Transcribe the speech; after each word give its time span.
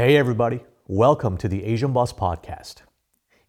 Hey, 0.00 0.16
everybody. 0.16 0.64
Welcome 0.86 1.36
to 1.36 1.46
the 1.46 1.62
Asian 1.62 1.92
Boss 1.92 2.10
Podcast. 2.10 2.76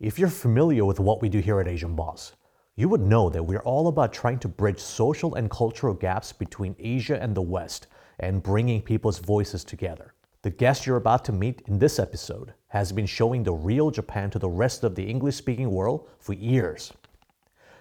If 0.02 0.20
you're 0.20 0.28
familiar 0.28 0.84
with 0.84 1.00
what 1.00 1.22
we 1.22 1.30
do 1.30 1.40
here 1.40 1.62
at 1.62 1.68
Asian 1.70 1.96
Boss, 1.96 2.34
you 2.76 2.90
would 2.90 3.00
know 3.00 3.30
that 3.30 3.44
we're 3.44 3.62
all 3.62 3.88
about 3.88 4.12
trying 4.12 4.38
to 4.39 4.49
bridge 4.49 4.77
social 4.77 5.35
and 5.35 5.49
cultural 5.49 5.93
gaps 5.93 6.33
between 6.33 6.75
Asia 6.77 7.17
and 7.23 7.33
the 7.33 7.41
West 7.41 7.87
and 8.19 8.43
bringing 8.43 8.81
people's 8.81 9.19
voices 9.19 9.63
together. 9.63 10.13
The 10.41 10.49
guest 10.49 10.85
you're 10.85 10.97
about 10.97 11.23
to 11.23 11.31
meet 11.31 11.61
in 11.67 11.79
this 11.79 11.99
episode 11.99 12.54
has 12.68 12.91
been 12.91 13.05
showing 13.05 13.43
the 13.43 13.54
real 13.54 13.89
Japan 13.89 14.29
to 14.31 14.39
the 14.39 14.49
rest 14.49 14.83
of 14.83 14.93
the 14.93 15.09
English 15.09 15.38
speaking 15.38 15.71
world 15.71 16.09
for 16.20 16.33
years. 16.33 16.91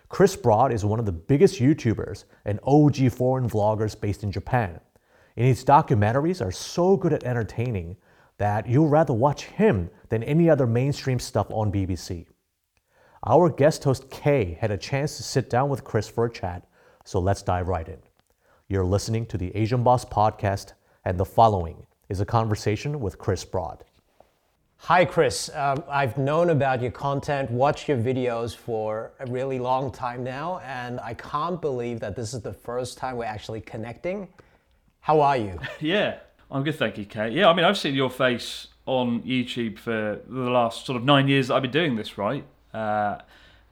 Chris 0.09 0.37
Broad 0.37 0.73
is 0.73 0.84
one 0.84 1.00
of 1.00 1.07
the 1.07 1.11
biggest 1.11 1.59
YouTubers 1.59 2.23
and 2.45 2.61
OG 2.62 3.11
foreign 3.11 3.50
vloggers 3.50 4.00
based 4.00 4.23
in 4.23 4.30
Japan. 4.30 4.79
And 5.37 5.45
his 5.45 5.64
documentaries 5.64 6.41
are 6.41 6.52
so 6.52 6.96
good 6.96 7.12
at 7.12 7.25
entertaining 7.25 7.96
that 8.41 8.66
you'll 8.66 8.88
rather 8.88 9.12
watch 9.12 9.45
him 9.45 9.91
than 10.09 10.22
any 10.22 10.48
other 10.48 10.67
mainstream 10.67 11.18
stuff 11.18 11.50
on 11.50 11.71
BBC. 11.71 12.25
Our 13.26 13.50
guest 13.50 13.85
host 13.85 14.08
Kay 14.08 14.57
had 14.58 14.71
a 14.71 14.79
chance 14.79 15.18
to 15.18 15.22
sit 15.22 15.50
down 15.50 15.68
with 15.68 15.85
Chris 15.85 16.08
for 16.08 16.25
a 16.25 16.32
chat, 16.32 16.67
so 17.04 17.21
let's 17.21 17.43
dive 17.43 17.68
right 17.68 17.86
in. 17.86 17.98
You're 18.67 18.86
listening 18.86 19.26
to 19.26 19.36
the 19.36 19.54
Asian 19.54 19.82
Boss 19.82 20.07
podcast, 20.07 20.72
and 21.04 21.21
the 21.21 21.25
following 21.26 21.86
is 22.08 22.21
a 22.21 22.25
conversation 22.25 22.98
with 22.98 23.18
Chris 23.18 23.45
Broad. 23.45 23.84
Hi, 24.79 25.04
Chris. 25.04 25.50
Uh, 25.50 25.76
I've 25.90 26.17
known 26.17 26.48
about 26.48 26.81
your 26.81 26.93
content, 26.93 27.50
watched 27.50 27.89
your 27.89 27.98
videos 27.98 28.57
for 28.57 29.12
a 29.20 29.26
really 29.26 29.59
long 29.59 29.93
time 29.93 30.25
now, 30.25 30.61
and 30.64 30.98
I 31.00 31.12
can't 31.12 31.61
believe 31.61 32.00
that 32.00 32.17
this 32.17 32.33
is 32.33 32.41
the 32.41 32.55
first 32.55 32.97
time 32.97 33.19
we're 33.19 33.27
actually 33.27 33.61
connecting. 33.61 34.28
How 35.00 35.20
are 35.20 35.36
you? 35.36 35.59
Yeah, 35.81 36.20
I'm 36.50 36.64
good, 36.64 36.77
thank 36.77 36.98
you, 36.98 37.05
Kate. 37.05 37.33
Yeah, 37.33 37.48
I 37.48 37.55
mean, 37.55 37.64
I've 37.64 37.78
seen 37.78 37.95
your 37.95 38.11
face 38.11 38.69
on 38.84 39.22
YouTube 39.22 39.78
for 39.78 40.20
the 40.27 40.50
last 40.50 40.84
sort 40.84 40.97
of 40.97 41.05
nine 41.05 41.28
years 41.28 41.48
that 41.48 41.55
I've 41.55 41.62
been 41.62 41.70
doing 41.70 41.95
this, 41.95 42.19
right? 42.19 42.45
Uh, 42.75 43.19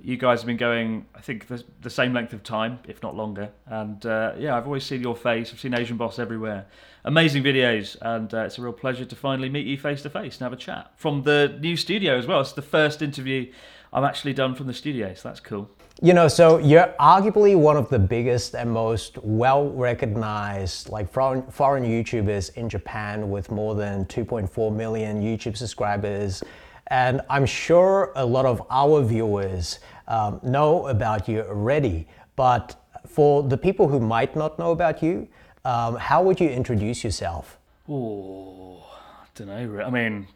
you 0.00 0.16
guys 0.16 0.40
have 0.40 0.46
been 0.46 0.56
going, 0.56 1.06
I 1.12 1.20
think, 1.20 1.48
the, 1.48 1.64
the, 1.80 1.90
same 1.90 2.12
length 2.12 2.32
of 2.32 2.44
time, 2.44 2.78
if 2.86 3.02
not 3.02 3.16
longer. 3.16 3.50
And 3.66 4.04
uh, 4.06 4.34
yeah, 4.38 4.56
I've 4.56 4.66
always 4.66 4.84
seen 4.84 5.02
your 5.02 5.16
face. 5.16 5.52
I've 5.52 5.58
seen 5.58 5.74
Asian 5.74 5.96
Boss 5.96 6.20
everywhere. 6.20 6.66
Amazing 7.04 7.42
videos, 7.42 7.96
and 8.00 8.32
uh, 8.32 8.44
it's 8.44 8.58
a 8.58 8.62
real 8.62 8.72
pleasure 8.72 9.04
to 9.04 9.16
finally 9.16 9.48
meet 9.48 9.66
you 9.66 9.76
face 9.76 10.02
to 10.02 10.10
face 10.10 10.36
and 10.36 10.42
have 10.42 10.52
a 10.52 10.56
chat 10.56 10.92
from 10.94 11.22
the 11.22 11.58
new 11.60 11.76
studio 11.76 12.16
as 12.16 12.28
well. 12.28 12.40
It's 12.40 12.52
the 12.52 12.62
first 12.62 13.02
interview 13.02 13.50
I've 13.92 14.04
actually 14.04 14.34
done 14.34 14.54
from 14.54 14.68
the 14.68 14.74
studio, 14.74 15.14
so 15.14 15.28
that's 15.28 15.40
cool. 15.40 15.68
You 16.00 16.14
know, 16.14 16.28
so 16.28 16.58
you're 16.58 16.94
arguably 17.00 17.56
one 17.56 17.76
of 17.76 17.88
the 17.88 17.98
biggest 17.98 18.54
and 18.54 18.70
most 18.70 19.18
well 19.18 19.68
recognized 19.70 20.90
like 20.90 21.10
foreign, 21.10 21.42
foreign 21.50 21.82
YouTubers 21.82 22.54
in 22.54 22.68
Japan 22.68 23.30
with 23.30 23.50
more 23.50 23.74
than 23.74 24.04
2.4 24.04 24.72
million 24.72 25.20
YouTube 25.20 25.56
subscribers. 25.56 26.44
And 26.86 27.20
I'm 27.28 27.44
sure 27.44 28.12
a 28.14 28.24
lot 28.24 28.46
of 28.46 28.62
our 28.70 29.02
viewers 29.02 29.80
um, 30.06 30.38
know 30.44 30.86
about 30.86 31.26
you 31.26 31.40
already. 31.40 32.06
But 32.36 32.80
for 33.04 33.42
the 33.42 33.58
people 33.58 33.88
who 33.88 33.98
might 33.98 34.36
not 34.36 34.56
know 34.56 34.70
about 34.70 35.02
you, 35.02 35.26
um, 35.64 35.96
how 35.96 36.22
would 36.22 36.38
you 36.38 36.48
introduce 36.48 37.02
yourself? 37.02 37.58
Oh, 37.88 38.86
I 39.00 39.26
don't 39.34 39.48
know. 39.48 39.82
I 39.82 39.90
mean, 39.90 40.28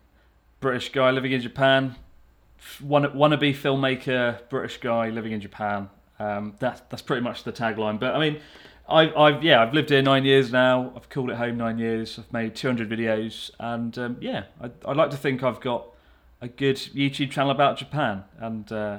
British 0.58 0.90
guy 0.90 1.12
living 1.12 1.30
in 1.30 1.40
Japan, 1.40 1.94
wanna, 2.82 3.10
wannabe 3.10 3.54
filmmaker, 3.54 4.48
British 4.48 4.78
guy 4.78 5.10
living 5.10 5.32
in 5.32 5.40
Japan. 5.40 5.90
Um, 6.18 6.54
that, 6.60 6.88
that's 6.90 7.02
pretty 7.02 7.22
much 7.22 7.44
the 7.44 7.52
tagline. 7.52 7.98
But 7.98 8.14
I 8.14 8.20
mean, 8.20 8.40
I've, 8.88 9.16
I've, 9.16 9.42
yeah, 9.42 9.62
I've 9.62 9.74
lived 9.74 9.90
here 9.90 10.02
nine 10.02 10.24
years 10.24 10.52
now. 10.52 10.92
I've 10.96 11.08
called 11.08 11.30
it 11.30 11.36
home 11.36 11.56
nine 11.56 11.78
years. 11.78 12.18
I've 12.18 12.32
made 12.32 12.54
200 12.54 12.88
videos, 12.88 13.50
and 13.58 13.96
um, 13.98 14.16
yeah, 14.20 14.44
I, 14.60 14.70
I 14.84 14.92
like 14.92 15.10
to 15.10 15.16
think 15.16 15.42
I've 15.42 15.60
got 15.60 15.86
a 16.40 16.48
good 16.48 16.76
YouTube 16.76 17.30
channel 17.30 17.50
about 17.50 17.78
Japan, 17.78 18.24
and 18.38 18.70
uh, 18.70 18.98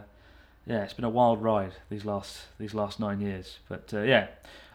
yeah, 0.65 0.83
it's 0.83 0.93
been 0.93 1.05
a 1.05 1.09
wild 1.09 1.41
ride 1.43 1.73
these 1.89 2.05
last 2.05 2.43
these 2.57 2.73
last 2.73 2.99
nine 2.99 3.19
years. 3.19 3.59
But 3.67 3.93
uh, 3.93 4.01
yeah, 4.01 4.27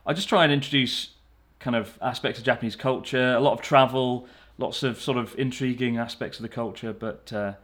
I 0.06 0.12
just 0.12 0.28
try 0.28 0.44
and 0.44 0.52
introduce 0.52 1.10
kind 1.58 1.74
of 1.74 1.98
aspects 2.00 2.38
of 2.38 2.44
Japanese 2.44 2.76
culture, 2.76 3.34
a 3.34 3.40
lot 3.40 3.54
of 3.54 3.60
travel, 3.60 4.26
lots 4.58 4.82
of 4.82 5.00
sort 5.00 5.18
of 5.18 5.34
intriguing 5.38 5.96
aspects 5.96 6.38
of 6.38 6.42
the 6.42 6.48
culture, 6.48 6.92
but 6.92 7.32
uh, 7.32 7.54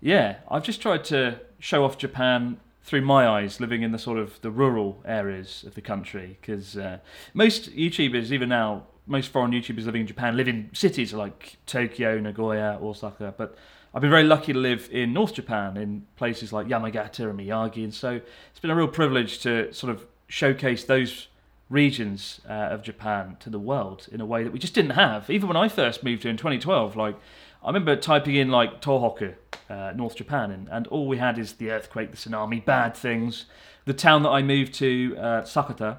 yeah, 0.00 0.36
I've 0.48 0.64
just 0.64 0.80
tried 0.80 1.04
to 1.06 1.40
show 1.58 1.84
off 1.84 1.98
Japan 1.98 2.58
through 2.82 3.02
my 3.02 3.26
eyes, 3.26 3.60
living 3.60 3.82
in 3.82 3.92
the 3.92 3.98
sort 3.98 4.18
of 4.18 4.40
the 4.40 4.50
rural 4.50 5.02
areas 5.04 5.64
of 5.66 5.74
the 5.74 5.80
country. 5.80 6.38
Because 6.40 6.76
uh, 6.76 6.98
most 7.34 7.74
YouTubers, 7.76 8.32
even 8.32 8.48
now, 8.48 8.84
most 9.06 9.30
foreign 9.30 9.52
YouTubers 9.52 9.84
living 9.84 10.02
in 10.02 10.06
Japan 10.06 10.36
live 10.36 10.48
in 10.48 10.70
cities 10.72 11.12
like 11.12 11.56
Tokyo, 11.66 12.18
Nagoya, 12.18 12.78
Osaka. 12.80 13.34
But 13.36 13.56
I've 13.94 14.00
been 14.00 14.10
very 14.10 14.24
lucky 14.24 14.52
to 14.52 14.58
live 14.58 14.88
in 14.90 15.12
North 15.12 15.34
Japan, 15.34 15.76
in 15.76 16.06
places 16.16 16.52
like 16.52 16.66
Yamagata 16.66 17.28
and 17.28 17.38
Miyagi, 17.38 17.84
and 17.84 17.92
so 17.92 18.20
it's 18.50 18.60
been 18.60 18.70
a 18.70 18.76
real 18.76 18.88
privilege 18.88 19.40
to 19.40 19.72
sort 19.72 19.92
of 19.92 20.06
showcase 20.28 20.84
those 20.84 21.26
regions 21.68 22.40
uh, 22.48 22.52
of 22.52 22.82
Japan 22.82 23.36
to 23.40 23.50
the 23.50 23.58
world 23.58 24.08
in 24.10 24.20
a 24.20 24.26
way 24.26 24.42
that 24.42 24.52
we 24.52 24.58
just 24.58 24.74
didn't 24.74 24.92
have. 24.92 25.28
Even 25.30 25.48
when 25.48 25.56
I 25.56 25.68
first 25.68 26.02
moved 26.02 26.22
here 26.22 26.30
in 26.30 26.36
2012, 26.36 26.96
like 26.96 27.16
I 27.62 27.68
remember 27.68 27.94
typing 27.96 28.36
in 28.36 28.48
like 28.48 28.80
Tohoku, 28.80 29.34
uh, 29.68 29.92
North 29.94 30.16
Japan, 30.16 30.50
and, 30.50 30.68
and 30.68 30.86
all 30.86 31.06
we 31.06 31.18
had 31.18 31.38
is 31.38 31.54
the 31.54 31.70
earthquake, 31.70 32.10
the 32.10 32.16
tsunami, 32.16 32.64
bad 32.64 32.96
things. 32.96 33.44
The 33.84 33.92
town 33.92 34.22
that 34.22 34.30
I 34.30 34.42
moved 34.42 34.74
to, 34.74 35.16
uh, 35.18 35.42
Sakata, 35.42 35.98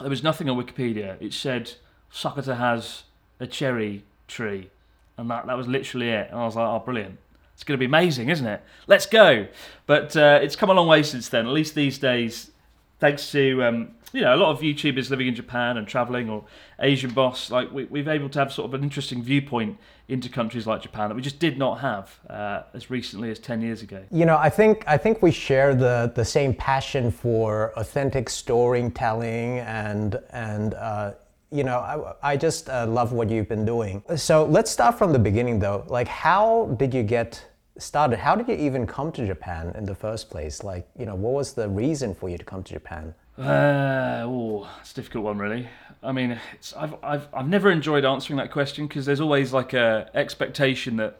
there 0.00 0.10
was 0.10 0.22
nothing 0.22 0.48
on 0.48 0.56
Wikipedia. 0.56 1.16
It 1.20 1.32
said 1.32 1.72
Sakata 2.12 2.56
has 2.56 3.04
a 3.38 3.46
cherry 3.46 4.04
tree, 4.26 4.70
and 5.16 5.30
that 5.30 5.46
that 5.46 5.56
was 5.56 5.68
literally 5.68 6.08
it. 6.08 6.30
And 6.30 6.40
I 6.40 6.44
was 6.44 6.56
like, 6.56 6.66
oh, 6.66 6.80
brilliant! 6.84 7.18
It's 7.54 7.62
going 7.62 7.76
to 7.76 7.80
be 7.80 7.86
amazing, 7.86 8.28
isn't 8.28 8.46
it? 8.46 8.62
Let's 8.88 9.06
go! 9.06 9.46
But 9.86 10.16
uh, 10.16 10.40
it's 10.42 10.56
come 10.56 10.70
a 10.70 10.74
long 10.74 10.88
way 10.88 11.04
since 11.04 11.28
then. 11.28 11.46
At 11.46 11.52
least 11.52 11.74
these 11.74 11.98
days, 11.98 12.50
thanks 12.98 13.30
to 13.32 13.62
um, 13.62 13.90
you 14.12 14.20
know 14.20 14.34
a 14.34 14.36
lot 14.36 14.50
of 14.50 14.60
YouTubers 14.60 15.10
living 15.10 15.26
in 15.26 15.34
Japan 15.34 15.76
and 15.76 15.86
traveling 15.86 16.28
or 16.28 16.44
Asian 16.80 17.10
boss, 17.12 17.50
like 17.50 17.70
we, 17.72 17.84
we've 17.84 18.08
able 18.08 18.28
to 18.30 18.38
have 18.38 18.52
sort 18.52 18.66
of 18.66 18.74
an 18.74 18.82
interesting 18.82 19.22
viewpoint 19.22 19.78
into 20.08 20.28
countries 20.28 20.66
like 20.66 20.82
Japan 20.82 21.08
that 21.08 21.14
we 21.14 21.22
just 21.22 21.38
did 21.38 21.58
not 21.58 21.80
have 21.80 22.18
uh, 22.28 22.62
as 22.74 22.90
recently 22.90 23.30
as 23.30 23.38
10 23.38 23.62
years 23.62 23.82
ago. 23.82 24.04
You 24.10 24.26
know, 24.26 24.36
I 24.36 24.50
think 24.50 24.84
I 24.86 24.96
think 24.96 25.22
we 25.22 25.30
share 25.30 25.74
the 25.74 26.12
the 26.14 26.24
same 26.24 26.54
passion 26.54 27.10
for 27.10 27.72
authentic 27.76 28.28
storytelling 28.28 29.60
and 29.60 30.20
and 30.30 30.74
uh, 30.74 31.12
you 31.50 31.64
know, 31.64 31.78
I, 31.78 32.32
I 32.32 32.36
just 32.36 32.70
uh, 32.70 32.86
love 32.86 33.12
what 33.12 33.28
you've 33.28 33.48
been 33.48 33.66
doing. 33.66 34.02
So 34.16 34.46
let's 34.46 34.70
start 34.70 34.96
from 34.96 35.12
the 35.12 35.18
beginning 35.18 35.58
though. 35.58 35.84
Like, 35.86 36.08
how 36.08 36.74
did 36.78 36.94
you 36.94 37.02
get 37.02 37.44
started? 37.78 38.18
How 38.18 38.34
did 38.34 38.48
you 38.48 38.54
even 38.54 38.86
come 38.86 39.12
to 39.12 39.26
Japan 39.26 39.72
in 39.76 39.84
the 39.84 39.94
first 39.94 40.30
place? 40.30 40.64
Like, 40.64 40.88
you 40.98 41.04
know, 41.04 41.14
what 41.14 41.34
was 41.34 41.52
the 41.52 41.68
reason 41.68 42.14
for 42.14 42.30
you 42.30 42.38
to 42.38 42.44
come 42.44 42.62
to 42.62 42.72
Japan? 42.72 43.14
Uh, 43.38 44.24
oh, 44.24 44.68
it's 44.80 44.92
a 44.92 44.94
difficult 44.94 45.24
one, 45.24 45.38
really. 45.38 45.68
I 46.02 46.12
mean, 46.12 46.38
I've, 46.76 46.94
I've, 47.02 47.28
I've 47.32 47.48
never 47.48 47.70
enjoyed 47.70 48.04
answering 48.04 48.36
that 48.36 48.50
question 48.50 48.86
because 48.86 49.06
there's 49.06 49.20
always 49.20 49.52
like 49.52 49.72
a 49.72 50.10
expectation 50.14 50.96
that, 50.96 51.18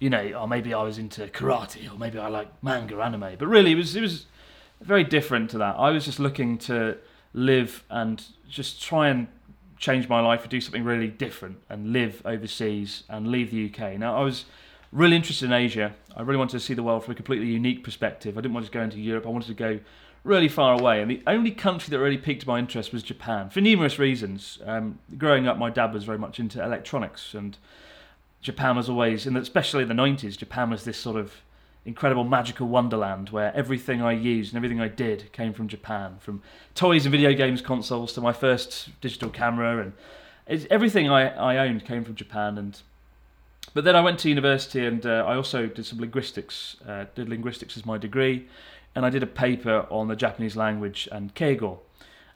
you 0.00 0.10
know, 0.10 0.32
oh, 0.36 0.46
maybe 0.46 0.74
I 0.74 0.82
was 0.82 0.98
into 0.98 1.26
karate 1.28 1.92
or 1.92 1.96
maybe 1.96 2.18
I 2.18 2.28
like 2.28 2.48
manga 2.62 3.00
anime. 3.00 3.36
But 3.38 3.46
really, 3.46 3.72
it 3.72 3.76
was, 3.76 3.94
it 3.94 4.00
was 4.00 4.26
very 4.80 5.04
different 5.04 5.50
to 5.50 5.58
that. 5.58 5.76
I 5.78 5.90
was 5.90 6.04
just 6.04 6.18
looking 6.18 6.58
to 6.58 6.96
live 7.34 7.84
and 7.88 8.24
just 8.48 8.82
try 8.82 9.08
and 9.08 9.28
change 9.78 10.08
my 10.08 10.20
life 10.20 10.42
and 10.42 10.50
do 10.50 10.60
something 10.60 10.84
really 10.84 11.08
different 11.08 11.58
and 11.68 11.92
live 11.92 12.22
overseas 12.24 13.04
and 13.08 13.28
leave 13.28 13.50
the 13.50 13.66
UK. 13.66 13.98
Now, 13.98 14.16
I 14.16 14.22
was 14.22 14.44
really 14.90 15.16
interested 15.16 15.46
in 15.46 15.52
Asia. 15.52 15.94
I 16.16 16.22
really 16.22 16.38
wanted 16.38 16.58
to 16.58 16.60
see 16.60 16.74
the 16.74 16.82
world 16.82 17.04
from 17.04 17.12
a 17.12 17.14
completely 17.14 17.46
unique 17.46 17.84
perspective. 17.84 18.36
I 18.38 18.40
didn't 18.40 18.54
want 18.54 18.66
to 18.66 18.72
go 18.72 18.80
into 18.80 18.98
Europe. 18.98 19.26
I 19.26 19.28
wanted 19.28 19.48
to 19.48 19.54
go 19.54 19.80
really 20.24 20.48
far 20.48 20.72
away. 20.72 21.00
And 21.00 21.10
the 21.10 21.22
only 21.26 21.50
country 21.50 21.90
that 21.90 21.98
really 22.00 22.18
piqued 22.18 22.46
my 22.46 22.58
interest 22.58 22.92
was 22.92 23.02
Japan 23.02 23.50
for 23.50 23.60
numerous 23.60 23.98
reasons. 23.98 24.58
Um, 24.64 24.98
growing 25.16 25.46
up, 25.46 25.58
my 25.58 25.70
dad 25.70 25.92
was 25.92 26.04
very 26.04 26.18
much 26.18 26.40
into 26.40 26.64
electronics, 26.64 27.34
and 27.34 27.56
Japan 28.40 28.76
was 28.76 28.88
always, 28.88 29.26
and 29.26 29.36
especially 29.36 29.82
in 29.82 29.88
the 29.88 29.94
90s, 29.94 30.36
Japan 30.36 30.70
was 30.70 30.84
this 30.84 30.98
sort 30.98 31.16
of 31.16 31.34
incredible 31.86 32.24
magical 32.24 32.66
wonderland 32.66 33.28
where 33.28 33.54
everything 33.54 34.00
I 34.00 34.12
used 34.12 34.52
and 34.52 34.56
everything 34.56 34.80
I 34.80 34.88
did 34.88 35.30
came 35.32 35.52
from 35.52 35.68
Japan, 35.68 36.16
from 36.18 36.42
toys 36.74 37.04
and 37.04 37.12
video 37.12 37.34
games 37.34 37.60
consoles 37.60 38.14
to 38.14 38.22
my 38.22 38.32
first 38.32 38.88
digital 39.02 39.28
camera, 39.28 39.92
and 40.48 40.66
everything 40.70 41.10
I, 41.10 41.28
I 41.28 41.58
owned 41.68 41.84
came 41.84 42.02
from 42.02 42.14
Japan. 42.14 42.56
And 42.56 42.80
but 43.74 43.84
then 43.84 43.96
I 43.96 44.00
went 44.00 44.18
to 44.20 44.28
university 44.28 44.86
and 44.86 45.04
uh, 45.04 45.24
I 45.26 45.34
also 45.36 45.66
did 45.66 45.84
some 45.84 45.98
linguistics, 45.98 46.76
uh, 46.86 47.06
did 47.14 47.28
linguistics 47.28 47.76
as 47.76 47.84
my 47.84 47.98
degree, 47.98 48.46
and 48.94 49.04
I 49.04 49.10
did 49.10 49.22
a 49.22 49.26
paper 49.26 49.86
on 49.90 50.08
the 50.08 50.16
Japanese 50.16 50.56
language 50.56 51.08
and 51.10 51.34
Keigo. 51.34 51.78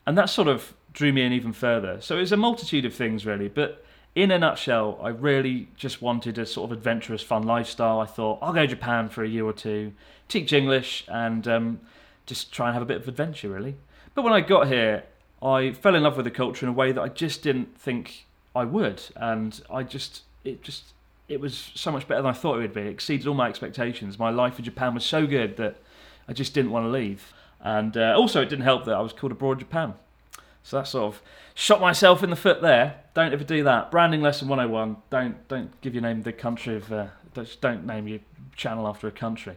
And 0.06 0.16
that 0.16 0.30
sort 0.30 0.48
of 0.48 0.74
drew 0.92 1.12
me 1.12 1.22
in 1.22 1.32
even 1.32 1.52
further. 1.52 2.00
So 2.00 2.16
it 2.16 2.20
was 2.20 2.32
a 2.32 2.36
multitude 2.36 2.84
of 2.84 2.94
things 2.94 3.26
really, 3.26 3.48
but 3.48 3.84
in 4.14 4.30
a 4.30 4.38
nutshell, 4.38 4.98
I 5.02 5.10
really 5.10 5.68
just 5.76 6.02
wanted 6.02 6.38
a 6.38 6.46
sort 6.46 6.70
of 6.70 6.76
adventurous, 6.76 7.22
fun 7.22 7.44
lifestyle. 7.44 8.00
I 8.00 8.06
thought 8.06 8.38
I'll 8.42 8.52
go 8.52 8.62
to 8.62 8.66
Japan 8.66 9.08
for 9.08 9.22
a 9.22 9.28
year 9.28 9.44
or 9.44 9.52
two, 9.52 9.92
teach 10.26 10.52
English, 10.52 11.04
and 11.08 11.46
um, 11.46 11.80
just 12.26 12.52
try 12.52 12.66
and 12.66 12.74
have 12.74 12.82
a 12.82 12.86
bit 12.86 12.96
of 12.96 13.06
adventure, 13.06 13.48
really. 13.48 13.76
But 14.14 14.22
when 14.22 14.32
I 14.32 14.40
got 14.40 14.66
here, 14.66 15.04
I 15.40 15.72
fell 15.72 15.94
in 15.94 16.02
love 16.02 16.16
with 16.16 16.24
the 16.24 16.32
culture 16.32 16.66
in 16.66 16.70
a 16.70 16.72
way 16.74 16.90
that 16.90 17.00
I 17.00 17.08
just 17.08 17.42
didn't 17.42 17.78
think 17.78 18.26
I 18.56 18.64
would, 18.64 19.02
and 19.14 19.60
I 19.70 19.84
just 19.84 20.22
it 20.42 20.62
just 20.62 20.94
it 21.28 21.40
was 21.40 21.70
so 21.74 21.92
much 21.92 22.08
better 22.08 22.22
than 22.22 22.30
I 22.30 22.34
thought 22.34 22.56
it 22.56 22.62
would 22.62 22.74
be. 22.74 22.80
It 22.80 22.88
exceeded 22.88 23.26
all 23.28 23.34
my 23.34 23.48
expectations. 23.48 24.18
My 24.18 24.30
life 24.30 24.58
in 24.58 24.64
Japan 24.64 24.94
was 24.94 25.04
so 25.04 25.26
good 25.26 25.56
that 25.58 25.76
I 26.28 26.32
just 26.32 26.54
didn't 26.54 26.70
want 26.70 26.84
to 26.84 26.90
leave. 26.90 27.32
And 27.60 27.96
uh, 27.96 28.14
also, 28.16 28.42
it 28.42 28.48
didn't 28.48 28.64
help 28.64 28.84
that 28.84 28.94
I 28.94 29.00
was 29.00 29.12
called 29.12 29.32
abroad 29.32 29.58
Japan. 29.58 29.94
So 30.62 30.76
that 30.76 30.86
sort 30.86 31.14
of 31.14 31.22
shot 31.54 31.80
myself 31.80 32.22
in 32.22 32.30
the 32.30 32.36
foot 32.36 32.60
there. 32.60 33.00
Don't 33.14 33.32
ever 33.32 33.44
do 33.44 33.64
that. 33.64 33.90
Branding 33.90 34.20
lesson 34.20 34.48
101. 34.48 34.96
Don't 35.10 35.48
don't 35.48 35.80
give 35.80 35.94
your 35.94 36.02
name 36.02 36.22
the 36.22 36.32
country 36.32 36.76
of. 36.76 36.92
Uh, 36.92 37.06
don't 37.60 37.86
name 37.86 38.06
your 38.08 38.18
channel 38.56 38.86
after 38.86 39.06
a 39.06 39.12
country. 39.12 39.54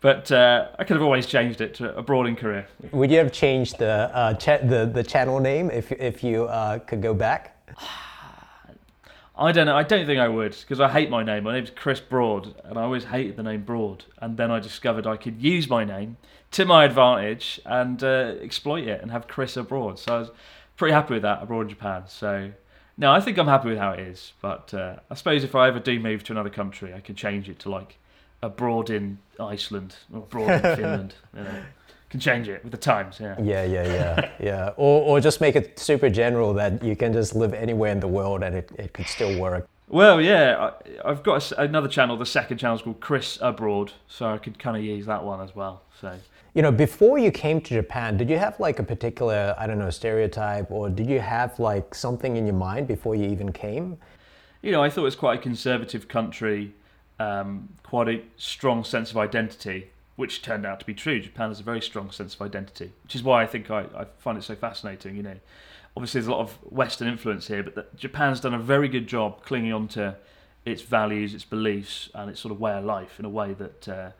But 0.00 0.30
uh, 0.32 0.68
I 0.78 0.84
could 0.84 0.96
have 0.96 1.02
always 1.02 1.26
changed 1.26 1.60
it 1.60 1.74
to 1.74 1.96
abroad 1.96 2.26
in 2.26 2.36
Korea. 2.36 2.66
Would 2.90 3.10
you 3.10 3.18
have 3.18 3.32
changed 3.32 3.78
the 3.78 4.10
uh, 4.12 4.34
cha- 4.34 4.58
the 4.58 4.90
the 4.92 5.02
channel 5.02 5.40
name 5.40 5.70
if 5.70 5.90
if 5.92 6.22
you 6.22 6.44
uh, 6.44 6.80
could 6.80 7.00
go 7.02 7.14
back? 7.14 7.56
I 9.36 9.52
don't 9.52 9.66
know. 9.66 9.76
I 9.76 9.82
don't 9.82 10.04
think 10.04 10.20
I 10.20 10.28
would 10.28 10.56
because 10.60 10.80
I 10.80 10.90
hate 10.90 11.08
my 11.08 11.22
name. 11.22 11.44
My 11.44 11.54
name's 11.54 11.70
Chris 11.70 12.00
Broad, 12.00 12.54
and 12.64 12.78
I 12.78 12.82
always 12.82 13.04
hated 13.04 13.36
the 13.36 13.42
name 13.42 13.62
Broad. 13.62 14.04
And 14.18 14.36
then 14.36 14.50
I 14.50 14.60
discovered 14.60 15.06
I 15.06 15.16
could 15.16 15.40
use 15.42 15.68
my 15.70 15.84
name 15.84 16.18
to 16.52 16.66
my 16.66 16.84
advantage 16.84 17.60
and 17.64 18.02
uh, 18.04 18.34
exploit 18.42 18.86
it 18.86 19.00
and 19.00 19.10
have 19.10 19.28
Chris 19.28 19.56
abroad. 19.56 19.98
So 19.98 20.14
I 20.14 20.18
was 20.18 20.30
pretty 20.76 20.92
happy 20.92 21.14
with 21.14 21.22
that 21.22 21.42
abroad 21.42 21.62
in 21.62 21.68
Japan. 21.70 22.02
So 22.08 22.52
no, 22.98 23.10
I 23.10 23.20
think 23.20 23.38
I'm 23.38 23.48
happy 23.48 23.70
with 23.70 23.78
how 23.78 23.92
it 23.92 24.00
is. 24.00 24.34
But 24.42 24.74
uh, 24.74 24.96
I 25.10 25.14
suppose 25.14 25.44
if 25.44 25.54
I 25.54 25.68
ever 25.68 25.80
do 25.80 25.98
move 25.98 26.24
to 26.24 26.32
another 26.32 26.50
country, 26.50 26.92
I 26.92 27.00
can 27.00 27.14
change 27.14 27.48
it 27.48 27.58
to 27.60 27.70
like 27.70 27.96
abroad 28.42 28.90
in 28.90 29.18
Iceland 29.40 29.96
or 30.12 30.18
abroad 30.18 30.50
in 30.50 30.60
Finland. 30.76 31.14
You 31.34 31.44
know 31.44 31.62
can 32.12 32.20
change 32.20 32.46
it 32.46 32.62
with 32.62 32.72
the 32.72 32.78
times. 32.78 33.18
Yeah. 33.18 33.34
Yeah, 33.40 33.64
yeah, 33.64 33.84
yeah, 33.86 34.30
yeah. 34.40 34.68
Or, 34.76 35.02
or 35.02 35.20
just 35.20 35.40
make 35.40 35.56
it 35.56 35.78
super 35.78 36.10
general 36.10 36.52
that 36.54 36.82
you 36.84 36.94
can 36.94 37.12
just 37.12 37.34
live 37.34 37.54
anywhere 37.54 37.90
in 37.90 38.00
the 38.00 38.08
world 38.08 38.42
and 38.42 38.54
it, 38.54 38.70
it 38.78 38.92
could 38.92 39.06
still 39.06 39.40
work. 39.40 39.66
Well, 39.88 40.20
yeah, 40.20 40.72
I, 41.04 41.08
have 41.08 41.22
got 41.22 41.50
a, 41.52 41.62
another 41.62 41.88
channel. 41.88 42.18
The 42.18 42.26
second 42.26 42.58
channel 42.58 42.76
is 42.76 42.82
called 42.82 43.00
Chris 43.00 43.38
Abroad, 43.40 43.92
so 44.08 44.26
I 44.26 44.38
could 44.38 44.58
kind 44.58 44.76
of 44.76 44.84
use 44.84 45.06
that 45.06 45.24
one 45.24 45.40
as 45.40 45.56
well. 45.56 45.82
So. 46.00 46.14
You 46.54 46.60
know, 46.60 46.70
before 46.70 47.18
you 47.18 47.30
came 47.30 47.62
to 47.62 47.74
Japan, 47.74 48.18
did 48.18 48.28
you 48.28 48.36
have 48.36 48.60
like 48.60 48.78
a 48.78 48.82
particular, 48.82 49.54
I 49.58 49.66
don't 49.66 49.78
know, 49.78 49.90
stereotype, 49.90 50.70
or 50.70 50.90
did 50.90 51.08
you 51.08 51.20
have 51.20 51.58
like 51.58 51.94
something 51.94 52.36
in 52.36 52.44
your 52.46 52.54
mind 52.54 52.88
before 52.88 53.14
you 53.14 53.26
even 53.26 53.52
came? 53.52 53.96
You 54.60 54.70
know, 54.70 54.82
I 54.82 54.90
thought 54.90 55.00
it 55.00 55.04
was 55.04 55.16
quite 55.16 55.38
a 55.38 55.42
conservative 55.42 56.08
country, 56.08 56.74
um, 57.18 57.70
quite 57.82 58.08
a 58.08 58.22
strong 58.36 58.84
sense 58.84 59.10
of 59.10 59.16
identity 59.16 59.91
which 60.22 60.40
turned 60.40 60.64
out 60.64 60.78
to 60.78 60.86
be 60.86 60.94
true. 60.94 61.18
Japan 61.18 61.48
has 61.48 61.58
a 61.58 61.64
very 61.64 61.82
strong 61.82 62.08
sense 62.12 62.36
of 62.36 62.42
identity, 62.42 62.92
which 63.02 63.16
is 63.16 63.24
why 63.24 63.42
I 63.42 63.46
think 63.48 63.72
I, 63.72 63.80
I 63.92 64.04
find 64.20 64.38
it 64.38 64.44
so 64.44 64.54
fascinating. 64.54 65.16
You 65.16 65.24
know, 65.24 65.36
obviously 65.96 66.20
there's 66.20 66.28
a 66.28 66.30
lot 66.30 66.42
of 66.42 66.52
Western 66.72 67.08
influence 67.08 67.48
here, 67.48 67.64
but 67.64 67.74
the, 67.74 67.86
Japan's 67.96 68.38
done 68.38 68.54
a 68.54 68.58
very 68.60 68.86
good 68.86 69.08
job 69.08 69.42
clinging 69.42 69.72
on 69.72 69.88
to 69.88 70.14
its 70.64 70.80
values, 70.80 71.34
its 71.34 71.44
beliefs, 71.44 72.08
and 72.14 72.30
its 72.30 72.38
sort 72.38 72.52
of 72.52 72.60
way 72.60 72.72
of 72.72 72.84
life 72.84 73.18
in 73.18 73.24
a 73.24 73.28
way 73.28 73.52
that 73.54 73.88
uh, 73.88 74.10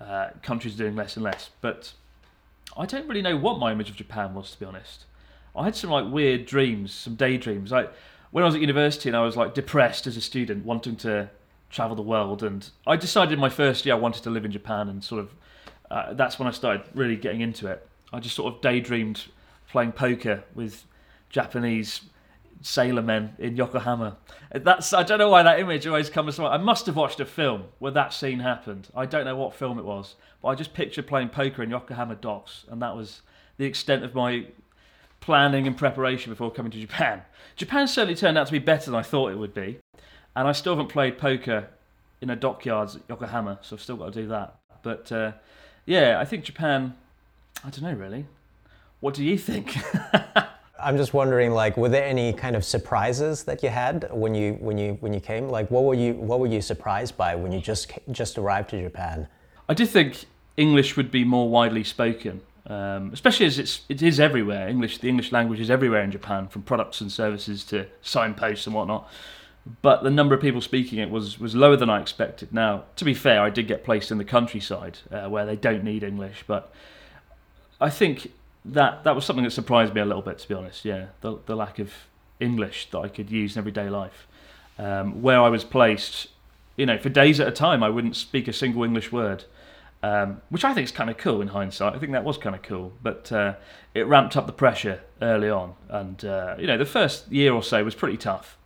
uh, 0.00 0.30
countries 0.42 0.76
are 0.76 0.78
doing 0.78 0.94
less 0.94 1.16
and 1.16 1.24
less. 1.24 1.50
But 1.60 1.92
I 2.76 2.86
don't 2.86 3.08
really 3.08 3.22
know 3.22 3.36
what 3.36 3.58
my 3.58 3.72
image 3.72 3.90
of 3.90 3.96
Japan 3.96 4.34
was, 4.34 4.52
to 4.52 4.60
be 4.60 4.64
honest. 4.64 5.06
I 5.56 5.64
had 5.64 5.74
some 5.74 5.90
like 5.90 6.06
weird 6.08 6.46
dreams, 6.46 6.94
some 6.94 7.16
daydreams. 7.16 7.72
Like 7.72 7.92
when 8.30 8.44
I 8.44 8.46
was 8.46 8.54
at 8.54 8.60
university 8.60 9.08
and 9.08 9.16
I 9.16 9.24
was 9.24 9.36
like 9.36 9.54
depressed 9.54 10.06
as 10.06 10.16
a 10.16 10.20
student, 10.20 10.64
wanting 10.64 10.94
to 10.98 11.30
travel 11.68 11.96
the 11.96 12.02
world. 12.02 12.44
And 12.44 12.70
I 12.86 12.94
decided 12.94 13.40
my 13.40 13.48
first 13.48 13.84
year 13.84 13.96
I 13.96 13.98
wanted 13.98 14.22
to 14.22 14.30
live 14.30 14.44
in 14.44 14.52
Japan, 14.52 14.88
and 14.88 15.02
sort 15.02 15.20
of 15.20 15.34
uh, 15.90 16.14
that's 16.14 16.38
when 16.38 16.48
I 16.48 16.50
started 16.50 16.84
really 16.94 17.16
getting 17.16 17.40
into 17.40 17.66
it. 17.68 17.86
I 18.12 18.20
just 18.20 18.34
sort 18.34 18.54
of 18.54 18.60
daydreamed 18.60 19.26
playing 19.70 19.92
poker 19.92 20.44
with 20.54 20.84
Japanese 21.30 22.02
sailor 22.60 23.02
men 23.02 23.34
in 23.38 23.56
Yokohama. 23.56 24.16
That's 24.52 24.92
I 24.92 25.02
don't 25.02 25.18
know 25.18 25.28
why 25.28 25.42
that 25.42 25.60
image 25.60 25.86
always 25.86 26.10
comes 26.10 26.36
to 26.36 26.42
mind. 26.42 26.54
I 26.54 26.58
must 26.58 26.86
have 26.86 26.96
watched 26.96 27.20
a 27.20 27.24
film 27.24 27.64
where 27.78 27.92
that 27.92 28.12
scene 28.12 28.40
happened. 28.40 28.88
I 28.94 29.06
don't 29.06 29.24
know 29.24 29.36
what 29.36 29.54
film 29.54 29.78
it 29.78 29.84
was, 29.84 30.16
but 30.42 30.48
I 30.48 30.54
just 30.54 30.74
pictured 30.74 31.06
playing 31.06 31.28
poker 31.28 31.62
in 31.62 31.70
Yokohama 31.70 32.16
docks, 32.16 32.64
and 32.68 32.80
that 32.82 32.96
was 32.96 33.20
the 33.58 33.66
extent 33.66 34.04
of 34.04 34.14
my 34.14 34.46
planning 35.20 35.66
and 35.66 35.76
preparation 35.76 36.32
before 36.32 36.50
coming 36.50 36.72
to 36.72 36.80
Japan. 36.80 37.22
Japan 37.56 37.88
certainly 37.88 38.14
turned 38.14 38.38
out 38.38 38.46
to 38.46 38.52
be 38.52 38.58
better 38.58 38.90
than 38.90 38.98
I 38.98 39.02
thought 39.02 39.32
it 39.32 39.38
would 39.38 39.52
be 39.54 39.78
and 40.38 40.46
I 40.46 40.52
still 40.52 40.74
haven't 40.74 40.88
played 40.88 41.18
poker 41.18 41.68
in 42.20 42.30
a 42.30 42.36
dockyards 42.36 42.94
at 42.94 43.02
Yokohama, 43.08 43.58
so 43.60 43.74
I've 43.74 43.82
still 43.82 43.96
got 43.96 44.12
to 44.12 44.22
do 44.22 44.28
that. 44.28 44.54
But 44.82 45.10
uh, 45.10 45.32
yeah, 45.88 46.20
I 46.20 46.24
think 46.26 46.44
Japan. 46.44 46.94
I 47.64 47.70
don't 47.70 47.82
know 47.82 47.94
really. 47.94 48.26
What 49.00 49.14
do 49.14 49.24
you 49.24 49.38
think? 49.38 49.76
I'm 50.80 50.96
just 50.96 51.12
wondering, 51.12 51.50
like, 51.50 51.76
were 51.76 51.88
there 51.88 52.04
any 52.04 52.32
kind 52.32 52.54
of 52.54 52.64
surprises 52.64 53.42
that 53.44 53.62
you 53.62 53.70
had 53.70 54.08
when 54.12 54.34
you 54.34 54.52
when 54.60 54.76
you 54.76 54.98
when 55.00 55.14
you 55.14 55.20
came? 55.20 55.48
Like, 55.48 55.70
what 55.70 55.84
were 55.84 55.94
you 55.94 56.12
what 56.12 56.40
were 56.40 56.46
you 56.46 56.60
surprised 56.60 57.16
by 57.16 57.34
when 57.34 57.52
you 57.52 57.60
just 57.60 57.90
just 58.12 58.36
arrived 58.36 58.70
to 58.70 58.82
Japan? 58.82 59.26
I 59.68 59.74
did 59.74 59.88
think 59.88 60.26
English 60.58 60.96
would 60.96 61.10
be 61.10 61.24
more 61.24 61.48
widely 61.48 61.84
spoken, 61.84 62.42
um, 62.66 63.10
especially 63.14 63.46
as 63.46 63.58
it's 63.58 63.80
it 63.88 64.02
is 64.02 64.20
everywhere. 64.20 64.68
English, 64.68 64.98
the 64.98 65.08
English 65.08 65.32
language 65.32 65.58
is 65.58 65.70
everywhere 65.70 66.02
in 66.02 66.10
Japan, 66.10 66.48
from 66.48 66.62
products 66.62 67.00
and 67.00 67.10
services 67.10 67.64
to 67.64 67.86
signposts 68.02 68.66
and 68.66 68.74
whatnot 68.74 69.08
but 69.82 70.02
the 70.02 70.10
number 70.10 70.34
of 70.34 70.40
people 70.40 70.60
speaking 70.60 70.98
it 70.98 71.10
was 71.10 71.38
was 71.38 71.54
lower 71.54 71.76
than 71.76 71.90
I 71.90 72.00
expected. 72.00 72.52
Now, 72.52 72.84
to 72.96 73.04
be 73.04 73.14
fair, 73.14 73.42
I 73.42 73.50
did 73.50 73.66
get 73.66 73.84
placed 73.84 74.10
in 74.10 74.18
the 74.18 74.24
countryside 74.24 74.98
uh, 75.10 75.28
where 75.28 75.46
they 75.46 75.56
don't 75.56 75.84
need 75.84 76.02
English, 76.02 76.44
but 76.46 76.72
I 77.80 77.90
think 77.90 78.32
that 78.64 79.04
that 79.04 79.14
was 79.14 79.24
something 79.24 79.44
that 79.44 79.50
surprised 79.50 79.94
me 79.94 80.00
a 80.00 80.04
little 80.04 80.22
bit, 80.22 80.38
to 80.38 80.48
be 80.48 80.54
honest. 80.54 80.84
Yeah, 80.84 81.06
the 81.20 81.38
the 81.46 81.56
lack 81.56 81.78
of 81.78 81.92
English 82.40 82.90
that 82.90 82.98
I 82.98 83.08
could 83.08 83.30
use 83.30 83.56
in 83.56 83.60
everyday 83.60 83.88
life. 83.88 84.26
Um, 84.78 85.22
where 85.22 85.40
I 85.40 85.48
was 85.48 85.64
placed, 85.64 86.28
you 86.76 86.86
know, 86.86 86.98
for 86.98 87.08
days 87.08 87.40
at 87.40 87.48
a 87.48 87.52
time, 87.52 87.82
I 87.82 87.88
wouldn't 87.88 88.14
speak 88.14 88.46
a 88.46 88.52
single 88.52 88.84
English 88.84 89.10
word. 89.12 89.44
Um, 90.00 90.42
which 90.48 90.64
I 90.64 90.72
think 90.74 90.84
is 90.84 90.92
kind 90.92 91.10
of 91.10 91.16
cool 91.16 91.42
in 91.42 91.48
hindsight. 91.48 91.92
I 91.92 91.98
think 91.98 92.12
that 92.12 92.22
was 92.22 92.38
kind 92.38 92.54
of 92.54 92.62
cool, 92.62 92.92
but 93.02 93.32
uh, 93.32 93.54
it 93.94 94.06
ramped 94.06 94.36
up 94.36 94.46
the 94.46 94.52
pressure 94.52 95.00
early 95.20 95.50
on, 95.50 95.74
and 95.88 96.24
uh, 96.24 96.54
you 96.56 96.68
know 96.68 96.78
the 96.78 96.86
first 96.86 97.32
year 97.32 97.52
or 97.52 97.64
so 97.64 97.82
was 97.82 97.96
pretty 97.96 98.16
tough 98.16 98.57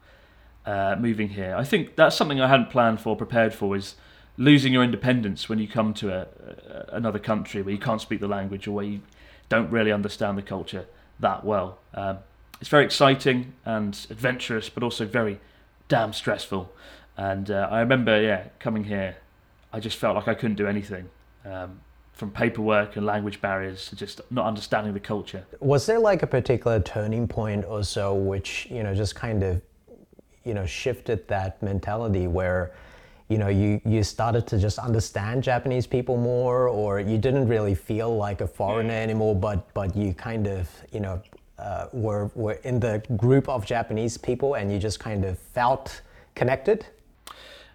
uh, 0.67 0.97
moving 0.99 1.31
here. 1.31 1.55
I 1.57 1.65
think 1.65 1.97
that's 1.97 2.17
something 2.17 2.41
I 2.41 2.49
hadn't 2.49 2.71
planned 2.71 3.01
for, 3.01 3.17
prepared 3.17 3.55
for, 3.55 3.77
is 3.77 3.97
losing 4.37 4.73
your 4.73 4.83
independence 4.83 5.49
when 5.49 5.59
you 5.59 5.69
come 5.69 5.93
to 5.95 6.13
a, 6.13 6.21
a, 6.23 6.97
another 6.97 7.19
country 7.19 7.63
where 7.63 7.75
you 7.75 7.81
can't 7.81 8.01
speak 8.01 8.21
the 8.21 8.29
language 8.29 8.67
or 8.67 8.73
where 8.73 8.85
you 8.85 9.01
don't 9.49 9.71
really 9.71 9.93
understand 9.93 10.39
the 10.39 10.43
culture 10.43 10.87
that 11.21 11.45
well. 11.45 11.79
Um, 11.95 12.19
it's 12.61 12.71
very 12.71 12.85
exciting 12.85 13.55
and 13.65 14.07
adventurous, 14.09 14.69
but 14.69 14.83
also 14.83 15.05
very 15.05 15.41
damn 15.89 16.13
stressful. 16.13 16.73
And 17.17 17.51
uh, 17.51 17.69
I 17.71 17.81
remember, 17.81 18.21
yeah, 18.21 18.45
coming 18.59 18.85
here, 18.85 19.17
I 19.73 19.81
just 19.81 19.99
felt 19.99 20.15
like 20.15 20.29
I 20.29 20.35
couldn't 20.35 20.57
do 20.57 20.67
anything. 20.67 21.11
Um, 21.45 21.81
from 22.13 22.31
paperwork 22.31 22.95
and 22.97 23.05
language 23.05 23.41
barriers 23.41 23.89
to 23.89 23.97
just 23.97 24.21
not 24.31 24.47
understanding 24.47 24.93
the 24.93 25.01
culture. 25.01 25.45
Was 25.61 25.87
there 25.87 25.99
like 25.99 26.23
a 26.23 26.27
particular 26.27 26.79
turning 26.79 27.27
point 27.27 27.65
or 27.65 27.83
so 27.83 28.15
which, 28.15 28.69
you 28.71 28.83
know, 28.83 28.95
just 28.95 29.17
kind 29.17 29.43
of 29.43 29.61
you 30.45 30.55
know 30.55 30.67
shifted 30.67 31.27
that 31.29 31.63
mentality 31.63 32.27
where 32.27 32.73
you 33.29 33.39
know 33.39 33.49
you 33.49 33.81
you 33.85 34.03
started 34.03 34.47
to 34.47 34.59
just 34.59 34.79
understand 34.79 35.43
Japanese 35.43 35.87
people 35.87 36.17
more 36.17 36.69
or 36.69 37.01
you 37.01 37.19
didn't 37.19 37.49
really 37.49 37.75
feel 37.75 38.17
like 38.17 38.41
a 38.41 38.47
foreigner 38.47 38.95
anymore 38.95 39.35
but 39.35 39.73
but 39.75 39.97
you 39.97 40.13
kind 40.13 40.47
of 40.47 40.69
you 40.93 41.01
know 41.01 41.21
uh, 41.59 41.87
were 41.93 42.31
were 42.35 42.59
in 42.65 42.81
the 42.81 43.03
group 43.17 43.49
of 43.49 43.65
Japanese 43.65 44.19
people 44.19 44.55
and 44.55 44.73
you 44.73 44.79
just 44.79 44.99
kind 44.99 45.25
of 45.25 45.39
felt 45.39 46.03
connected? 46.35 46.87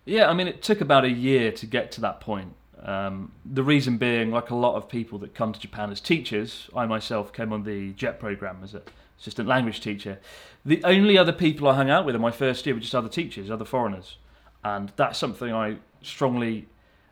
Yeah 0.06 0.30
I 0.30 0.34
mean 0.34 0.48
it 0.48 0.62
took 0.62 0.82
about 0.82 1.06
a 1.06 1.12
year 1.12 1.52
to 1.54 1.66
get 1.66 1.92
to 1.94 2.02
that 2.02 2.20
point. 2.20 2.54
Um, 2.84 3.32
the 3.44 3.64
reason 3.64 3.98
being 3.98 4.30
like 4.32 4.52
a 4.52 4.56
lot 4.56 4.76
of 4.76 4.88
people 4.88 5.18
that 5.20 5.34
come 5.34 5.52
to 5.54 5.60
Japan 5.60 5.92
as 5.92 6.00
teachers 6.00 6.70
I 6.76 6.86
myself 6.86 7.34
came 7.34 7.52
on 7.52 7.64
the 7.64 7.94
JET 7.94 8.20
program 8.20 8.60
as 8.64 8.76
a 8.76 8.82
assistant 9.20 9.48
language 9.48 9.82
teacher. 9.82 10.20
The 10.66 10.84
only 10.84 11.18
other 11.18 11.32
people 11.32 11.68
I 11.68 11.76
hung 11.76 11.90
out 11.90 12.06
with 12.06 12.16
in 12.16 12.22
my 12.22 12.32
first 12.32 12.66
year 12.66 12.76
were 12.76 12.82
just 12.82 12.96
other 12.96 13.10
teachers, 13.10 13.50
other 13.50 13.66
foreigners. 13.66 14.18
And 14.64 14.92
that's 14.96 15.18
something 15.18 15.54
I 15.54 15.78
strongly 16.02 16.68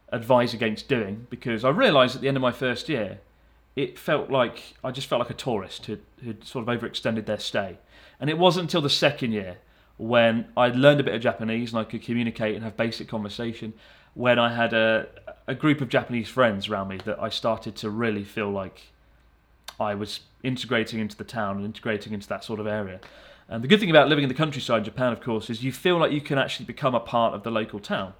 advise 0.09 0.53
against 0.53 0.87
doing 0.87 1.27
because 1.29 1.63
I 1.63 1.69
realised 1.69 2.15
at 2.15 2.21
the 2.21 2.27
end 2.27 2.37
of 2.37 2.41
my 2.41 2.51
first 2.51 2.89
year, 2.89 3.19
it 3.75 3.99
felt 3.99 4.29
like 4.29 4.75
I 4.83 4.91
just 4.91 5.07
felt 5.07 5.19
like 5.19 5.29
a 5.29 5.35
tourist 5.35 5.85
who'd, 5.85 6.03
who'd 6.23 6.45
sort 6.45 6.67
of 6.67 6.79
overextended 6.79 7.25
their 7.25 7.39
stay. 7.39 7.77
And 8.19 8.29
it 8.29 8.37
wasn't 8.37 8.63
until 8.63 8.81
the 8.81 8.89
second 8.89 9.31
year 9.31 9.57
when 9.97 10.47
I'd 10.55 10.75
learned 10.75 10.99
a 10.99 11.03
bit 11.03 11.15
of 11.15 11.21
Japanese 11.21 11.71
and 11.71 11.79
I 11.79 11.83
could 11.83 12.01
communicate 12.01 12.55
and 12.55 12.63
have 12.63 12.77
basic 12.77 13.07
conversation, 13.07 13.73
when 14.13 14.39
I 14.39 14.53
had 14.53 14.73
a, 14.73 15.07
a 15.47 15.55
group 15.55 15.81
of 15.81 15.89
Japanese 15.89 16.29
friends 16.29 16.69
around 16.69 16.87
me 16.87 16.97
that 17.05 17.21
I 17.21 17.29
started 17.29 17.75
to 17.77 17.89
really 17.89 18.23
feel 18.23 18.49
like 18.49 18.93
I 19.79 19.95
was 19.95 20.21
integrating 20.43 20.99
into 20.99 21.17
the 21.17 21.23
town 21.23 21.57
and 21.57 21.65
integrating 21.65 22.13
into 22.13 22.27
that 22.29 22.43
sort 22.43 22.59
of 22.59 22.67
area. 22.67 22.99
And 23.47 23.63
the 23.63 23.67
good 23.67 23.79
thing 23.79 23.89
about 23.89 24.09
living 24.09 24.23
in 24.23 24.29
the 24.29 24.35
countryside 24.35 24.79
in 24.79 24.83
Japan, 24.85 25.13
of 25.13 25.21
course, 25.21 25.49
is 25.49 25.63
you 25.63 25.71
feel 25.71 25.97
like 25.97 26.11
you 26.11 26.21
can 26.21 26.37
actually 26.37 26.65
become 26.65 26.95
a 26.95 26.99
part 26.99 27.33
of 27.33 27.43
the 27.43 27.51
local 27.51 27.79
town. 27.79 28.13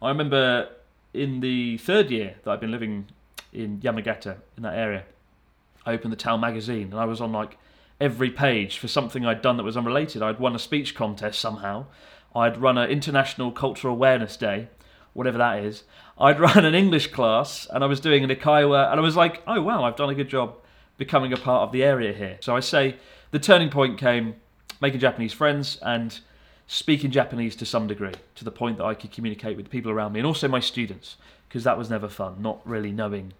I 0.00 0.08
remember 0.08 0.68
in 1.12 1.40
the 1.40 1.78
third 1.78 2.10
year 2.10 2.36
that 2.44 2.50
I've 2.50 2.60
been 2.60 2.70
living 2.70 3.08
in 3.52 3.80
Yamagata, 3.80 4.36
in 4.56 4.62
that 4.62 4.74
area, 4.74 5.04
I 5.84 5.92
opened 5.92 6.12
the 6.12 6.16
town 6.16 6.40
magazine 6.40 6.92
and 6.92 6.94
I 6.94 7.04
was 7.04 7.20
on 7.20 7.32
like 7.32 7.58
every 8.00 8.30
page 8.30 8.78
for 8.78 8.88
something 8.88 9.26
I'd 9.26 9.42
done 9.42 9.56
that 9.58 9.64
was 9.64 9.76
unrelated. 9.76 10.22
I'd 10.22 10.38
won 10.38 10.54
a 10.54 10.58
speech 10.58 10.94
contest 10.94 11.40
somehow. 11.40 11.86
I'd 12.34 12.60
run 12.60 12.78
an 12.78 12.88
International 12.88 13.50
Cultural 13.50 13.94
Awareness 13.94 14.36
Day, 14.36 14.68
whatever 15.12 15.38
that 15.38 15.62
is. 15.62 15.84
I'd 16.18 16.40
run 16.40 16.64
an 16.64 16.74
English 16.74 17.08
class, 17.08 17.66
and 17.70 17.82
I 17.84 17.86
was 17.86 18.00
doing 18.00 18.24
an 18.24 18.30
eikaiwa, 18.30 18.90
and 18.90 19.00
I 19.00 19.02
was 19.02 19.16
like, 19.16 19.42
oh 19.46 19.60
wow, 19.60 19.84
I've 19.84 19.96
done 19.96 20.10
a 20.10 20.14
good 20.14 20.28
job 20.28 20.54
becoming 21.00 21.32
a 21.32 21.36
part 21.38 21.62
of 21.62 21.72
the 21.72 21.82
area 21.82 22.12
here. 22.12 22.36
So 22.40 22.54
I 22.54 22.60
say 22.60 22.96
the 23.30 23.38
turning 23.38 23.70
point 23.70 23.98
came 23.98 24.34
making 24.82 25.00
Japanese 25.00 25.32
friends 25.32 25.78
and 25.80 26.20
speaking 26.66 27.10
Japanese 27.10 27.56
to 27.56 27.64
some 27.64 27.86
degree, 27.86 28.12
to 28.34 28.44
the 28.44 28.50
point 28.50 28.76
that 28.76 28.84
I 28.84 28.92
could 28.92 29.10
communicate 29.10 29.56
with 29.56 29.70
people 29.70 29.90
around 29.90 30.12
me 30.12 30.20
and 30.20 30.26
also 30.26 30.46
my 30.46 30.60
students, 30.60 31.16
because 31.48 31.64
that 31.64 31.78
was 31.78 31.88
never 31.88 32.06
fun, 32.06 32.42
not 32.42 32.60
really 32.66 32.92
knowing 32.92 33.32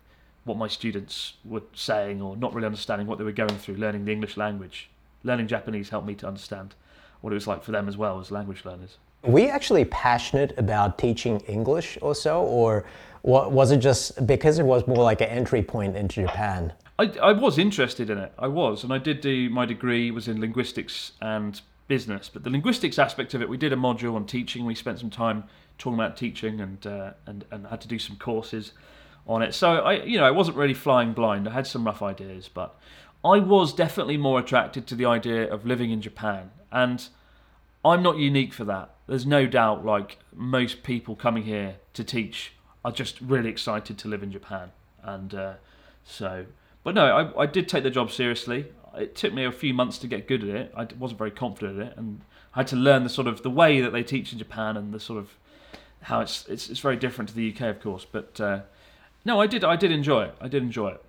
what 0.45 0.57
my 0.57 0.69
students 0.69 1.35
were 1.45 1.61
saying 1.75 2.23
or 2.23 2.35
not 2.35 2.55
really 2.55 2.65
understanding 2.65 3.07
what 3.07 3.19
they 3.19 3.25
were 3.25 3.31
going 3.31 3.59
through, 3.59 3.75
learning 3.75 4.07
the 4.07 4.13
English 4.13 4.39
language. 4.39 4.89
Learning 5.23 5.47
Japanese 5.47 5.91
helped 5.91 6.07
me 6.07 6.15
to 6.15 6.27
understand 6.27 6.75
what 7.21 7.31
it 7.31 7.35
was 7.35 7.47
like 7.47 7.63
for 7.63 7.73
them 7.73 7.89
as 7.89 7.97
well 7.99 8.19
as 8.19 8.31
language 8.31 8.65
learners. 8.65 8.97
Were 9.23 9.41
you 9.41 9.49
actually 9.49 9.85
passionate 9.85 10.55
about 10.57 10.97
teaching 10.97 11.41
English 11.41 11.99
or 12.01 12.15
so, 12.15 12.43
or 12.43 12.87
was 13.23 13.71
it 13.71 13.77
just 13.77 14.27
because 14.27 14.59
it 14.59 14.65
was 14.65 14.87
more 14.87 15.05
like 15.05 15.21
an 15.21 15.29
entry 15.29 15.63
point 15.63 15.95
into 15.95 16.23
Japan? 16.23 16.73
I, 17.01 17.31
I 17.31 17.33
was 17.33 17.57
interested 17.57 18.11
in 18.11 18.19
it. 18.19 18.31
I 18.39 18.47
was, 18.49 18.85
and 18.85 18.93
I 18.93 18.99
did 18.99 19.23
do 19.23 19.49
my 19.49 19.65
degree 19.65 20.11
was 20.11 20.29
in 20.29 20.39
linguistics 20.39 21.13
and 21.23 21.59
business. 21.89 22.29
But 22.29 22.45
the 22.45 22.51
linguistics 22.51 22.99
aspect 22.99 23.33
of 23.33 23.41
it, 23.41 23.49
we 23.49 23.57
did 23.57 23.73
a 23.73 23.77
module 23.77 24.15
on 24.17 24.27
teaching. 24.27 24.67
We 24.67 24.75
spent 24.75 24.99
some 24.99 25.09
time 25.09 25.45
talking 25.79 25.99
about 25.99 26.19
teaching 26.19 26.61
and 26.61 26.87
uh, 26.87 27.13
and 27.27 27.47
and 27.51 27.67
had 27.69 27.81
to 27.81 27.89
do 27.89 27.99
some 27.99 28.17
courses 28.17 28.73
on 29.27 29.41
it. 29.41 29.55
So 29.55 29.79
I, 29.79 30.03
you 30.03 30.19
know, 30.19 30.27
I 30.27 30.31
wasn't 30.31 30.59
really 30.59 30.75
flying 30.75 31.15
blind. 31.15 31.49
I 31.49 31.53
had 31.53 31.67
some 31.67 31.87
rough 31.87 32.03
ideas, 32.03 32.51
but 32.53 32.79
I 33.25 33.39
was 33.39 33.73
definitely 33.73 34.19
more 34.19 34.39
attracted 34.39 34.87
to 34.89 34.95
the 34.95 35.07
idea 35.07 35.51
of 35.51 35.65
living 35.65 35.91
in 35.91 36.03
Japan, 36.03 36.51
and 36.71 37.09
I'm 37.83 38.03
not 38.03 38.19
unique 38.19 38.53
for 38.53 38.65
that. 38.65 38.91
There's 39.07 39.27
no 39.27 39.47
doubt, 39.47 39.87
like 39.87 40.19
most 40.35 40.83
people 40.83 41.17
coming 41.17 41.45
here 41.45 41.77
to 41.95 42.05
teach, 42.05 42.53
are 42.85 42.93
just 42.93 43.19
really 43.23 43.49
excited 43.49 43.97
to 43.97 44.09
live 44.09 44.23
in 44.23 44.31
Japan, 44.31 44.73
and 45.03 45.35
uh, 45.35 45.55
so. 46.05 46.45
But 46.83 46.95
no, 46.95 47.05
I, 47.05 47.43
I 47.43 47.47
did 47.47 47.69
take 47.69 47.83
the 47.83 47.91
job 47.91 48.11
seriously 48.11 48.67
it 48.97 49.15
took 49.15 49.33
me 49.33 49.45
a 49.45 49.53
few 49.53 49.75
months 49.75 49.99
to 49.99 50.07
get 50.07 50.27
good 50.27 50.43
at 50.43 50.51
it. 50.51 50.73
I 50.77 50.87
wasn't 50.99 51.19
very 51.19 51.31
confident 51.31 51.81
in 51.81 51.87
it, 51.87 51.97
and 51.97 52.21
I 52.55 52.61
had 52.61 52.67
to 52.69 52.77
learn 52.77 53.05
the 53.05 53.09
sort 53.09 53.27
of 53.27 53.43
the 53.43 53.51
way 53.51 53.81
that 53.81 53.93
they 53.93 54.03
teach 54.03 54.33
in 54.33 54.39
Japan 54.39 54.77
and 54.77 54.93
the 54.93 55.01
sort 55.01 55.19
of 55.19 55.31
how 56.03 56.21
it's 56.21 56.47
it's, 56.49 56.71
it's 56.71 56.81
very 56.81 56.97
different 56.97 57.29
to 57.31 57.35
the 57.35 57.53
UK, 57.53 57.63
of 57.63 57.81
course. 57.81 58.07
But 58.11 58.41
uh, 58.41 58.61
no, 59.25 59.41
I 59.41 59.47
did 59.47 59.65
I 59.65 59.77
did 59.77 59.91
enjoy 59.91 60.25
it. 60.25 60.35
I 60.41 60.49
did 60.49 60.63
enjoy 60.63 60.91
it, 60.91 61.05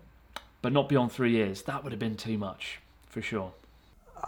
but 0.61 0.73
not 0.73 0.89
beyond 0.89 1.11
three 1.11 1.31
years. 1.31 1.63
That 1.63 1.83
would 1.83 1.91
have 1.91 1.99
been 1.99 2.17
too 2.17 2.37
much 2.37 2.79
for 3.07 3.21
sure. 3.21 3.51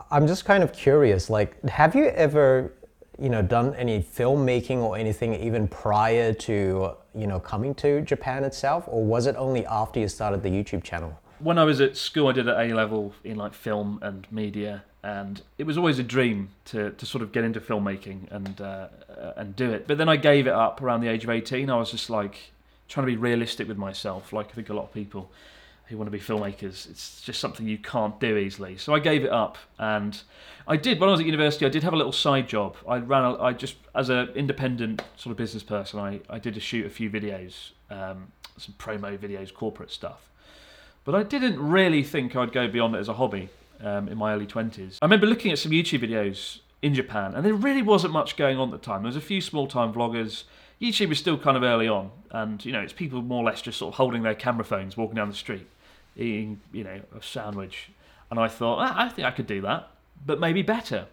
I'm 0.09 0.27
just 0.27 0.45
kind 0.45 0.63
of 0.63 0.73
curious. 0.73 1.29
Like, 1.29 1.62
have 1.69 1.93
you 1.93 2.05
ever, 2.05 2.73
you 3.19 3.29
know, 3.29 3.43
done 3.43 3.75
any 3.75 4.01
filmmaking 4.01 4.77
or 4.77 4.97
anything 4.97 5.35
even 5.35 5.67
prior 5.67 6.33
to 6.33 6.95
you 7.13 7.27
know 7.27 7.39
coming 7.39 7.75
to 7.75 8.01
Japan 8.01 8.43
itself, 8.43 8.85
or 8.88 9.03
was 9.03 9.27
it 9.27 9.35
only 9.35 9.65
after 9.67 10.00
you 10.00 10.07
started 10.07 10.41
the 10.41 10.50
YouTube 10.50 10.83
channel? 10.83 11.19
When 11.43 11.57
I 11.57 11.63
was 11.65 11.81
at 11.81 11.97
school, 11.97 12.27
I 12.27 12.31
did 12.31 12.47
at 12.47 12.57
A 12.57 12.73
level 12.73 13.13
in 13.23 13.38
like 13.38 13.53
film 13.53 14.00
and 14.01 14.25
media, 14.31 14.83
and 15.03 15.41
it 15.57 15.65
was 15.65 15.77
always 15.77 16.00
a 16.00 16.03
dream 16.03 16.50
to, 16.65 16.91
to 16.91 17.05
sort 17.05 17.21
of 17.21 17.31
get 17.31 17.43
into 17.43 17.59
filmmaking 17.59 18.31
and 18.31 18.62
uh, 18.62 18.88
and 19.35 19.55
do 19.55 19.69
it. 19.71 19.88
But 19.88 19.97
then 19.97 20.09
I 20.09 20.15
gave 20.15 20.47
it 20.47 20.53
up 20.53 20.81
around 20.81 21.01
the 21.01 21.09
age 21.09 21.23
of 21.23 21.29
eighteen. 21.29 21.69
I 21.69 21.77
was 21.77 21.91
just 21.91 22.09
like 22.09 22.51
trying 22.88 23.05
to 23.05 23.12
be 23.12 23.17
realistic 23.17 23.67
with 23.67 23.77
myself, 23.77 24.33
like 24.33 24.50
I 24.51 24.53
think 24.53 24.69
a 24.69 24.73
lot 24.73 24.83
of 24.85 24.93
people 24.93 25.31
who 25.88 25.97
want 25.97 26.07
to 26.07 26.12
be 26.12 26.19
filmmakers. 26.19 26.89
It's 26.89 27.21
just 27.21 27.39
something 27.39 27.67
you 27.67 27.77
can't 27.77 28.17
do 28.19 28.38
easily. 28.38 28.77
So 28.77 28.93
I 28.93 29.00
gave 29.00 29.25
it 29.25 29.31
up, 29.31 29.57
and 29.77 30.21
I 30.67 30.77
did 30.77 31.00
when 31.00 31.09
I 31.09 31.12
was 31.12 31.19
at 31.19 31.25
university. 31.25 31.65
I 31.65 31.69
did 31.69 31.83
have 31.83 31.93
a 31.93 31.97
little 31.97 32.13
side 32.13 32.47
job. 32.47 32.77
I 32.88 32.97
ran. 32.97 33.23
A, 33.23 33.41
I 33.41 33.53
just 33.53 33.75
as 33.93 34.09
an 34.09 34.29
independent 34.29 35.03
sort 35.17 35.31
of 35.31 35.38
business 35.38 35.63
person, 35.63 36.00
I 36.00 36.21
I 36.29 36.39
did 36.39 36.55
a 36.55 36.62
shoot 36.62 36.85
a 36.85 36.89
few 36.89 37.09
videos, 37.09 37.71
um, 37.89 38.31
some 38.57 38.75
promo 38.77 39.17
videos, 39.17 39.53
corporate 39.53 39.91
stuff 39.91 40.29
but 41.05 41.15
I 41.15 41.24
didn't 41.24 41.60
really 41.60 42.03
think 42.03 42.36
I'd 42.36 42.51
go 42.51 42.67
beyond 42.67 42.95
it 42.95 43.00
as 43.00 43.10
a 43.10 43.13
hobby 43.13 43.50
um, 43.81 44.07
in 44.07 44.17
my 44.17 44.33
early 44.33 44.48
20s. 44.48 45.00
I 45.01 45.05
remember 45.05 45.27
looking 45.27 45.51
at 45.51 45.60
some 45.60 45.72
YouTube 45.72 46.07
videos 46.07 46.60
in 46.81 46.93
Japan, 46.93 47.33
and 47.36 47.45
there 47.45 47.53
really 47.53 47.81
wasn't 47.81 48.13
much 48.13 48.36
going 48.36 48.57
on 48.57 48.74
at 48.74 48.81
the 48.81 48.86
time. 48.86 49.03
There 49.03 49.10
was 49.10 49.15
a 49.15 49.22
few 49.22 49.41
small 49.41 49.67
time 49.67 49.93
vloggers. 49.93 50.43
YouTube 50.81 51.10
was 51.10 51.19
still 51.19 51.38
kind 51.38 51.55
of 51.55 51.63
early 51.63 51.88
on, 51.88 52.12
and 52.31 52.63
you 52.65 52.72
know, 52.72 52.81
it's 52.81 52.93
people 52.93 53.22
more 53.22 53.43
or 53.43 53.45
less 53.45 53.62
just 53.62 53.77
sort 53.77 53.93
of 53.93 53.98
holding 53.98 54.24
their 54.24 54.36
camera 54.36 54.65
phones, 54.65 54.98
walking 54.98 55.15
down 55.15 55.29
the 55.29 55.36
street, 55.36 55.67
eating, 56.17 56.62
you 56.72 56.83
know, 56.83 57.01
a 57.17 57.22
sandwich. 57.22 57.89
And 58.29 58.39
I 58.39 58.48
thought, 58.48 58.79
ah, 58.79 58.93
I 58.98 59.10
think 59.10 59.27
I 59.27 59.31
could 59.31 59.48
do 59.48 59.62
that, 59.62 59.89
but 60.25 60.39
maybe 60.39 60.62
better. 60.62 61.05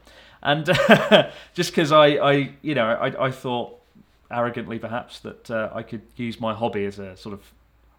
And 0.43 0.65
just 1.55 1.71
because 1.71 1.93
I, 1.93 2.07
I, 2.07 2.51
you 2.63 2.75
know, 2.75 2.87
I, 2.87 3.27
I 3.27 3.31
thought 3.31 3.79
arrogantly 4.31 4.79
perhaps 4.79 5.21
that 5.21 5.51
uh, 5.51 5.71
I 5.75 5.83
could 5.83 6.03
use 6.17 6.41
my 6.41 6.55
hobby 6.55 6.85
as 6.87 6.99
a 6.99 7.17
sort 7.17 7.35
of 7.35 7.53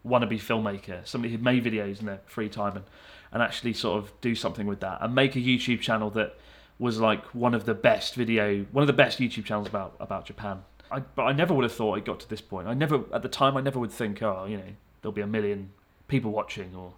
wannabe 0.06 0.40
filmmaker, 0.40 1.06
somebody 1.06 1.34
who 1.34 1.38
made 1.42 1.64
videos 1.64 2.00
in 2.00 2.06
their 2.06 2.22
free 2.26 2.50
time 2.50 2.76
and, 2.76 2.86
and 3.32 3.42
actually 3.42 3.74
sort 3.74 4.04
of 4.04 4.12
do 4.22 4.36
something 4.36 4.68
with 4.68 4.80
that 4.80 5.00
and 5.02 5.14
make 5.14 5.36
a 5.36 5.40
YouTube 5.40 5.80
channel 5.80 6.10
that 6.12 6.36
was 6.80 7.00
like 7.00 7.24
one 7.36 7.54
of 7.54 7.66
the 7.66 7.74
best 7.74 8.16
video, 8.16 8.66
one 8.72 8.82
of 8.82 8.88
the 8.88 8.94
best 8.94 9.20
YouTube 9.20 9.46
channels 9.46 9.68
about 9.68 9.96
about 10.00 10.26
Japan. 10.26 10.64
I, 10.92 11.00
but 11.00 11.24
I 11.24 11.32
never 11.32 11.54
would 11.54 11.64
have 11.64 11.74
thought 11.74 11.98
it 11.98 12.06
got 12.06 12.20
to 12.20 12.30
this 12.30 12.42
point. 12.42 12.68
I 12.68 12.74
never, 12.74 13.04
at 13.14 13.22
the 13.22 13.30
time, 13.30 13.56
I 13.56 13.62
never 13.62 13.80
would 13.80 13.92
think, 13.92 14.22
oh, 14.22 14.46
you 14.46 14.58
know, 14.58 14.64
there'll 15.02 15.14
be 15.14 15.22
a 15.22 15.28
million 15.28 15.72
people 16.10 16.32
watching 16.32 16.76
or, 16.76 16.94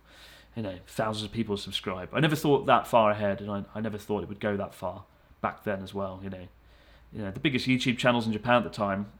you 0.55 0.63
know, 0.63 0.77
thousands 0.87 1.25
of 1.25 1.31
people 1.31 1.57
subscribe. 1.57 2.09
I 2.11 2.19
never 2.19 2.35
thought 2.35 2.65
that 2.65 2.87
far 2.87 3.11
ahead, 3.11 3.39
and 3.39 3.51
I, 3.51 3.65
I 3.75 3.81
never 3.81 3.99
thought 3.99 4.23
it 4.23 4.29
would 4.29 4.39
go 4.39 4.57
that 4.57 4.73
far 4.73 5.03
back 5.41 5.63
then 5.63 5.83
as 5.83 5.93
well. 5.93 6.19
You 6.23 6.31
know, 6.31 6.47
you 7.11 7.21
know, 7.21 7.31
the 7.31 7.39
biggest 7.39 7.67
YouTube 7.67 7.97
channels 7.97 8.25
in 8.25 8.33
Japan 8.33 8.55
at 8.55 8.63
the 8.63 8.69
time 8.69 9.11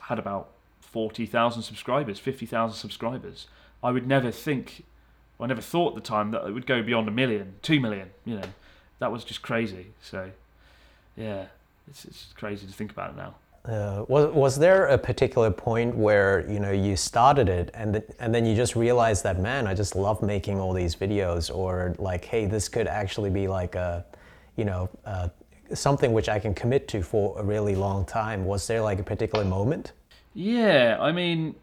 had 0.00 0.18
about 0.18 0.48
40,000 0.92 1.62
subscribers, 1.62 2.18
50,000 2.18 2.76
subscribers. 2.76 3.46
I 3.82 3.90
would 3.90 4.06
never 4.06 4.30
think, 4.30 4.84
I 5.40 5.46
never 5.46 5.62
thought 5.62 5.96
at 5.96 6.02
the 6.02 6.08
time 6.08 6.30
that 6.32 6.46
it 6.46 6.52
would 6.52 6.66
go 6.66 6.82
beyond 6.82 7.08
a 7.08 7.10
million, 7.10 7.54
two 7.62 7.80
million, 7.80 8.10
you 8.24 8.36
know. 8.36 8.48
That 8.98 9.10
was 9.10 9.24
just 9.24 9.42
crazy. 9.42 9.86
So, 10.02 10.30
yeah, 11.16 11.46
it's, 11.88 12.04
it's 12.04 12.26
crazy 12.36 12.66
to 12.66 12.72
think 12.72 12.92
about 12.92 13.10
it 13.10 13.16
now. 13.16 13.34
Uh, 13.64 14.04
was 14.08 14.32
was 14.34 14.58
there 14.58 14.86
a 14.86 14.98
particular 14.98 15.48
point 15.48 15.94
where 15.94 16.44
you 16.50 16.58
know 16.58 16.72
you 16.72 16.96
started 16.96 17.48
it 17.48 17.70
and 17.74 17.92
th- 17.92 18.04
and 18.18 18.34
then 18.34 18.44
you 18.44 18.56
just 18.56 18.74
realized 18.74 19.22
that 19.22 19.38
man 19.38 19.68
I 19.68 19.74
just 19.74 19.94
love 19.94 20.20
making 20.20 20.58
all 20.58 20.72
these 20.72 20.96
videos 20.96 21.48
or 21.48 21.94
like 22.00 22.24
hey 22.24 22.46
this 22.46 22.68
could 22.68 22.88
actually 22.88 23.30
be 23.30 23.46
like 23.46 23.76
a 23.76 24.04
you 24.56 24.64
know 24.64 24.90
uh, 25.04 25.28
something 25.74 26.12
which 26.12 26.28
I 26.28 26.40
can 26.40 26.54
commit 26.54 26.88
to 26.88 27.02
for 27.02 27.38
a 27.38 27.44
really 27.44 27.76
long 27.76 28.04
time 28.04 28.44
was 28.44 28.66
there 28.66 28.82
like 28.82 28.98
a 28.98 29.04
particular 29.04 29.44
moment 29.44 29.92
yeah, 30.34 30.96
I 31.00 31.12
mean, 31.12 31.54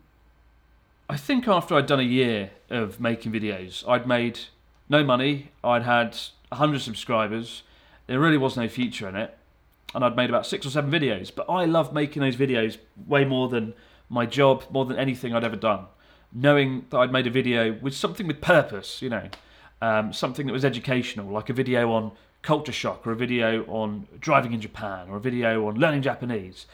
I 1.09 1.17
think 1.17 1.47
after 1.47 1.75
I'd 1.75 1.87
done 1.87 1.99
a 1.99 2.03
year 2.03 2.51
of 2.69 2.99
making 2.99 3.31
videos, 3.31 3.87
I'd 3.87 4.07
made 4.07 4.39
no 4.89 5.03
money. 5.03 5.51
I'd 5.63 5.83
had 5.83 6.15
100 6.49 6.81
subscribers. 6.81 7.63
There 8.07 8.19
really 8.19 8.37
was 8.37 8.55
no 8.55 8.67
future 8.67 9.07
in 9.09 9.15
it. 9.15 9.35
And 9.95 10.03
I'd 10.03 10.15
made 10.15 10.29
about 10.29 10.45
six 10.45 10.67
or 10.67 10.69
seven 10.69 10.91
videos. 10.91 11.33
But 11.33 11.49
I 11.49 11.65
loved 11.65 11.93
making 11.93 12.21
those 12.21 12.35
videos 12.35 12.77
way 13.07 13.25
more 13.25 13.49
than 13.49 13.73
my 14.07 14.27
job, 14.27 14.63
more 14.69 14.85
than 14.85 14.97
anything 14.97 15.33
I'd 15.33 15.43
ever 15.43 15.55
done. 15.55 15.85
Knowing 16.31 16.85
that 16.91 16.97
I'd 16.97 17.11
made 17.11 17.25
a 17.25 17.31
video 17.31 17.73
with 17.73 17.95
something 17.95 18.27
with 18.27 18.39
purpose, 18.39 19.01
you 19.01 19.09
know, 19.09 19.29
um, 19.81 20.13
something 20.13 20.45
that 20.45 20.53
was 20.53 20.63
educational, 20.65 21.27
like 21.31 21.49
a 21.49 21.53
video 21.53 21.91
on 21.91 22.11
culture 22.43 22.71
shock, 22.71 23.07
or 23.07 23.11
a 23.11 23.15
video 23.15 23.65
on 23.65 24.07
driving 24.19 24.53
in 24.53 24.61
Japan, 24.61 25.07
or 25.09 25.17
a 25.17 25.19
video 25.19 25.67
on 25.67 25.75
learning 25.75 26.03
Japanese 26.03 26.67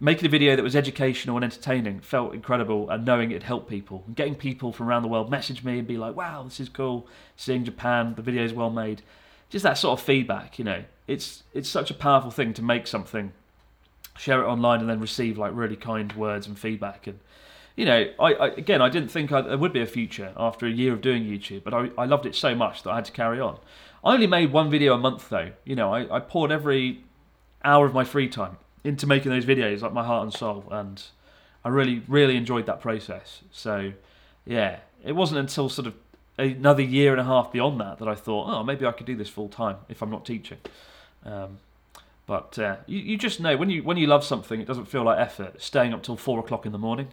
making 0.00 0.26
a 0.26 0.28
video 0.28 0.54
that 0.54 0.62
was 0.62 0.76
educational 0.76 1.36
and 1.36 1.44
entertaining 1.44 2.00
felt 2.00 2.34
incredible 2.34 2.88
and 2.90 3.04
knowing 3.04 3.30
it 3.30 3.42
helped 3.42 3.68
people 3.68 4.04
and 4.06 4.14
getting 4.14 4.34
people 4.34 4.72
from 4.72 4.88
around 4.88 5.02
the 5.02 5.08
world 5.08 5.30
message 5.30 5.64
me 5.64 5.78
and 5.78 5.88
be 5.88 5.96
like 5.96 6.14
wow 6.14 6.42
this 6.42 6.60
is 6.60 6.68
cool 6.68 7.06
seeing 7.36 7.64
japan 7.64 8.14
the 8.14 8.22
video 8.22 8.44
is 8.44 8.52
well 8.52 8.70
made. 8.70 9.02
Just 9.50 9.62
that 9.62 9.78
sort 9.78 9.98
of 9.98 10.04
feedback 10.04 10.58
you 10.58 10.64
know. 10.64 10.84
It's 11.06 11.42
it's 11.54 11.68
such 11.68 11.90
a 11.90 11.94
powerful 11.94 12.30
thing 12.30 12.52
to 12.54 12.62
make 12.62 12.86
something 12.86 13.32
share 14.18 14.42
it 14.42 14.46
online 14.46 14.80
and 14.80 14.90
then 14.90 15.00
receive 15.00 15.38
like 15.38 15.52
really 15.54 15.76
kind 15.76 16.12
words 16.12 16.46
and 16.46 16.58
feedback. 16.58 17.06
And 17.06 17.18
you 17.76 17.84
know 17.84 18.10
i, 18.18 18.34
I 18.34 18.46
again 18.48 18.82
i 18.82 18.88
didn't 18.88 19.10
think 19.10 19.30
I, 19.30 19.40
there 19.40 19.56
would 19.56 19.72
be 19.72 19.80
a 19.80 19.86
future 19.86 20.32
after 20.36 20.66
a 20.66 20.70
year 20.70 20.92
of 20.92 21.00
doing 21.00 21.22
youtube 21.22 21.62
but 21.62 21.72
I, 21.72 21.90
I 21.96 22.06
loved 22.06 22.26
it 22.26 22.34
so 22.34 22.52
much 22.56 22.82
that 22.82 22.90
i 22.90 22.96
had 22.96 23.04
to 23.04 23.12
carry 23.12 23.40
on. 23.40 23.58
I 24.04 24.14
only 24.14 24.26
made 24.26 24.52
one 24.52 24.68
video 24.68 24.94
a 24.94 24.98
month 24.98 25.28
though. 25.28 25.52
You 25.64 25.76
know 25.76 25.94
i, 25.94 26.16
I 26.16 26.20
poured 26.20 26.50
every 26.50 27.04
hour 27.64 27.86
of 27.86 27.94
my 27.94 28.04
free 28.04 28.28
time 28.28 28.56
into 28.88 29.06
making 29.06 29.30
those 29.30 29.44
videos, 29.44 29.82
like 29.82 29.92
my 29.92 30.02
heart 30.02 30.24
and 30.24 30.32
soul, 30.32 30.64
and 30.70 31.02
I 31.62 31.68
really, 31.68 32.02
really 32.08 32.36
enjoyed 32.36 32.64
that 32.66 32.80
process. 32.80 33.42
So, 33.52 33.92
yeah, 34.46 34.78
it 35.04 35.12
wasn't 35.12 35.40
until 35.40 35.68
sort 35.68 35.86
of 35.86 35.94
another 36.38 36.82
year 36.82 37.12
and 37.12 37.20
a 37.20 37.24
half 37.24 37.52
beyond 37.52 37.80
that 37.80 37.98
that 37.98 38.08
I 38.08 38.14
thought, 38.14 38.48
oh, 38.48 38.62
maybe 38.62 38.86
I 38.86 38.92
could 38.92 39.06
do 39.06 39.14
this 39.14 39.28
full 39.28 39.48
time 39.48 39.76
if 39.90 40.00
I'm 40.00 40.10
not 40.10 40.24
teaching. 40.24 40.58
Um, 41.24 41.58
but 42.26 42.58
uh, 42.58 42.76
you, 42.86 42.98
you 43.00 43.18
just 43.18 43.40
know 43.40 43.56
when 43.58 43.68
you 43.68 43.82
when 43.82 43.98
you 43.98 44.06
love 44.06 44.24
something, 44.24 44.60
it 44.60 44.66
doesn't 44.66 44.86
feel 44.86 45.02
like 45.02 45.18
effort. 45.18 45.60
Staying 45.60 45.92
up 45.92 46.02
till 46.02 46.16
four 46.16 46.38
o'clock 46.38 46.64
in 46.64 46.72
the 46.72 46.78
morning, 46.78 47.08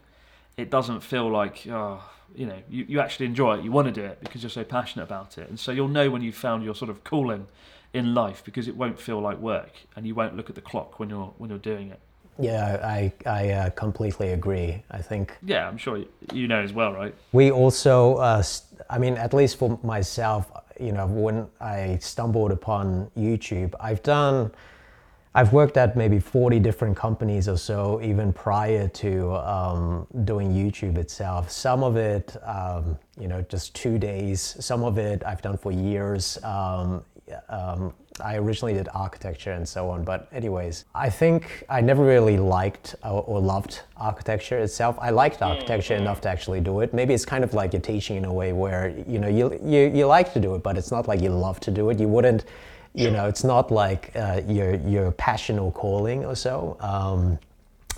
it 0.55 0.69
doesn't 0.69 1.01
feel 1.01 1.29
like 1.29 1.65
oh, 1.69 2.09
you 2.33 2.45
know 2.45 2.59
you, 2.69 2.85
you 2.87 2.99
actually 3.01 3.25
enjoy 3.25 3.57
it. 3.57 3.63
You 3.63 3.71
want 3.71 3.87
to 3.87 3.93
do 3.93 4.05
it 4.05 4.19
because 4.21 4.43
you're 4.43 4.49
so 4.49 4.63
passionate 4.63 5.03
about 5.03 5.37
it, 5.37 5.49
and 5.49 5.59
so 5.59 5.71
you'll 5.71 5.87
know 5.89 6.09
when 6.09 6.21
you've 6.21 6.35
found 6.35 6.63
your 6.63 6.75
sort 6.75 6.89
of 6.89 7.03
calling 7.03 7.47
in 7.95 8.13
life 8.13 8.43
because 8.43 8.67
it 8.67 8.75
won't 8.75 8.99
feel 8.99 9.19
like 9.21 9.37
work 9.39 9.71
and 9.95 10.05
you 10.05 10.13
won't 10.13 10.35
look 10.35 10.49
at 10.49 10.55
the 10.55 10.61
clock 10.61 10.99
when 10.99 11.09
you're 11.09 11.33
when 11.37 11.49
you're 11.49 11.59
doing 11.59 11.89
it. 11.89 11.99
Yeah, 12.37 12.79
I, 12.83 13.13
I 13.25 13.49
uh, 13.51 13.69
completely 13.69 14.33
agree. 14.33 14.83
I 14.91 15.01
think 15.01 15.33
Yeah, 15.41 15.67
I'm 15.69 15.77
sure 15.77 16.03
you 16.33 16.47
know 16.49 16.59
as 16.61 16.73
well, 16.73 16.91
right? 16.91 17.15
we 17.31 17.49
also, 17.49 18.15
uh, 18.15 18.43
I 18.89 18.97
mean, 18.97 19.15
at 19.15 19.33
least 19.33 19.57
for 19.57 19.79
myself, 19.83 20.51
you 20.77 20.91
know, 20.91 21.07
when 21.07 21.47
I 21.61 21.97
stumbled 22.01 22.51
upon 22.51 23.09
YouTube, 23.17 23.73
I've 23.79 24.03
done, 24.03 24.51
I've 25.33 25.53
worked 25.53 25.77
at 25.77 25.95
maybe 25.95 26.19
40 26.19 26.59
different 26.59 26.97
companies 26.97 27.47
or 27.47 27.57
so, 27.57 28.01
even 28.01 28.33
prior 28.33 28.89
to 28.89 29.35
um, 29.35 30.05
doing 30.25 30.51
YouTube 30.51 30.97
itself. 30.97 31.49
Some 31.49 31.83
of 31.83 31.95
it, 31.95 32.35
um, 32.43 32.97
you 33.17 33.29
know, 33.29 33.41
just 33.43 33.73
two 33.75 33.97
days. 33.97 34.57
Some 34.59 34.83
of 34.83 34.97
it 34.97 35.23
I've 35.25 35.41
done 35.41 35.57
for 35.57 35.71
years. 35.71 36.37
Um, 36.43 37.05
um, 37.49 37.93
I 38.21 38.37
originally 38.37 38.73
did 38.73 38.87
architecture 38.93 39.51
and 39.51 39.67
so 39.67 39.89
on, 39.89 40.03
but 40.03 40.27
anyways, 40.31 40.85
I 40.93 41.09
think 41.09 41.63
I 41.69 41.81
never 41.81 42.03
really 42.03 42.37
liked 42.37 42.95
or, 43.03 43.23
or 43.23 43.39
loved 43.39 43.81
architecture 43.97 44.59
itself. 44.59 44.97
I 45.01 45.09
liked 45.09 45.41
architecture 45.41 45.95
enough 45.95 46.21
to 46.21 46.29
actually 46.29 46.61
do 46.61 46.79
it. 46.81 46.93
Maybe 46.93 47.13
it's 47.13 47.25
kind 47.25 47.43
of 47.43 47.53
like 47.53 47.73
you're 47.73 47.81
teaching 47.81 48.17
in 48.17 48.25
a 48.25 48.33
way 48.33 48.53
where 48.53 48.89
you 49.07 49.19
know 49.19 49.27
you 49.27 49.59
you, 49.63 49.91
you 49.93 50.05
like 50.05 50.33
to 50.33 50.39
do 50.39 50.55
it, 50.55 50.63
but 50.63 50.77
it's 50.77 50.91
not 50.91 51.07
like 51.07 51.21
you 51.21 51.29
love 51.29 51.59
to 51.61 51.71
do 51.71 51.89
it. 51.89 51.99
You 51.99 52.07
wouldn't, 52.07 52.45
you 52.93 53.11
know, 53.11 53.27
it's 53.27 53.43
not 53.43 53.71
like 53.71 54.11
uh, 54.15 54.41
your 54.47 54.75
your 54.75 55.11
passion 55.11 55.59
or 55.59 55.71
calling 55.71 56.23
or 56.25 56.35
so. 56.35 56.77
Um, 56.79 57.39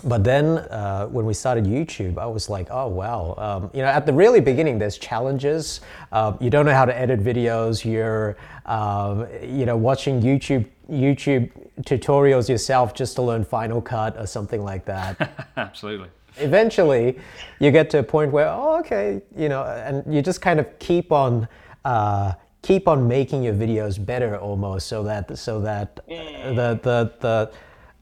but 0.04 0.22
then 0.22 0.58
uh, 0.58 1.06
when 1.06 1.26
we 1.26 1.34
started 1.34 1.64
YouTube, 1.64 2.18
I 2.18 2.26
was 2.26 2.48
like, 2.48 2.68
oh 2.70 2.86
wow, 2.86 3.34
um, 3.36 3.70
you 3.74 3.82
know, 3.82 3.88
at 3.88 4.06
the 4.06 4.12
really 4.12 4.40
beginning, 4.40 4.78
there's 4.78 4.98
challenges. 4.98 5.80
Uh, 6.12 6.36
you 6.40 6.50
don't 6.50 6.66
know 6.66 6.74
how 6.74 6.84
to 6.84 6.96
edit 6.96 7.20
videos. 7.20 7.84
You're, 7.84 8.36
um, 8.66 9.26
you 9.42 9.66
know, 9.66 9.76
watching 9.76 10.20
YouTube 10.20 10.66
YouTube 10.90 11.50
tutorials 11.82 12.48
yourself 12.48 12.94
just 12.94 13.16
to 13.16 13.22
learn 13.22 13.44
Final 13.44 13.80
Cut 13.80 14.16
or 14.18 14.26
something 14.26 14.62
like 14.62 14.84
that. 14.86 15.48
Absolutely. 15.56 16.08
Eventually, 16.36 17.18
you 17.58 17.70
get 17.70 17.90
to 17.90 17.98
a 17.98 18.02
point 18.02 18.30
where, 18.30 18.48
oh, 18.48 18.78
okay, 18.80 19.20
you 19.36 19.48
know, 19.48 19.64
and 19.64 20.12
you 20.12 20.22
just 20.22 20.40
kind 20.40 20.60
of 20.60 20.78
keep 20.78 21.12
on. 21.12 21.48
Uh, 21.84 22.32
keep 22.60 22.88
on 22.88 23.06
making 23.06 23.42
your 23.42 23.54
videos 23.54 24.04
better 24.04 24.36
almost 24.36 24.88
so 24.88 25.04
that 25.04 25.38
so 25.38 25.60
that 25.60 25.96
the 26.06 26.78
the 26.82 27.12
the 27.20 27.50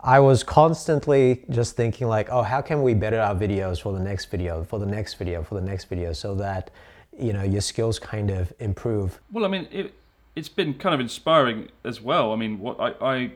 I 0.01 0.21
was 0.21 0.43
constantly 0.43 1.45
just 1.51 1.77
thinking 1.77 2.07
like, 2.07 2.29
oh, 2.31 2.43
how 2.43 2.61
can 2.61 2.83
we 2.83 2.95
better 2.95 3.19
our 3.21 3.35
videos 3.35 3.81
for 3.81 3.93
the 3.93 3.99
next 3.99 4.27
video, 4.27 4.65
for 4.65 4.79
the 4.79 4.87
next 4.87 5.15
video, 5.15 5.43
for 5.43 5.55
the 5.55 5.67
next 5.67 5.85
video, 5.85 6.13
so 6.13 6.35
that 6.37 6.71
you 7.19 7.33
know 7.33 7.43
your 7.43 7.61
skills 7.63 7.99
kind 7.99 8.31
of 8.31 8.53
improve. 8.59 9.21
Well, 9.33 9.45
I 9.45 9.49
mean, 9.49 9.69
it, 9.71 9.95
it's 10.35 10.49
been 10.49 10.75
kind 10.75 10.95
of 10.95 11.01
inspiring 11.01 11.69
as 11.85 12.01
well. 12.01 12.33
I 12.33 12.37
mean, 12.37 12.59
what 12.59 12.79
I, 12.79 12.93
I 13.01 13.33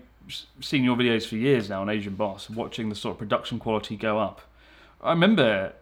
seen 0.61 0.85
your 0.85 0.97
videos 0.97 1.27
for 1.27 1.37
years 1.37 1.69
now 1.69 1.81
on 1.81 1.89
Asian 1.89 2.15
Boss, 2.15 2.51
watching 2.51 2.89
the 2.89 2.95
sort 2.95 3.15
of 3.15 3.19
production 3.19 3.59
quality 3.59 3.97
go 3.97 4.19
up. 4.19 4.43
I 5.03 5.11
remember 5.11 5.73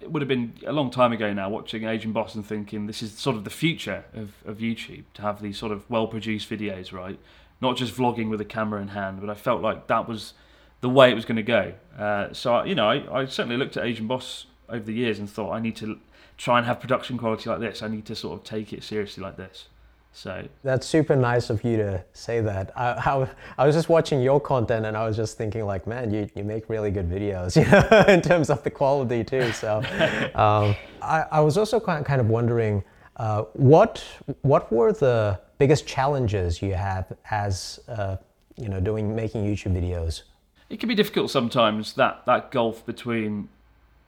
it 0.00 0.10
would 0.10 0.22
have 0.22 0.28
been 0.28 0.54
a 0.66 0.72
long 0.72 0.90
time 0.90 1.12
ago 1.12 1.32
now 1.32 1.48
watching 1.48 1.84
Asian 1.84 2.12
Boss 2.12 2.34
and 2.34 2.46
thinking 2.46 2.86
this 2.86 3.02
is 3.02 3.12
sort 3.12 3.36
of 3.36 3.44
the 3.44 3.50
future 3.50 4.04
of, 4.14 4.32
of 4.46 4.58
YouTube 4.58 5.04
to 5.14 5.22
have 5.22 5.42
these 5.42 5.58
sort 5.58 5.72
of 5.72 5.88
well 5.90 6.06
produced 6.06 6.48
videos, 6.48 6.92
right? 6.92 7.18
Not 7.60 7.76
just 7.76 7.94
vlogging 7.94 8.28
with 8.30 8.40
a 8.40 8.44
camera 8.44 8.80
in 8.80 8.88
hand, 8.88 9.20
but 9.20 9.28
I 9.30 9.34
felt 9.34 9.62
like 9.62 9.88
that 9.88 10.08
was 10.08 10.34
the 10.80 10.88
way 10.88 11.10
it 11.10 11.14
was 11.14 11.24
going 11.24 11.36
to 11.36 11.42
go. 11.42 11.72
Uh, 11.98 12.32
so, 12.32 12.62
you 12.62 12.74
know, 12.74 12.88
I, 12.88 13.22
I 13.22 13.26
certainly 13.26 13.56
looked 13.56 13.76
at 13.76 13.84
Asian 13.84 14.06
Boss 14.06 14.46
over 14.68 14.84
the 14.84 14.92
years 14.92 15.18
and 15.18 15.28
thought 15.28 15.52
I 15.52 15.60
need 15.60 15.76
to 15.76 15.98
try 16.36 16.58
and 16.58 16.66
have 16.66 16.80
production 16.80 17.18
quality 17.18 17.50
like 17.50 17.60
this. 17.60 17.82
I 17.82 17.88
need 17.88 18.06
to 18.06 18.14
sort 18.14 18.38
of 18.38 18.44
take 18.44 18.72
it 18.72 18.84
seriously 18.84 19.22
like 19.22 19.36
this. 19.36 19.68
So 20.12 20.46
That's 20.64 20.86
super 20.86 21.14
nice 21.14 21.50
of 21.50 21.62
you 21.64 21.76
to 21.76 22.04
say 22.12 22.40
that. 22.40 22.72
I, 22.76 22.90
I, 22.92 23.28
I 23.58 23.66
was 23.66 23.74
just 23.76 23.88
watching 23.88 24.20
your 24.20 24.40
content 24.40 24.86
and 24.86 24.96
I 24.96 25.06
was 25.06 25.16
just 25.16 25.36
thinking 25.36 25.64
like, 25.64 25.86
man, 25.86 26.12
you, 26.12 26.28
you 26.34 26.44
make 26.44 26.68
really 26.68 26.90
good 26.90 27.08
videos, 27.08 27.56
you 27.62 27.70
know, 27.70 28.12
in 28.12 28.20
terms 28.20 28.50
of 28.50 28.62
the 28.62 28.70
quality 28.70 29.22
too. 29.22 29.52
So 29.52 29.78
um, 30.34 30.74
I, 31.02 31.24
I 31.30 31.40
was 31.40 31.56
also 31.58 31.78
kind 31.78 32.04
kind 32.04 32.20
of 32.20 32.28
wondering, 32.28 32.82
uh, 33.16 33.42
what 33.52 34.04
what 34.42 34.72
were 34.72 34.92
the 34.92 35.38
biggest 35.58 35.86
challenges 35.86 36.62
you 36.62 36.74
have 36.74 37.12
as 37.30 37.80
uh, 37.88 38.16
you 38.56 38.68
know 38.68 38.80
doing 38.80 39.14
making 39.14 39.44
YouTube 39.44 39.74
videos? 39.74 40.22
it 40.70 40.78
can 40.80 40.88
be 40.88 40.94
difficult 40.94 41.30
sometimes 41.30 41.94
that 41.94 42.24
that 42.26 42.50
gulf 42.50 42.84
between 42.84 43.48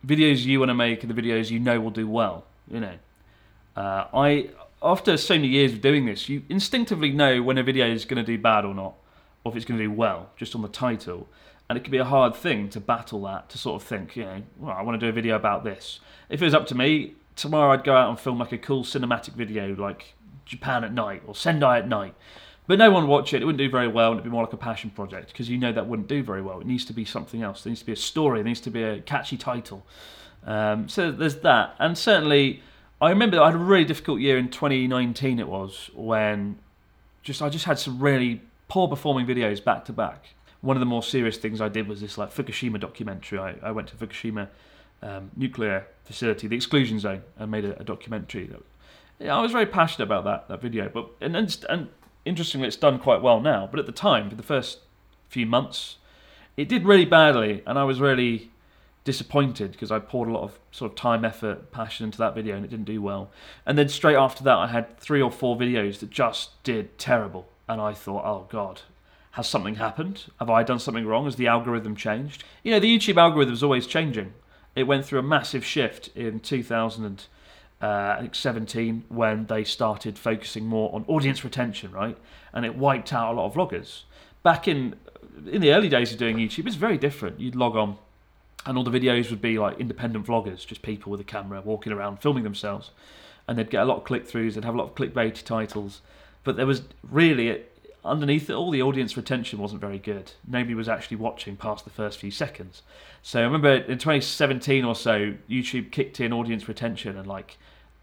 videos 0.07 0.45
you 0.45 0.59
want 0.59 0.69
to 0.69 0.75
make 0.75 1.03
and 1.03 1.15
the 1.15 1.21
videos 1.21 1.51
you 1.51 1.59
know 1.59 1.81
will 1.81 1.91
do 1.91 2.09
well. 2.09 2.45
You 2.71 2.81
know, 2.81 2.95
uh, 3.77 4.07
I 4.13 4.51
after 4.83 5.17
so 5.17 5.35
many 5.35 5.49
years 5.49 5.73
of 5.73 5.81
doing 5.81 6.07
this, 6.07 6.29
you 6.29 6.43
instinctively 6.49 7.11
know 7.11 7.43
when 7.43 7.59
a 7.59 7.63
video 7.63 7.87
is 7.87 8.05
going 8.05 8.25
to 8.25 8.27
do 8.27 8.41
bad 8.41 8.65
or 8.65 8.75
not, 8.75 8.95
or 9.45 9.53
if 9.53 9.57
it's 9.57 9.65
going 9.65 9.79
to 9.79 9.85
do 9.85 9.91
well, 9.91 10.31
just 10.37 10.55
on 10.55 10.63
the 10.63 10.69
title. 10.69 11.29
And 11.69 11.77
it 11.79 11.85
can 11.85 11.93
be 11.93 11.99
a 11.99 12.05
hard 12.05 12.35
thing 12.35 12.69
to 12.71 12.81
battle 12.81 13.23
that, 13.23 13.49
to 13.51 13.59
sort 13.59 13.81
of 13.81 13.87
think, 13.87 14.17
you 14.17 14.25
know, 14.25 14.43
well, 14.59 14.77
I 14.77 14.83
want 14.83 14.99
to 14.99 15.07
do 15.07 15.09
a 15.09 15.13
video 15.13 15.37
about 15.37 15.63
this. 15.63 16.01
If 16.29 16.43
it 16.43 16.45
was 16.45 16.53
up 16.53 16.67
to 16.69 16.75
me, 16.75 17.15
tomorrow 17.37 17.73
I'd 17.73 17.85
go 17.85 17.95
out 17.95 18.09
and 18.09 18.19
film 18.19 18.41
like 18.41 18.51
a 18.51 18.59
cool 18.59 18.83
cinematic 18.83 19.35
video, 19.35 19.77
like 19.77 20.15
Japan 20.51 20.83
at 20.83 20.93
night 20.93 21.23
or 21.27 21.35
Sendai 21.35 21.79
at 21.79 21.89
night. 21.89 22.15
But 22.67 22.79
no 22.79 22.91
one 22.91 23.05
would 23.05 23.11
watch 23.11 23.33
it. 23.33 23.43
It 23.43 23.47
wouldn't 23.47 23.59
do 23.59 23.71
very 23.71 23.89
well, 23.89 24.11
and 24.11 24.21
it'd 24.21 24.25
be 24.25 24.31
more 24.31 24.43
like 24.45 24.53
a 24.53 24.57
passion 24.57 24.91
project 24.91 25.29
because 25.29 25.49
you 25.49 25.59
know 25.59 25.73
that 25.73 25.87
wouldn't 25.87 26.09
do 26.09 26.23
very 26.23 26.43
well. 26.43 26.61
It 26.61 26.67
needs 26.67 26.85
to 26.87 26.93
be 26.93 27.05
something 27.05 27.43
else. 27.43 27.63
There 27.63 27.71
needs 27.71 27.81
to 27.81 27.87
be 27.87 27.93
a 27.93 27.97
story. 27.97 28.39
There 28.39 28.45
needs 28.45 28.61
to 28.61 28.71
be 28.71 28.83
a 28.83 29.01
catchy 29.01 29.37
title. 29.37 29.87
Um, 30.45 30.89
so 30.89 31.11
there's 31.11 31.37
that, 31.41 31.75
and 31.79 31.97
certainly 31.97 32.63
I 33.01 33.11
remember 33.11 33.41
I 33.41 33.47
had 33.47 33.55
a 33.55 33.59
really 33.59 33.85
difficult 33.85 34.21
year 34.21 34.39
in 34.39 34.51
2019. 34.51 35.39
It 35.39 35.49
was 35.49 35.91
when 35.95 36.59
just 37.23 37.43
I 37.43 37.49
just 37.49 37.65
had 37.65 37.79
some 37.79 37.99
really 37.99 38.43
poor 38.69 38.89
performing 38.89 39.27
videos 39.27 39.63
back 39.63 39.85
to 39.87 39.93
back. 39.93 40.27
One 40.61 40.77
of 40.77 40.81
the 40.81 40.87
more 40.87 41.03
serious 41.03 41.39
things 41.39 41.61
I 41.61 41.69
did 41.69 41.89
was 41.89 42.01
this 42.01 42.19
like 42.19 42.33
Fukushima 42.33 42.79
documentary. 42.79 43.39
I, 43.39 43.55
I 43.63 43.71
went 43.71 43.89
to 43.89 43.97
Fukushima 43.97 44.49
um, 45.03 45.31
nuclear 45.37 45.87
facility, 46.05 46.47
the 46.47 46.57
exclusion 46.57 46.99
zone, 46.99 47.23
and 47.39 47.51
made 47.51 47.65
a, 47.65 47.79
a 47.81 47.85
documentary. 47.85 48.51
Yeah, 49.21 49.37
I 49.37 49.43
was 49.43 49.53
very 49.53 49.67
passionate 49.67 50.07
about 50.07 50.25
that 50.25 50.49
that 50.49 50.63
video, 50.63 50.89
but 50.89 51.11
and 51.21 51.37
and, 51.37 51.65
and 51.69 51.89
interestingly, 52.25 52.67
it's 52.67 52.77
done 52.77 52.99
quite 52.99 53.21
well 53.21 53.41
now. 53.41 53.69
But 53.71 53.79
at 53.79 53.87
the 53.87 53.93
time, 53.93 54.31
for 54.31 54.37
the 54.37 54.43
first 54.43 54.79
few 55.29 55.45
months, 55.45 55.99
it 56.57 56.69
did 56.69 56.85
really 56.85 57.05
badly, 57.05 57.63
and 57.67 57.79
I 57.79 57.85
was 57.85 58.01
really 58.01 58.51
disappointed 59.05 59.73
because 59.73 59.91
I 59.91 59.99
poured 59.99 60.29
a 60.29 60.33
lot 60.33 60.43
of 60.43 60.59
sort 60.71 60.93
of 60.93 60.97
time, 60.97 61.25
effort, 61.25 61.71
passion 61.71 62.05
into 62.05 62.19
that 62.19 62.35
video, 62.35 62.57
and 62.57 62.65
it 62.65 62.69
didn't 62.69 62.87
do 62.87 63.03
well. 63.03 63.31
And 63.67 63.77
then 63.77 63.89
straight 63.91 64.17
after 64.17 64.43
that, 64.45 64.57
I 64.57 64.69
had 64.69 64.99
three 64.99 65.21
or 65.21 65.31
four 65.31 65.57
videos 65.57 65.99
that 65.99 66.11
just 66.11 66.63
did 66.65 66.99
terrible, 66.99 67.47
and 67.69 67.81
I 67.81 67.93
thought, 67.93 68.25
oh 68.25 68.47
god. 68.51 68.83
Has 69.35 69.49
something 69.49 69.77
happened? 69.77 70.25
Have 70.41 70.51
I 70.51 70.65
done 70.65 70.81
something 70.81 71.07
wrong? 71.07 71.25
Has 71.27 71.37
the 71.37 71.47
algorithm 71.47 71.95
changed? 71.95 72.43
You 72.65 72.73
know, 72.73 72.81
the 72.81 72.99
YouTube 72.99 73.17
algorithm 73.17 73.55
is 73.55 73.63
always 73.63 73.87
changing. 73.87 74.33
It 74.75 74.89
went 74.89 75.05
through 75.07 75.21
a 75.21 75.23
massive 75.23 75.65
shift 75.65 76.09
in 76.17 76.41
2000 76.41 77.27
uh, 77.83 78.17
I 78.17 78.21
think 78.21 78.35
17 78.35 79.05
when 79.09 79.47
they 79.47 79.65
started 79.65 80.19
focusing 80.19 80.67
more 80.67 80.95
on 80.95 81.05
audience 81.09 81.45
retention, 81.45 81.93
right? 81.93 82.17
And 82.53 82.67
it 82.67 82.77
wiped 82.77 83.13
out 83.13 83.33
a 83.33 83.37
lot 83.37 83.47
of 83.47 83.55
vloggers. 83.55 84.03
Back 84.43 84.69
in 84.69 84.97
in 85.51 85.63
the 85.63 85.73
early 85.73 85.89
days 85.89 86.13
of 86.13 86.19
doing 86.19 86.37
YouTube, 86.37 86.67
it's 86.67 86.77
very 86.77 86.99
different. 86.99 87.41
You'd 87.41 87.57
log 87.57 87.77
on, 87.77 87.97
and 88.67 88.77
all 88.77 88.85
the 88.85 88.91
videos 88.91 89.31
would 89.31 89.41
be 89.41 89.59
like 89.59 89.81
independent 89.81 90.27
vloggers, 90.27 90.67
just 90.67 90.83
people 90.83 91.11
with 91.11 91.21
a 91.21 91.25
camera 91.25 91.63
walking 91.63 91.93
around 91.93 92.19
filming 92.21 92.45
themselves, 92.45 92.91
and 93.49 93.59
they'd 93.59 93.71
get 93.71 93.83
a 93.83 93.87
lot 93.87 93.99
of 93.99 94.05
click 94.05 94.29
throughs. 94.29 94.55
They'd 94.55 94.65
have 94.65 94.75
a 94.75 94.79
lot 94.79 94.85
of 94.85 94.95
clickbaity 94.95 95.43
titles, 95.45 96.03
but 96.45 96.57
there 96.57 96.67
was 96.67 96.83
really 97.09 97.63
underneath 98.05 98.49
it 98.49 98.55
all 98.55 98.71
the 98.71 98.83
audience 98.83 99.17
retention 99.17 99.59
wasn't 99.59 99.81
very 99.81 99.99
good. 99.99 100.33
Nobody 100.47 100.75
was 100.75 100.89
actually 100.89 101.19
watching 101.19 101.57
past 101.57 101.85
the 101.85 101.91
first 101.91 102.19
few 102.19 102.31
seconds. 102.31 102.83
So 103.23 103.41
i 103.41 103.45
remember 103.45 103.75
in 103.75 103.99
2017 103.99 104.85
or 104.85 104.95
so 104.95 105.35
youtube 105.49 105.91
kicked 105.91 106.21
in 106.21 106.33
audience 106.33 106.69
retention 106.69 107.19
and 107.19 107.27
like 107.27 107.59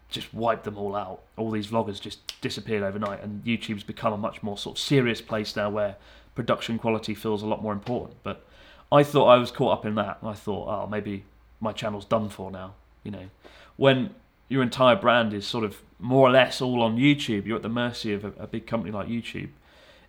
just 0.08 0.32
wiped 0.32 0.64
them 0.64 0.78
all 0.78 0.96
out. 0.96 1.20
All 1.36 1.50
these 1.50 1.66
vloggers 1.66 2.00
just 2.00 2.40
disappeared 2.40 2.82
overnight 2.82 3.22
and 3.22 3.44
youtube's 3.44 3.82
become 3.82 4.12
a 4.12 4.16
much 4.16 4.42
more 4.42 4.56
sort 4.56 4.78
of 4.78 4.82
serious 4.82 5.20
place 5.20 5.54
now 5.54 5.68
where 5.68 5.96
production 6.34 6.78
quality 6.78 7.14
feels 7.14 7.42
a 7.42 7.46
lot 7.46 7.62
more 7.62 7.72
important. 7.72 8.16
But 8.22 8.44
i 8.90 9.02
thought 9.02 9.26
i 9.26 9.36
was 9.36 9.50
caught 9.50 9.78
up 9.78 9.84
in 9.84 9.94
that 9.96 10.18
i 10.22 10.32
thought 10.32 10.66
oh 10.66 10.86
maybe 10.86 11.24
my 11.60 11.72
channel's 11.72 12.06
done 12.06 12.28
for 12.28 12.50
now 12.50 12.74
you 13.04 13.10
know. 13.10 13.30
When 13.76 14.14
your 14.48 14.62
entire 14.62 14.96
brand 14.96 15.32
is 15.32 15.46
sort 15.46 15.64
of 15.64 15.82
more 15.98 16.26
or 16.26 16.30
less 16.30 16.60
all 16.60 16.82
on 16.82 16.96
youtube 16.96 17.46
you're 17.46 17.56
at 17.56 17.62
the 17.62 17.68
mercy 17.68 18.12
of 18.12 18.24
a, 18.24 18.32
a 18.38 18.46
big 18.46 18.66
company 18.66 18.90
like 18.90 19.08
youtube 19.08 19.50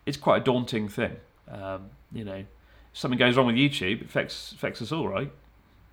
it's 0.10 0.18
quite 0.18 0.42
a 0.42 0.44
daunting 0.44 0.90
thing. 0.90 1.16
Um, 1.48 1.86
you 2.12 2.26
know, 2.26 2.38
if 2.38 2.48
something 2.94 3.20
goes 3.20 3.38
wrong 3.38 3.46
with 3.46 3.56
YouTube, 3.56 4.02
it 4.02 4.08
affects 4.08 4.52
affects 4.52 4.82
us 4.82 4.92
all, 4.92 5.08
right? 5.08 5.32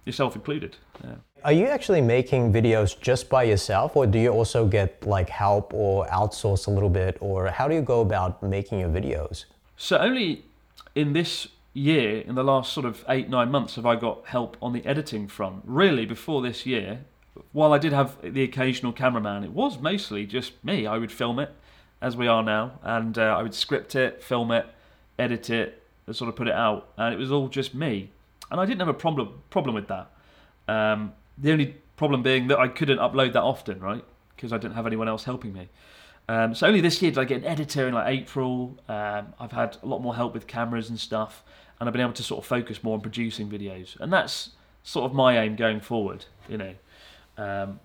Yourself 0.07 0.35
included. 0.35 0.77
Yeah. 1.05 1.17
Are 1.45 1.53
you 1.53 1.67
actually 1.67 2.01
making 2.01 2.53
videos 2.53 2.99
just 2.99 3.29
by 3.29 3.43
yourself, 3.43 3.95
or 3.95 4.07
do 4.07 4.19
you 4.19 4.31
also 4.31 4.67
get 4.67 5.07
like 5.07 5.29
help 5.29 5.75
or 5.75 6.07
outsource 6.07 6.67
a 6.67 6.71
little 6.71 6.89
bit, 6.89 7.19
or 7.21 7.49
how 7.49 7.69
do 7.69 7.75
you 7.75 7.83
go 7.83 8.01
about 8.01 8.43
making 8.43 8.81
your 8.81 8.89
videos? 8.89 9.45
So 9.77 9.99
only 9.99 10.45
in 10.95 11.13
this 11.13 11.49
year, 11.75 12.23
in 12.23 12.35
the 12.37 12.45
last 12.45 12.73
sort 12.73 12.87
of 12.87 13.05
eight 13.09 13.29
nine 13.29 13.51
months, 13.51 13.77
have 13.77 13.85
I 13.85 13.97
got 13.97 14.27
help 14.27 14.57
on 14.63 14.73
the 14.73 14.85
editing 14.87 15.29
front. 15.29 15.63
Really, 15.67 16.07
before 16.07 16.41
this 16.41 16.65
year, 16.65 17.01
while 17.53 17.75
I 17.75 17.79
did 17.79 17.93
have 17.93 18.17
the 18.23 18.43
occasional 18.43 18.93
cameraman, 18.93 19.45
it 19.45 19.53
was 19.53 19.79
mostly 19.79 20.25
just 20.25 20.53
me. 20.65 20.87
I 20.87 20.97
would 20.97 21.13
film 21.13 21.39
it 21.39 21.51
as 22.07 22.17
we 22.17 22.29
are 22.29 22.43
now, 22.43 22.79
and 22.85 23.19
uh, 23.19 23.37
I 23.37 23.43
would 23.43 23.53
script 23.53 23.97
it, 23.97 24.23
film 24.23 24.53
it, 24.53 24.65
edit 25.19 25.51
it, 25.51 25.83
and 26.07 26.15
sort 26.15 26.29
of 26.29 26.37
put 26.37 26.47
it 26.47 26.55
out, 26.55 26.89
and 26.97 27.13
it 27.13 27.17
was 27.17 27.33
all 27.33 27.49
just 27.49 27.75
me, 27.75 28.11
and 28.49 28.61
I 28.61 28.65
didn't 28.65 28.79
have 28.79 28.89
a 28.89 28.95
problem 28.95 29.43
problem 29.51 29.75
with 29.75 29.89
that. 29.89 30.09
Um, 30.69 31.15
the 31.37 31.51
only 31.51 31.75
problem 31.97 32.23
being 32.23 32.47
that 32.47 32.61
I 32.61 32.69
couldn't 32.69 32.99
upload 32.99 33.33
that 33.33 33.43
often, 33.43 33.81
right? 33.81 34.05
Because 34.37 34.53
I 34.53 34.59
didn't 34.59 34.75
have 34.75 34.87
anyone 34.87 35.09
else 35.09 35.25
helping 35.25 35.53
me. 35.53 35.69
Um, 36.29 36.55
so 36.55 36.69
only 36.69 36.81
this 36.81 37.03
year 37.03 37.11
did 37.11 37.19
I 37.19 37.25
get 37.25 37.39
an 37.39 37.47
editor 37.47 37.89
in 37.89 37.95
like 37.95 38.07
April. 38.07 38.79
Um, 38.89 39.35
I've 39.41 39.53
had 39.53 39.77
a 39.83 39.87
lot 39.87 40.01
more 40.01 40.15
help 40.15 40.33
with 40.33 40.47
cameras 40.47 40.89
and 40.89 41.01
stuff, 41.01 41.43
and 41.81 41.89
I've 41.89 41.93
been 41.93 42.03
able 42.03 42.13
to 42.13 42.23
sort 42.23 42.39
of 42.39 42.47
focus 42.47 42.85
more 42.85 42.95
on 42.95 43.01
producing 43.01 43.51
videos, 43.51 43.99
and 43.99 44.13
that's 44.13 44.51
sort 44.85 45.11
of 45.11 45.13
my 45.13 45.39
aim 45.41 45.57
going 45.57 45.81
forward. 45.81 46.25
You 46.49 46.59
know, 46.59 46.75
um, 47.37 47.81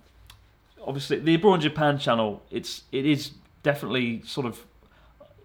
obviously 0.86 1.18
the 1.18 1.34
Abroad 1.34 1.56
in 1.56 1.62
Japan 1.62 1.98
channel, 1.98 2.44
it's 2.52 2.84
it 2.92 3.08
is 3.08 3.32
definitely 3.64 4.22
sort 4.26 4.46
of 4.46 4.60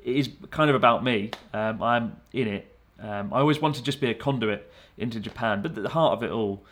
is 0.04 0.30
kind 0.50 0.70
of 0.70 0.76
about 0.76 1.02
me. 1.02 1.30
Um, 1.52 1.82
I'm 1.82 2.16
in 2.32 2.48
it. 2.48 2.76
Um, 3.00 3.32
I 3.34 3.40
always 3.40 3.60
want 3.60 3.74
to 3.74 3.82
just 3.82 4.00
be 4.00 4.08
a 4.08 4.14
conduit 4.14 4.70
into 4.96 5.20
Japan, 5.20 5.62
but 5.62 5.76
at 5.76 5.82
the 5.82 5.88
heart 5.90 6.14
of 6.14 6.22
it 6.22 6.30
all, 6.30 6.64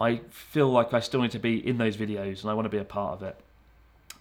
I 0.00 0.20
feel 0.30 0.70
like 0.70 0.94
I 0.94 1.00
still 1.00 1.20
need 1.20 1.32
to 1.32 1.38
be 1.38 1.66
in 1.66 1.76
those 1.78 1.96
videos, 1.96 2.42
and 2.42 2.50
I 2.50 2.54
want 2.54 2.66
to 2.66 2.70
be 2.70 2.78
a 2.78 2.84
part 2.84 3.20
of 3.20 3.22
it. 3.24 3.36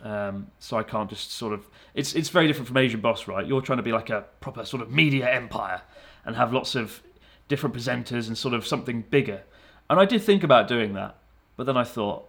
Um, 0.04 0.48
so 0.60 0.78
I 0.78 0.84
can't 0.84 1.10
just 1.10 1.32
sort 1.32 1.54
of. 1.54 1.66
It's 1.94 2.14
it's 2.16 2.30
very 2.30 2.48
different 2.48 2.68
from 2.68 2.78
Asian 2.78 3.00
Boss, 3.00 3.28
right? 3.28 3.46
You're 3.46 3.62
trying 3.62 3.78
to 3.78 3.84
be 3.84 3.92
like 3.92 4.10
a 4.10 4.26
proper 4.42 4.66
sort 4.66 4.82
of 4.82 4.92
media 4.92 5.30
empire 5.30 5.82
and 6.26 6.36
have 6.36 6.52
lots 6.52 6.76
of 6.76 7.02
different 7.48 7.76
presenters 7.76 8.28
and 8.28 8.38
sort 8.38 8.54
of 8.54 8.68
something 8.68 9.04
bigger. 9.10 9.44
And 9.90 10.00
I 10.00 10.06
did 10.06 10.22
think 10.22 10.44
about 10.44 10.68
doing 10.68 10.94
that, 10.94 11.16
but 11.56 11.66
then 11.66 11.78
I 11.78 11.84
thought 11.84 12.28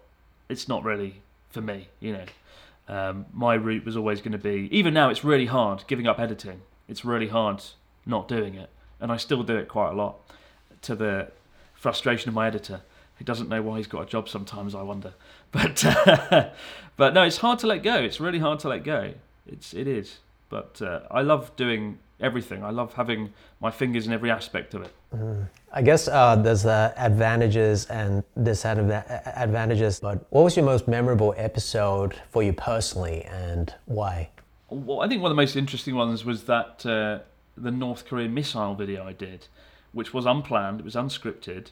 it's 0.48 0.68
not 0.68 0.84
really 0.84 1.22
for 1.50 1.60
me. 1.60 1.88
You 2.00 2.12
know, 2.12 2.24
um, 2.88 3.26
my 3.32 3.54
route 3.54 3.84
was 3.84 3.96
always 3.96 4.20
going 4.20 4.32
to 4.32 4.38
be. 4.38 4.68
Even 4.72 4.94
now, 4.94 5.10
it's 5.10 5.22
really 5.22 5.46
hard 5.46 5.84
giving 5.86 6.06
up 6.06 6.18
editing. 6.18 6.62
It's 6.88 7.04
really 7.04 7.28
hard 7.28 7.62
not 8.06 8.28
doing 8.28 8.54
it, 8.54 8.70
and 8.98 9.12
I 9.12 9.18
still 9.18 9.42
do 9.42 9.56
it 9.56 9.68
quite 9.68 9.90
a 9.90 9.94
lot, 9.94 10.18
to 10.82 10.94
the 10.94 11.30
frustration 11.74 12.28
of 12.28 12.34
my 12.34 12.46
editor. 12.46 12.80
who 13.16 13.24
doesn't 13.24 13.48
know 13.48 13.60
why 13.62 13.76
he's 13.76 13.86
got 13.86 14.02
a 14.02 14.06
job 14.06 14.28
sometimes. 14.28 14.74
I 14.74 14.82
wonder, 14.82 15.12
but 15.52 15.84
uh, 15.84 16.50
but 16.96 17.14
no, 17.14 17.22
it's 17.22 17.38
hard 17.38 17.58
to 17.60 17.66
let 17.66 17.82
go. 17.82 17.96
It's 17.96 18.20
really 18.20 18.38
hard 18.38 18.58
to 18.60 18.68
let 18.68 18.84
go. 18.84 19.14
It's 19.46 19.74
it 19.74 19.86
is. 19.86 20.18
But 20.48 20.80
uh, 20.80 21.00
I 21.10 21.20
love 21.20 21.54
doing 21.56 21.98
everything. 22.20 22.64
I 22.64 22.70
love 22.70 22.94
having 22.94 23.32
my 23.60 23.70
fingers 23.70 24.06
in 24.06 24.12
every 24.12 24.30
aspect 24.30 24.74
of 24.74 24.82
it. 24.82 24.92
I 25.72 25.82
guess 25.82 26.08
uh, 26.08 26.36
there's 26.36 26.62
the 26.62 26.92
advantages 26.96 27.86
and 27.86 28.24
disadvantages, 28.42 30.00
but 30.00 30.26
what 30.30 30.42
was 30.44 30.56
your 30.56 30.64
most 30.64 30.88
memorable 30.88 31.34
episode 31.36 32.14
for 32.30 32.42
you 32.42 32.52
personally 32.52 33.22
and 33.24 33.74
why? 33.86 34.30
Well, 34.70 35.00
I 35.00 35.08
think 35.08 35.22
one 35.22 35.30
of 35.30 35.36
the 35.36 35.42
most 35.42 35.56
interesting 35.56 35.94
ones 35.94 36.24
was 36.24 36.44
that 36.44 36.84
uh, 36.84 37.20
the 37.56 37.70
North 37.70 38.04
Korean 38.06 38.34
missile 38.34 38.74
video 38.74 39.04
I 39.06 39.12
did, 39.12 39.46
which 39.92 40.12
was 40.12 40.26
unplanned, 40.26 40.80
it 40.80 40.84
was 40.84 40.94
unscripted. 40.94 41.70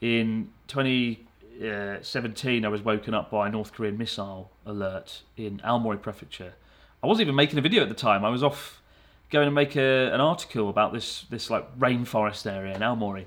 In 0.00 0.50
2017, 0.66 2.64
I 2.64 2.68
was 2.68 2.82
woken 2.82 3.14
up 3.14 3.30
by 3.30 3.46
a 3.46 3.50
North 3.50 3.72
Korean 3.72 3.96
missile 3.96 4.50
alert 4.66 5.22
in 5.36 5.58
Aomori 5.58 6.02
Prefecture. 6.02 6.54
I 7.02 7.06
wasn't 7.06 7.26
even 7.26 7.36
making 7.36 7.58
a 7.58 7.62
video 7.62 7.82
at 7.82 7.88
the 7.88 7.94
time. 7.94 8.24
I 8.24 8.28
was 8.28 8.42
off 8.42 8.81
going 9.32 9.46
to 9.46 9.50
make 9.50 9.74
a, 9.74 10.12
an 10.12 10.20
article 10.20 10.68
about 10.68 10.92
this 10.92 11.22
this 11.30 11.50
like 11.50 11.76
rainforest 11.78 12.48
area 12.48 12.76
in 12.76 12.82
Aomori. 12.82 13.26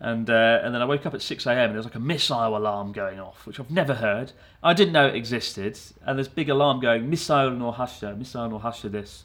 And 0.00 0.28
uh, 0.28 0.60
and 0.62 0.74
then 0.74 0.82
I 0.82 0.84
woke 0.84 1.06
up 1.06 1.14
at 1.14 1.22
6 1.22 1.46
a.m. 1.46 1.56
and 1.56 1.70
there 1.70 1.78
was 1.78 1.86
like 1.86 1.94
a 1.94 2.00
missile 2.00 2.56
alarm 2.56 2.92
going 2.92 3.18
off, 3.18 3.46
which 3.46 3.58
I've 3.58 3.70
never 3.70 3.94
heard. 3.94 4.32
I 4.62 4.74
didn't 4.74 4.92
know 4.92 5.06
it 5.06 5.14
existed. 5.14 5.78
And 6.04 6.18
this 6.18 6.28
big 6.28 6.50
alarm 6.50 6.80
going, 6.80 7.08
missile 7.08 7.50
no 7.52 7.70
hasha, 7.70 8.14
missile 8.14 8.50
no 8.50 8.58
hasha 8.58 8.90
this. 8.90 9.24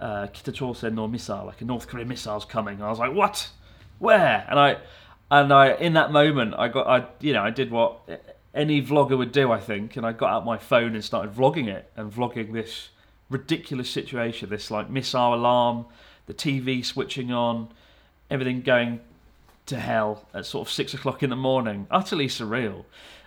Uh, 0.00 0.26
Kitachosen 0.26 0.94
no 0.94 1.08
missile, 1.08 1.46
like 1.46 1.60
a 1.62 1.64
North 1.64 1.88
Korean 1.88 2.08
missile's 2.08 2.44
coming. 2.44 2.74
And 2.74 2.84
I 2.84 2.90
was 2.90 2.98
like, 2.98 3.14
what? 3.14 3.48
Where? 3.98 4.46
And 4.48 4.58
I, 4.58 4.76
and 5.30 5.52
I, 5.52 5.72
in 5.72 5.94
that 5.94 6.12
moment, 6.12 6.54
I 6.56 6.68
got, 6.68 6.86
I, 6.86 7.06
you 7.20 7.32
know, 7.32 7.42
I 7.42 7.48
did 7.48 7.70
what 7.70 8.06
any 8.54 8.82
vlogger 8.82 9.16
would 9.16 9.32
do, 9.32 9.50
I 9.50 9.58
think, 9.58 9.96
and 9.96 10.04
I 10.04 10.12
got 10.12 10.30
out 10.30 10.44
my 10.44 10.58
phone 10.58 10.94
and 10.94 11.02
started 11.02 11.34
vlogging 11.34 11.66
it 11.68 11.90
and 11.96 12.12
vlogging 12.12 12.52
this 12.52 12.90
ridiculous 13.28 13.90
situation. 13.90 14.48
This 14.48 14.70
like 14.70 14.90
missile 14.90 15.34
alarm, 15.34 15.86
the 16.26 16.34
TV 16.34 16.84
switching 16.84 17.32
on, 17.32 17.68
everything 18.30 18.62
going 18.62 19.00
to 19.66 19.78
hell 19.78 20.26
at 20.32 20.46
sort 20.46 20.66
of 20.66 20.72
six 20.72 20.94
o'clock 20.94 21.22
in 21.22 21.30
the 21.30 21.36
morning. 21.36 21.86
Utterly 21.90 22.28
surreal. 22.28 22.84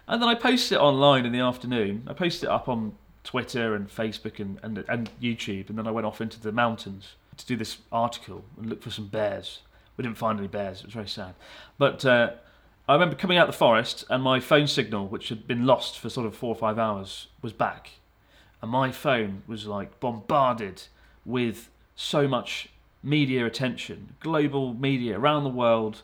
And 0.07 0.21
then 0.21 0.29
I 0.29 0.35
posted 0.35 0.77
it 0.77 0.81
online 0.81 1.25
in 1.25 1.31
the 1.31 1.39
afternoon. 1.39 2.03
I 2.07 2.13
posted 2.13 2.45
it 2.45 2.49
up 2.49 2.67
on 2.67 2.93
Twitter 3.23 3.75
and 3.75 3.87
Facebook 3.89 4.39
and, 4.39 4.59
and, 4.63 4.83
and 4.87 5.09
YouTube. 5.21 5.69
And 5.69 5.77
then 5.77 5.85
I 5.85 5.91
went 5.91 6.07
off 6.07 6.21
into 6.21 6.39
the 6.39 6.51
mountains 6.51 7.15
to 7.37 7.45
do 7.45 7.55
this 7.55 7.77
article 7.91 8.43
and 8.57 8.69
look 8.69 8.81
for 8.81 8.89
some 8.89 9.07
bears. 9.07 9.59
We 9.97 10.03
didn't 10.03 10.17
find 10.17 10.39
any 10.39 10.47
bears. 10.47 10.79
It 10.79 10.85
was 10.85 10.93
very 10.93 11.07
sad. 11.07 11.35
But 11.77 12.05
uh, 12.05 12.31
I 12.87 12.93
remember 12.93 13.15
coming 13.15 13.37
out 13.37 13.47
the 13.47 13.53
forest 13.53 14.03
and 14.09 14.23
my 14.23 14.39
phone 14.39 14.65
signal, 14.65 15.07
which 15.07 15.29
had 15.29 15.45
been 15.45 15.65
lost 15.65 15.99
for 15.99 16.09
sort 16.09 16.25
of 16.25 16.35
four 16.35 16.49
or 16.49 16.57
five 16.57 16.79
hours, 16.79 17.27
was 17.41 17.53
back 17.53 17.91
and 18.61 18.71
my 18.71 18.91
phone 18.91 19.43
was 19.47 19.65
like 19.65 19.99
bombarded 19.99 20.83
with 21.25 21.69
so 21.95 22.27
much 22.27 22.69
media 23.01 23.45
attention, 23.45 24.15
global 24.19 24.73
media 24.73 25.17
around 25.17 25.43
the 25.43 25.49
world, 25.49 26.01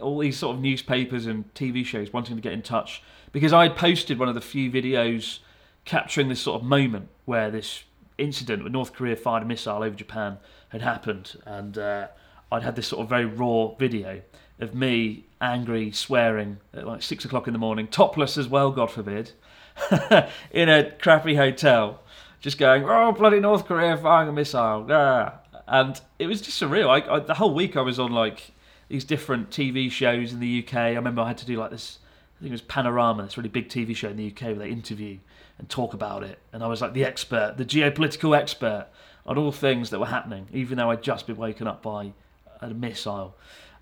all 0.00 0.18
these 0.18 0.38
sort 0.38 0.56
of 0.56 0.62
newspapers 0.62 1.26
and 1.26 1.52
TV 1.54 1.84
shows 1.84 2.12
wanting 2.12 2.36
to 2.36 2.42
get 2.42 2.52
in 2.52 2.62
touch 2.62 3.02
because 3.32 3.52
I 3.52 3.64
had 3.64 3.76
posted 3.76 4.18
one 4.18 4.28
of 4.28 4.34
the 4.34 4.40
few 4.40 4.70
videos 4.70 5.38
capturing 5.84 6.28
this 6.28 6.40
sort 6.40 6.60
of 6.60 6.66
moment 6.66 7.08
where 7.24 7.50
this 7.50 7.84
incident 8.18 8.64
with 8.64 8.72
North 8.72 8.92
Korea 8.92 9.16
fired 9.16 9.42
a 9.42 9.46
missile 9.46 9.82
over 9.82 9.94
Japan 9.94 10.38
had 10.70 10.82
happened, 10.82 11.36
and 11.46 11.78
uh, 11.78 12.08
I'd 12.52 12.62
had 12.62 12.76
this 12.76 12.88
sort 12.88 13.02
of 13.02 13.08
very 13.08 13.24
raw 13.24 13.74
video 13.74 14.20
of 14.60 14.74
me 14.74 15.24
angry, 15.40 15.90
swearing 15.90 16.58
at 16.74 16.86
like 16.86 17.02
six 17.02 17.24
o'clock 17.24 17.46
in 17.46 17.52
the 17.52 17.58
morning, 17.58 17.88
topless 17.88 18.36
as 18.36 18.46
well, 18.46 18.70
God 18.70 18.90
forbid, 18.90 19.32
in 20.50 20.68
a 20.68 20.90
crappy 20.90 21.34
hotel, 21.34 22.00
just 22.40 22.58
going, 22.58 22.84
"Oh, 22.84 23.12
bloody 23.12 23.40
North 23.40 23.66
Korea 23.66 23.96
firing 23.96 24.28
a 24.28 24.32
missile!" 24.32 24.86
Ah. 24.90 25.34
And 25.66 26.00
it 26.18 26.26
was 26.26 26.40
just 26.40 26.60
surreal. 26.60 26.88
I, 26.88 27.14
I, 27.14 27.20
the 27.20 27.34
whole 27.34 27.54
week 27.54 27.76
I 27.76 27.82
was 27.82 28.00
on 28.00 28.10
like 28.10 28.50
these 28.88 29.04
different 29.04 29.50
TV 29.50 29.90
shows 29.90 30.32
in 30.32 30.40
the 30.40 30.64
UK. 30.66 30.74
I 30.74 30.94
remember 30.94 31.22
I 31.22 31.28
had 31.28 31.38
to 31.38 31.46
do 31.46 31.56
like 31.56 31.70
this. 31.70 31.98
I 32.38 32.40
think 32.40 32.50
it 32.50 32.52
was 32.52 32.62
Panorama, 32.62 33.22
this 33.22 33.36
really 33.36 33.50
big 33.50 33.68
TV 33.68 33.94
show 33.94 34.08
in 34.08 34.16
the 34.16 34.32
UK 34.32 34.42
where 34.42 34.54
they 34.54 34.70
interview 34.70 35.18
and 35.58 35.68
talk 35.68 35.94
about 35.94 36.24
it. 36.24 36.38
And 36.52 36.64
I 36.64 36.66
was 36.66 36.80
like 36.80 36.94
the 36.94 37.04
expert, 37.04 37.54
the 37.56 37.64
geopolitical 37.64 38.36
expert 38.36 38.88
on 39.26 39.38
all 39.38 39.52
things 39.52 39.90
that 39.90 40.00
were 40.00 40.06
happening, 40.06 40.48
even 40.52 40.78
though 40.78 40.90
I'd 40.90 41.02
just 41.02 41.26
been 41.26 41.36
woken 41.36 41.68
up 41.68 41.82
by 41.82 42.12
a 42.60 42.68
missile. 42.70 43.36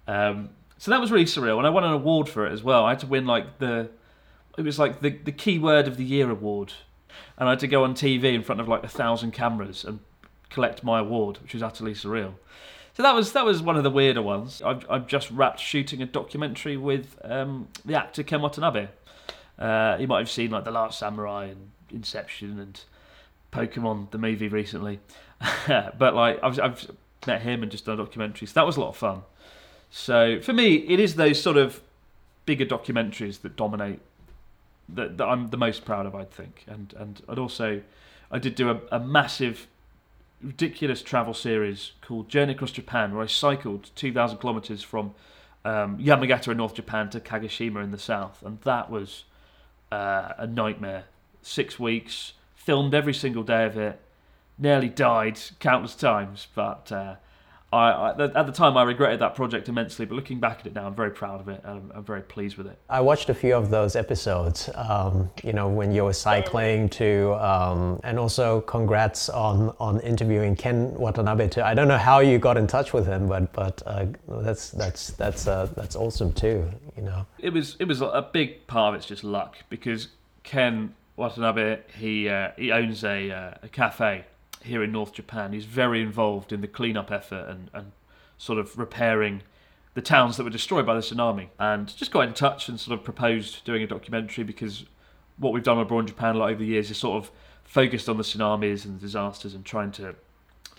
Um, 0.07 0.51
so 0.77 0.91
that 0.91 1.01
was 1.01 1.11
really 1.11 1.25
surreal, 1.25 1.59
and 1.59 1.67
I 1.67 1.71
won 1.71 1.85
an 1.85 1.93
award 1.93 2.29
for 2.29 2.47
it 2.47 2.53
as 2.53 2.63
well. 2.63 2.85
I 2.85 2.91
had 2.91 3.01
to 3.01 3.07
win 3.07 3.27
like 3.27 3.59
the 3.59 3.89
it 4.59 4.65
was 4.65 4.79
like 4.79 5.01
the 5.01 5.11
the 5.11 5.33
key 5.33 5.59
word 5.59 5.89
of 5.89 5.97
the 5.97 6.05
year 6.05 6.31
award, 6.31 6.75
and 7.39 7.49
I 7.49 7.53
had 7.53 7.61
to 7.61 7.69
go 7.69 7.85
on 7.85 7.95
TV 7.95 8.35
in 8.35 8.43
front 8.43 8.61
of 8.61 8.69
like 8.69 8.83
a 8.83 8.89
thousand 8.89 9.31
cameras 9.31 9.85
and 9.85 10.01
collect 10.51 10.83
my 10.83 10.99
award, 10.99 11.39
which 11.39 11.55
was 11.55 11.63
utterly 11.63 11.95
surreal. 11.95 12.35
So 12.95 13.03
that 13.05 13.15
was 13.15 13.33
that 13.33 13.45
was 13.45 13.63
one 13.63 13.77
of 13.77 13.85
the 13.85 13.91
weirder 13.91 14.23
ones. 14.23 14.61
I've 14.61 14.85
I've 14.91 15.07
just 15.07 15.31
wrapped 15.31 15.61
shooting 15.61 16.03
a 16.03 16.07
documentary 16.07 16.77
with 16.77 17.17
um, 17.23 17.69
the 17.85 17.95
actor 17.95 18.23
Ken 18.25 18.43
Watanabe. 18.43 18.89
Uh, 19.59 19.97
you 20.01 20.07
might 20.07 20.19
have 20.19 20.31
seen 20.31 20.51
like 20.51 20.65
The 20.65 20.71
Last 20.71 20.99
Samurai 20.99 21.47
and 21.47 21.71
Inception 21.91 22.59
and 22.59 22.81
Pokemon 23.53 24.11
the 24.11 24.19
movie 24.19 24.49
recently, 24.49 24.99
but 25.69 26.15
like 26.15 26.41
I've 26.43 26.59
I've 26.59 26.91
met 27.27 27.43
him 27.43 27.63
and 27.63 27.71
just 27.71 27.85
done 27.85 27.95
a 27.95 28.03
documentary. 28.03 28.49
So 28.49 28.55
that 28.55 28.67
was 28.67 28.77
a 28.77 28.81
lot 28.81 28.89
of 28.89 28.97
fun. 28.97 29.23
So 29.91 30.41
for 30.41 30.53
me, 30.53 30.77
it 30.77 30.99
is 30.99 31.15
those 31.15 31.41
sort 31.41 31.57
of 31.57 31.81
bigger 32.47 32.67
documentaries 32.67 33.43
that 33.43 33.57
dominate 33.57 34.01
that, 34.89 35.19
that 35.19 35.25
I'm 35.25 35.51
the 35.51 35.57
most 35.57 35.85
proud 35.85 36.07
of, 36.07 36.15
I'd 36.15 36.31
think. 36.31 36.65
And 36.67 36.95
and 36.97 37.23
I'd 37.29 37.39
also, 37.39 37.83
I 38.31 38.39
did 38.39 38.55
do 38.55 38.71
a, 38.71 38.81
a 38.93 39.01
massive, 39.01 39.67
ridiculous 40.43 41.03
travel 41.03 41.35
series 41.35 41.93
called 42.01 42.29
Journey 42.29 42.53
Across 42.53 42.73
Japan, 42.73 43.15
where 43.15 43.23
I 43.23 43.27
cycled 43.27 43.91
2,000 43.95 44.39
kilometers 44.39 44.83
from 44.83 45.15
um, 45.65 45.99
Yamagata 45.99 46.49
in 46.49 46.57
North 46.57 46.75
Japan 46.75 47.11
to 47.11 47.21
Kagoshima 47.21 47.83
in 47.83 47.91
the 47.91 47.99
south, 47.99 48.43
and 48.45 48.61
that 48.63 48.91
was 48.91 49.25
uh, 49.93 50.33
a 50.39 50.47
nightmare. 50.47 51.05
Six 51.43 51.79
weeks, 51.79 52.35
filmed 52.55 52.95
every 52.95 53.15
single 53.15 53.43
day 53.43 53.65
of 53.65 53.77
it, 53.77 54.01
nearly 54.59 54.89
died 54.89 55.39
countless 55.61 55.95
times, 55.95 56.49
but. 56.55 56.91
Uh, 56.93 57.17
I, 57.71 57.91
I, 57.91 58.25
at 58.25 58.47
the 58.47 58.53
time 58.53 58.79
I 58.79 58.83
regretted 58.83 59.21
that 59.21 59.35
project 59.35 59.69
immensely, 59.69 60.07
but 60.07 60.15
looking 60.15 60.41
back 60.41 60.61
at 60.61 60.67
it 60.67 60.75
now, 60.75 60.87
I'm 60.87 60.95
very 60.95 61.11
proud 61.11 61.41
of 61.41 61.49
it. 61.49 61.61
I'm, 61.65 61.93
I'm 61.95 62.03
very 62.03 62.23
pleased 62.23 62.57
with 62.57 62.67
it. 62.67 62.79
I 62.89 63.01
watched 63.01 63.29
a 63.29 63.35
few 63.35 63.55
of 63.55 63.69
those 63.69 63.95
episodes. 63.95 64.71
Um, 64.75 65.31
you 65.43 65.53
know, 65.53 65.69
when 65.69 65.93
you 65.93 66.05
were 66.05 66.15
cycling 66.15 66.89
to, 66.91 67.35
um, 67.35 68.01
and 68.05 68.19
also 68.19 68.63
congrats 68.63 69.29
on 69.29 69.75
on 69.79 70.01
interviewing 70.01 70.57
Ken 70.57 70.95
Watanabe 70.95 71.49
too. 71.49 71.63
I 71.63 71.75
don't 71.75 71.89
know 71.89 71.99
how 71.99 72.21
you 72.21 72.39
got 72.39 72.57
in 72.57 72.67
touch 72.67 72.95
with 72.95 73.07
him, 73.07 73.29
but 73.29 73.53
but 73.53 73.83
uh, 73.85 74.07
that's 74.29 74.71
that's 74.71 75.09
that's 75.13 75.47
uh, 75.47 75.69
that's 75.77 75.95
awesome 75.95 76.33
too. 76.33 76.71
You 76.97 77.03
know, 77.03 77.27
it 77.39 77.53
was 77.53 77.77
it 77.79 77.85
was 77.85 78.01
a 78.01 78.27
big 78.33 78.67
part 78.67 78.95
of 78.95 78.99
it's 78.99 79.07
just 79.07 79.25
luck 79.25 79.57
because 79.69 80.09
Ken 80.43 80.95
Watanabe 81.17 81.81
he 81.99 82.31
uh, 82.31 82.53
he 82.57 82.73
owns 82.73 83.05
a 83.05 83.31
uh, 83.31 83.55
a 83.63 83.69
cafe 83.69 84.25
here 84.63 84.83
in 84.83 84.93
North 84.93 85.13
Japan. 85.13 85.53
He's 85.53 85.65
very 85.65 86.03
involved 86.03 86.53
in 86.53 86.61
the 86.61 86.69
cleanup 86.69 87.11
effort 87.11 87.47
and, 87.49 87.71
and 87.73 87.93
sort 88.37 88.59
of 88.59 88.79
repairing 88.79 89.43
the 89.95 90.03
towns 90.03 90.37
that 90.37 90.45
were 90.45 90.51
destroyed 90.51 90.87
by 90.87 90.95
the 90.95 91.01
tsunami. 91.01 91.49
And 91.59 91.95
just 91.97 92.11
got 92.11 92.27
in 92.27 92.35
touch 92.35 92.69
and 92.69 92.79
sort 92.79 92.99
of 92.99 93.05
proposed 93.05 93.65
doing 93.65 93.83
a 93.83 93.87
documentary 93.87 94.45
because 94.45 94.85
what 95.39 95.53
we've 95.53 95.63
done 95.63 95.79
abroad 95.79 96.01
in 96.01 96.07
Japan 96.07 96.37
a 96.37 96.39
lot 96.39 96.51
over 96.51 96.61
the 96.61 96.67
years 96.67 96.91
is 96.91 96.99
sort 96.99 97.23
of 97.23 97.31
focused 97.65 98.09
on 98.09 98.17
the 98.17 98.23
tsunamis 98.23 98.85
and 98.85 98.97
the 98.97 99.01
disasters 99.01 99.55
and 99.55 99.65
trying 99.65 99.93
to 99.93 100.15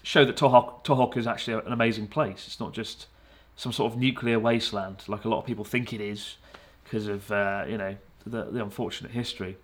show 0.03 0.25
that 0.25 0.35
Tohoku, 0.35 0.83
Tohoku 0.83 1.17
is 1.17 1.27
actually 1.27 1.61
an 1.65 1.71
amazing 1.71 2.07
place. 2.07 2.45
It's 2.47 2.59
not 2.59 2.73
just 2.73 3.07
some 3.55 3.71
sort 3.73 3.91
of 3.91 3.99
nuclear 3.99 4.39
wasteland 4.39 5.03
like 5.09 5.25
a 5.25 5.27
lot 5.27 5.39
of 5.39 5.45
people 5.45 5.65
think 5.65 5.91
it 5.91 5.99
is 5.99 6.37
because 6.83 7.07
of 7.07 7.29
uh, 7.29 7.65
you 7.67 7.77
know 7.77 7.95
the, 8.25 8.45
the 8.45 8.63
unfortunate 8.63 9.11
history. 9.11 9.57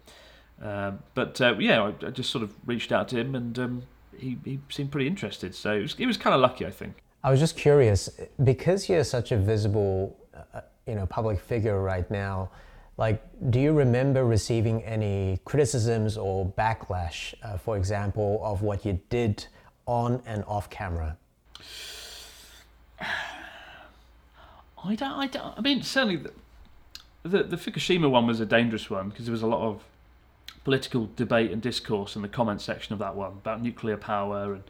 Um, 0.61 0.99
but 1.13 1.39
uh, 1.41 1.55
yeah, 1.59 1.81
I, 1.81 2.07
I, 2.07 2.09
just 2.11 2.29
sort 2.29 2.43
of 2.43 2.53
reached 2.65 2.91
out 2.91 3.09
to 3.09 3.17
him 3.17 3.35
and 3.35 3.57
um, 3.59 3.83
he, 4.17 4.37
he 4.43 4.59
seemed 4.69 4.91
pretty 4.91 5.07
interested. 5.07 5.55
So 5.55 5.73
it 5.73 5.81
was, 5.81 5.95
it 5.97 6.05
was 6.05 6.17
kind 6.17 6.33
of 6.33 6.41
lucky, 6.41 6.65
I 6.65 6.71
think. 6.71 7.03
I 7.23 7.31
was 7.31 7.39
just 7.39 7.57
curious 7.57 8.09
because 8.43 8.87
you're 8.87 9.03
such 9.03 9.31
a 9.31 9.37
visible, 9.37 10.15
uh, 10.53 10.61
you 10.85 10.95
know, 10.95 11.05
public 11.05 11.39
figure 11.39 11.81
right 11.81 12.09
now. 12.11 12.51
Like, 12.97 13.21
do 13.49 13.59
you 13.59 13.73
remember 13.73 14.25
receiving 14.25 14.83
any 14.83 15.39
criticisms 15.43 16.17
or 16.17 16.45
backlash, 16.45 17.33
uh, 17.43 17.57
for 17.57 17.77
example, 17.77 18.39
of 18.43 18.61
what 18.61 18.85
you 18.85 19.01
did 19.09 19.45
on 19.85 20.21
and 20.25 20.43
off 20.45 20.69
camera? 20.69 21.17
I 23.01 24.95
don't. 24.95 25.11
I 25.11 25.27
don't. 25.27 25.57
I 25.57 25.61
mean, 25.61 25.81
certainly 25.81 26.17
the, 26.17 26.31
the, 27.23 27.43
the 27.43 27.55
Fukushima 27.57 28.09
one 28.09 28.27
was 28.27 28.39
a 28.39 28.45
dangerous 28.45 28.87
one 28.89 29.09
because 29.09 29.25
there 29.25 29.31
was 29.31 29.41
a 29.41 29.47
lot 29.47 29.61
of 29.61 29.83
political 30.65 31.09
debate 31.15 31.51
and 31.51 31.61
discourse 31.61 32.17
in 32.17 32.21
the 32.21 32.27
comment 32.27 32.59
section 32.59 32.91
of 32.91 32.99
that 32.99 33.15
one 33.15 33.31
about 33.31 33.61
nuclear 33.61 33.95
power 33.95 34.53
and 34.53 34.63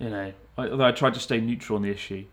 you 0.00 0.10
know. 0.10 0.32
Although 0.56 0.86
I 0.86 0.90
tried 0.90 1.14
to 1.14 1.20
stay 1.20 1.40
neutral 1.40 1.76
on 1.76 1.82
the 1.82 1.90
issue. 1.90 2.24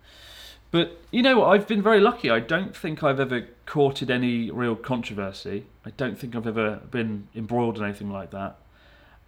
But 0.71 0.99
you 1.11 1.21
know 1.21 1.39
what? 1.39 1.49
I've 1.49 1.67
been 1.67 1.81
very 1.81 1.99
lucky. 1.99 2.29
I 2.29 2.39
don't 2.39 2.75
think 2.75 3.03
I've 3.03 3.19
ever 3.19 3.47
courted 3.65 4.09
any 4.09 4.49
real 4.49 4.75
controversy. 4.75 5.67
I 5.85 5.91
don't 5.91 6.17
think 6.17 6.35
I've 6.35 6.47
ever 6.47 6.81
been 6.89 7.27
embroiled 7.35 7.77
in 7.77 7.83
anything 7.83 8.11
like 8.11 8.31
that. 8.31 8.57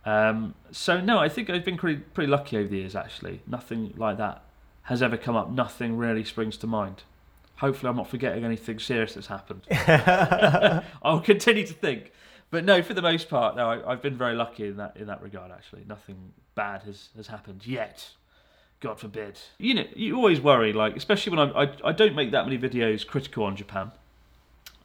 Um, 0.04 0.56
so 0.72 1.00
no, 1.00 1.20
I 1.20 1.30
think 1.30 1.50
I've 1.50 1.66
been 1.66 1.78
pretty 1.78 2.00
pretty 2.00 2.30
lucky 2.30 2.58
over 2.58 2.68
the 2.68 2.78
years. 2.78 2.96
Actually, 2.96 3.42
nothing 3.46 3.94
like 3.98 4.18
that 4.18 4.44
has 4.84 5.04
ever 5.04 5.18
come 5.18 5.36
up. 5.36 5.52
Nothing 5.52 5.98
really 5.98 6.24
springs 6.24 6.58
to 6.58 6.68
mind. 6.68 7.04
Hopefully, 7.58 7.90
I'm 7.90 7.98
not 7.98 8.10
forgetting 8.10 8.46
anything 8.46 8.80
serious 8.80 9.14
that's 9.14 9.28
happened. 9.28 9.62
I'll 11.04 11.20
continue 11.20 11.66
to 11.66 11.74
think, 11.74 12.12
but 12.50 12.64
no, 12.64 12.82
for 12.82 12.94
the 12.94 13.02
most 13.02 13.30
part, 13.30 13.56
no, 13.56 13.84
I, 13.86 13.90
have 13.92 14.02
been 14.02 14.18
very 14.18 14.36
lucky 14.36 14.68
in 14.68 14.78
that 14.78 14.98
in 14.98 15.08
that 15.08 15.22
regard. 15.22 15.52
Actually, 15.52 15.84
nothing 15.88 16.34
bad 16.56 16.84
has 16.84 17.10
has 17.16 17.28
happened 17.28 17.66
yet. 17.66 18.10
God 18.80 19.00
forbid. 19.00 19.40
You 19.58 19.74
know, 19.74 19.86
you 19.96 20.16
always 20.16 20.40
worry, 20.40 20.72
like, 20.72 20.96
especially 20.96 21.36
when 21.36 21.50
I, 21.50 21.64
I, 21.64 21.72
I 21.86 21.92
don't 21.92 22.16
make 22.16 22.32
that 22.32 22.46
many 22.46 22.60
videos 22.60 23.06
critical 23.06 23.44
on 23.44 23.56
Japan. 23.56 23.92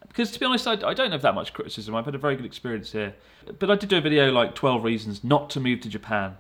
Because 0.09 0.31
to 0.31 0.40
be 0.40 0.46
honest, 0.46 0.66
I, 0.66 0.72
I 0.72 0.94
don't 0.94 1.12
have 1.12 1.22
that 1.22 1.35
much 1.35 1.53
criticism. 1.53 1.94
I've 1.94 2.07
had 2.07 2.14
a 2.14 2.18
very 2.18 2.37
good 2.37 2.46
experience 2.46 2.92
here. 2.92 3.14
But 3.59 3.70
I 3.70 3.77
did 3.77 3.90
do 3.90 3.98
a 3.98 4.01
video 4.01 4.31
like 4.33 4.55
12 4.55 4.83
reasons 4.83 5.22
not 5.22 5.51
to 5.51 5.61
move 5.61 5.81
to 5.81 5.88
Japan. 5.88 6.37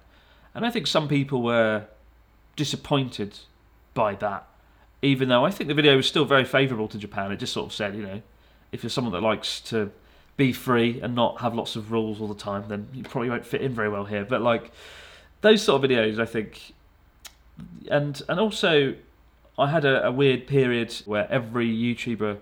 And 0.54 0.64
I 0.64 0.70
think 0.70 0.86
some 0.86 1.08
people 1.08 1.42
were 1.42 1.86
disappointed 2.56 3.38
by 3.94 4.14
that. 4.16 4.46
Even 5.02 5.28
though 5.28 5.44
I 5.44 5.50
think 5.50 5.68
the 5.68 5.74
video 5.74 5.96
was 5.96 6.06
still 6.06 6.24
very 6.24 6.44
favourable 6.44 6.88
to 6.88 6.98
Japan. 6.98 7.32
It 7.32 7.38
just 7.38 7.52
sort 7.52 7.66
of 7.66 7.72
said, 7.72 7.94
you 7.96 8.02
know, 8.02 8.22
if 8.72 8.82
you're 8.82 8.90
someone 8.90 9.12
that 9.12 9.22
likes 9.22 9.60
to 9.60 9.90
be 10.36 10.52
free 10.52 11.00
and 11.00 11.14
not 11.14 11.40
have 11.40 11.54
lots 11.54 11.76
of 11.76 11.92
rules 11.92 12.20
all 12.20 12.28
the 12.28 12.34
time, 12.34 12.64
then 12.68 12.88
you 12.92 13.02
probably 13.02 13.30
won't 13.30 13.46
fit 13.46 13.60
in 13.60 13.74
very 13.74 13.88
well 13.88 14.04
here. 14.04 14.24
But 14.24 14.42
like 14.42 14.72
those 15.42 15.62
sort 15.62 15.84
of 15.84 15.90
videos, 15.90 16.18
I 16.18 16.26
think 16.26 16.72
and 17.90 18.22
and 18.28 18.40
also 18.40 18.94
I 19.58 19.70
had 19.70 19.84
a, 19.84 20.06
a, 20.06 20.12
weird 20.12 20.46
period 20.46 20.94
where 21.04 21.30
every 21.30 21.68
YouTuber 21.68 22.38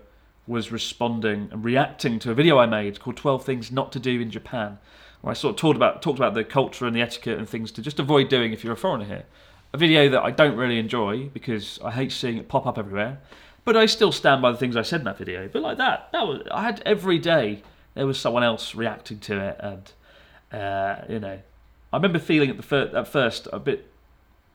was 0.47 0.71
responding 0.71 1.49
and 1.51 1.63
reacting 1.63 2.19
to 2.19 2.31
a 2.31 2.33
video 2.33 2.57
I 2.57 2.65
made 2.65 2.99
called 2.99 3.17
12 3.17 3.43
Things 3.43 3.71
Not 3.71 3.91
to 3.91 3.99
Do 3.99 4.21
in 4.21 4.31
Japan, 4.31 4.79
where 5.19 5.31
I 5.31 5.33
sort 5.33 5.55
of 5.55 5.59
talked 5.59 5.75
about 5.75 6.01
talked 6.01 6.19
about 6.19 6.33
the 6.33 6.43
culture 6.43 6.85
and 6.85 6.95
the 6.95 7.01
etiquette 7.01 7.37
and 7.37 7.47
things 7.47 7.71
to 7.73 7.81
just 7.81 7.99
avoid 7.99 8.29
doing 8.29 8.53
if 8.53 8.63
you're 8.63 8.73
a 8.73 8.77
foreigner 8.77 9.05
here. 9.05 9.25
A 9.73 9.77
video 9.77 10.09
that 10.09 10.21
I 10.21 10.31
don't 10.31 10.57
really 10.57 10.79
enjoy 10.79 11.29
because 11.29 11.79
I 11.83 11.91
hate 11.91 12.11
seeing 12.11 12.37
it 12.37 12.47
pop 12.47 12.65
up 12.65 12.77
everywhere, 12.77 13.19
but 13.63 13.77
I 13.77 13.85
still 13.85 14.11
stand 14.11 14.41
by 14.41 14.51
the 14.51 14.57
things 14.57 14.75
I 14.75 14.81
said 14.81 15.01
in 15.01 15.05
that 15.05 15.17
video. 15.17 15.47
But 15.47 15.61
like 15.61 15.77
that, 15.77 16.11
that 16.11 16.27
was 16.27 16.41
I 16.51 16.63
had 16.63 16.81
every 16.85 17.19
day 17.19 17.63
there 17.93 18.07
was 18.07 18.19
someone 18.19 18.43
else 18.43 18.75
reacting 18.75 19.19
to 19.19 19.39
it, 19.39 19.57
and 19.59 19.91
uh, 20.51 21.03
you 21.09 21.19
know, 21.19 21.39
I 21.91 21.97
remember 21.97 22.19
feeling 22.19 22.49
at 22.49 22.57
the 22.57 22.63
fir- 22.63 22.91
at 22.95 23.07
first 23.07 23.47
a 23.51 23.59
bit 23.59 23.87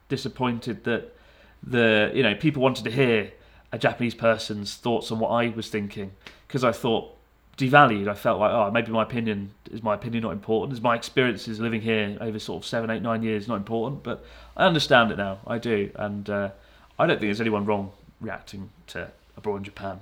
disappointed 0.09 0.85
that 0.85 1.14
the 1.62 2.11
you 2.14 2.22
know 2.22 2.35
people 2.35 2.62
wanted 2.62 2.85
to 2.85 2.90
hear 2.90 3.33
a 3.72 3.79
Japanese 3.79 4.14
person's 4.14 4.77
thoughts 4.77 5.11
on 5.11 5.18
what 5.18 5.29
I 5.31 5.49
was 5.49 5.68
thinking 5.68 6.12
because 6.46 6.64
I 6.64 6.72
thought 6.72 7.14
devalued. 7.59 8.09
I 8.09 8.14
felt 8.14 8.38
like 8.40 8.53
oh 8.53 8.70
maybe 8.70 8.92
my 8.92 9.03
opinion 9.03 9.53
is 9.70 9.83
my 9.83 9.94
opinion 9.94 10.22
not 10.22 10.33
important. 10.33 10.72
Is 10.72 10.83
my 10.83 10.94
experiences 10.94 11.61
living 11.61 11.81
here 11.81 12.16
over 12.20 12.38
sort 12.38 12.62
of 12.62 12.66
seven, 12.66 12.90
eight, 12.90 13.03
nine 13.03 13.22
years 13.22 13.49
not 13.49 13.57
important? 13.57 14.03
But 14.03 14.25
I 14.57 14.66
understand 14.66 15.11
it 15.11 15.18
now. 15.18 15.38
I 15.46 15.59
do, 15.59 15.90
and 15.96 16.29
uh, 16.31 16.51
I 16.99 17.07
don't 17.07 17.18
think 17.18 17.29
there's 17.29 17.40
anyone 17.40 17.64
wrong 17.66 17.92
reacting 18.20 18.70
to 18.88 19.11
abroad 19.37 19.57
in 19.57 19.64
Japan. 19.64 20.01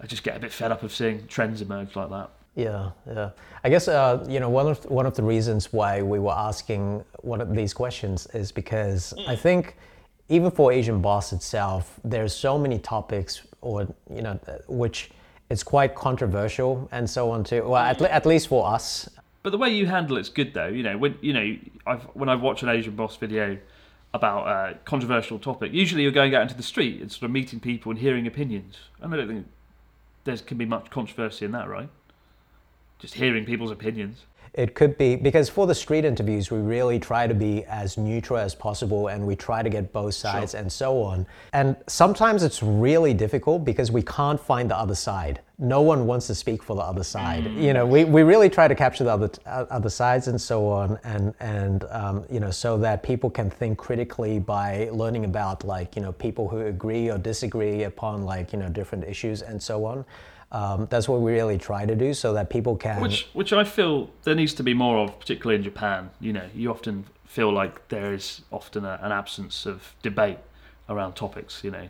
I 0.00 0.06
just 0.06 0.22
get 0.22 0.36
a 0.36 0.40
bit 0.40 0.52
fed 0.52 0.72
up 0.72 0.82
of 0.82 0.92
seeing 0.92 1.26
trends 1.26 1.62
emerge 1.62 1.96
like 1.96 2.10
that. 2.10 2.30
Yeah, 2.56 2.90
yeah. 3.06 3.30
I 3.62 3.68
guess 3.68 3.86
uh, 3.86 4.24
you 4.28 4.40
know 4.40 4.48
one 4.48 4.66
of 4.66 4.84
one 4.86 5.04
of 5.04 5.14
the 5.14 5.22
reasons 5.22 5.72
why 5.72 6.00
we 6.02 6.18
were 6.18 6.32
asking 6.32 7.04
one 7.20 7.42
of 7.42 7.54
these 7.54 7.74
questions 7.74 8.26
is 8.32 8.50
because 8.50 9.12
I 9.28 9.36
mm. 9.36 9.38
think 9.38 9.76
even 10.30 10.50
for 10.50 10.72
Asian 10.72 11.00
Boss 11.00 11.32
itself, 11.32 12.00
there's 12.02 12.34
so 12.34 12.58
many 12.58 12.78
topics, 12.78 13.42
or 13.60 13.86
you 14.12 14.22
know, 14.22 14.40
which 14.68 15.10
it's 15.50 15.62
quite 15.62 15.94
controversial 15.94 16.88
and 16.92 17.08
so 17.08 17.30
on 17.30 17.44
too. 17.44 17.62
Well, 17.62 17.76
at, 17.76 18.00
at 18.00 18.24
least 18.24 18.48
for 18.48 18.66
us. 18.66 19.08
But 19.42 19.50
the 19.50 19.58
way 19.58 19.68
you 19.68 19.86
handle 19.86 20.16
it's 20.16 20.30
good 20.30 20.54
though. 20.54 20.68
You 20.68 20.82
know, 20.82 20.96
when 20.96 21.18
you 21.20 21.34
know, 21.34 21.56
I've 21.86 22.04
when 22.14 22.30
I 22.30 22.36
watch 22.36 22.62
an 22.62 22.70
Asian 22.70 22.96
Boss 22.96 23.16
video 23.16 23.58
about 24.14 24.46
a 24.46 24.78
controversial 24.86 25.38
topic, 25.38 25.74
usually 25.74 26.02
you're 26.02 26.10
going 26.10 26.34
out 26.34 26.42
into 26.42 26.56
the 26.56 26.62
street 26.62 27.02
and 27.02 27.12
sort 27.12 27.24
of 27.24 27.32
meeting 27.32 27.60
people 27.60 27.90
and 27.90 28.00
hearing 28.00 28.26
opinions. 28.26 28.76
And 29.02 29.12
I 29.12 29.18
don't 29.18 29.28
think 29.28 29.46
there 30.24 30.38
can 30.38 30.56
be 30.56 30.64
much 30.64 30.88
controversy 30.90 31.44
in 31.44 31.52
that, 31.52 31.68
right? 31.68 31.90
Just 32.98 33.14
hearing 33.14 33.44
people's 33.44 33.70
opinions. 33.70 34.24
It 34.56 34.74
could 34.74 34.96
be 34.96 35.16
because 35.16 35.50
for 35.50 35.66
the 35.66 35.74
street 35.74 36.06
interviews, 36.06 36.50
we 36.50 36.58
really 36.58 36.98
try 36.98 37.26
to 37.26 37.34
be 37.34 37.64
as 37.64 37.98
neutral 37.98 38.38
as 38.38 38.54
possible 38.54 39.08
and 39.08 39.26
we 39.26 39.36
try 39.36 39.62
to 39.62 39.68
get 39.68 39.92
both 39.92 40.14
sides 40.14 40.52
sure. 40.52 40.60
and 40.60 40.72
so 40.72 41.02
on. 41.02 41.26
And 41.52 41.76
sometimes 41.88 42.42
it's 42.42 42.62
really 42.62 43.12
difficult 43.12 43.66
because 43.66 43.92
we 43.92 44.00
can't 44.00 44.40
find 44.40 44.70
the 44.70 44.76
other 44.76 44.94
side. 44.94 45.40
No 45.58 45.82
one 45.82 46.06
wants 46.06 46.26
to 46.28 46.34
speak 46.34 46.62
for 46.62 46.74
the 46.74 46.82
other 46.82 47.04
side. 47.04 47.44
Mm. 47.44 47.62
You 47.62 47.74
know, 47.74 47.84
we, 47.84 48.04
we 48.04 48.22
really 48.22 48.48
try 48.48 48.66
to 48.66 48.74
capture 48.74 49.04
the 49.04 49.12
other, 49.12 49.30
uh, 49.44 49.66
other 49.68 49.90
sides 49.90 50.28
and 50.28 50.40
so 50.40 50.68
on, 50.68 50.98
and, 51.04 51.34
and 51.40 51.84
um, 51.90 52.24
you 52.30 52.40
know, 52.40 52.50
so 52.50 52.78
that 52.78 53.02
people 53.02 53.28
can 53.28 53.50
think 53.50 53.76
critically 53.76 54.38
by 54.38 54.88
learning 54.90 55.26
about 55.26 55.64
like, 55.64 55.96
you 55.96 56.02
know, 56.02 56.12
people 56.12 56.48
who 56.48 56.60
agree 56.60 57.10
or 57.10 57.18
disagree 57.18 57.82
upon 57.82 58.22
like, 58.24 58.54
you 58.54 58.58
know, 58.58 58.70
different 58.70 59.04
issues 59.04 59.42
and 59.42 59.62
so 59.62 59.84
on. 59.84 60.04
Um, 60.52 60.86
that's 60.90 61.08
what 61.08 61.20
we 61.20 61.32
really 61.32 61.58
try 61.58 61.84
to 61.86 61.94
do 61.94 62.14
so 62.14 62.32
that 62.34 62.50
people 62.50 62.76
can. 62.76 63.00
Which, 63.00 63.28
which 63.32 63.52
I 63.52 63.64
feel 63.64 64.10
there 64.22 64.34
needs 64.34 64.54
to 64.54 64.62
be 64.62 64.74
more 64.74 64.98
of, 64.98 65.18
particularly 65.18 65.56
in 65.56 65.62
Japan. 65.64 66.10
You 66.20 66.32
know, 66.32 66.48
you 66.54 66.70
often 66.70 67.04
feel 67.24 67.52
like 67.52 67.88
there 67.88 68.14
is 68.14 68.42
often 68.52 68.84
a, 68.84 68.98
an 69.02 69.12
absence 69.12 69.66
of 69.66 69.94
debate 70.02 70.38
around 70.88 71.14
topics. 71.14 71.64
You 71.64 71.72
know, 71.72 71.88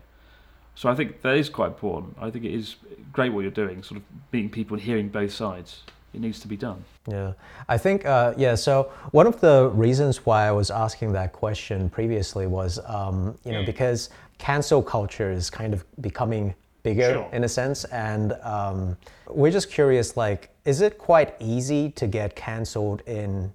so 0.75 0.89
I 0.89 0.95
think 0.95 1.23
that 1.23 1.37
is 1.37 1.49
quite 1.49 1.69
important. 1.69 2.17
I 2.21 2.31
think 2.31 2.45
it 2.45 2.55
is 2.55 2.77
great 3.13 3.33
what 3.33 3.43
you're 3.43 3.51
doing, 3.51 3.83
sort 3.83 3.99
of 4.01 4.05
meeting 4.33 4.51
people 4.51 4.77
and 4.77 4.83
hearing 4.83 5.09
both 5.09 5.33
sides. 5.33 5.83
It 6.15 6.21
needs 6.21 6.41
to 6.41 6.49
be 6.49 6.57
done. 6.57 6.83
Yeah, 7.07 7.35
I 7.69 7.77
think 7.77 8.07
uh, 8.07 8.33
yeah. 8.39 8.55
So 8.55 8.91
one 9.11 9.27
of 9.27 9.39
the 9.41 9.71
reasons 9.75 10.25
why 10.25 10.47
I 10.47 10.53
was 10.53 10.71
asking 10.71 11.13
that 11.13 11.33
question 11.33 11.91
previously 11.91 12.47
was, 12.47 12.79
um, 12.87 13.37
you 13.45 13.53
know, 13.53 13.63
mm. 13.63 13.67
because 13.67 14.09
cancel 14.39 14.83
culture 14.83 15.31
is 15.31 15.51
kind 15.51 15.75
of 15.75 15.85
becoming 16.01 16.55
bigger 16.87 17.13
sure. 17.15 17.29
in 17.33 17.43
a 17.43 17.49
sense. 17.49 17.85
And 17.87 18.33
um, 18.43 18.97
we're 19.29 19.51
just 19.51 19.71
curious, 19.71 20.17
like, 20.17 20.51
is 20.65 20.81
it 20.81 20.99
quite 20.99 21.35
easy 21.41 21.91
to 21.93 22.07
get 22.07 22.37
canceled 22.37 23.03
in 23.07 23.53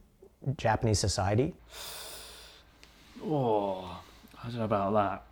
Japanese 0.57 0.99
society? 0.99 1.53
Oh, 3.23 4.01
I 4.43 4.47
don't 4.47 4.57
know 4.57 4.65
about 4.65 4.93
that. 4.93 5.23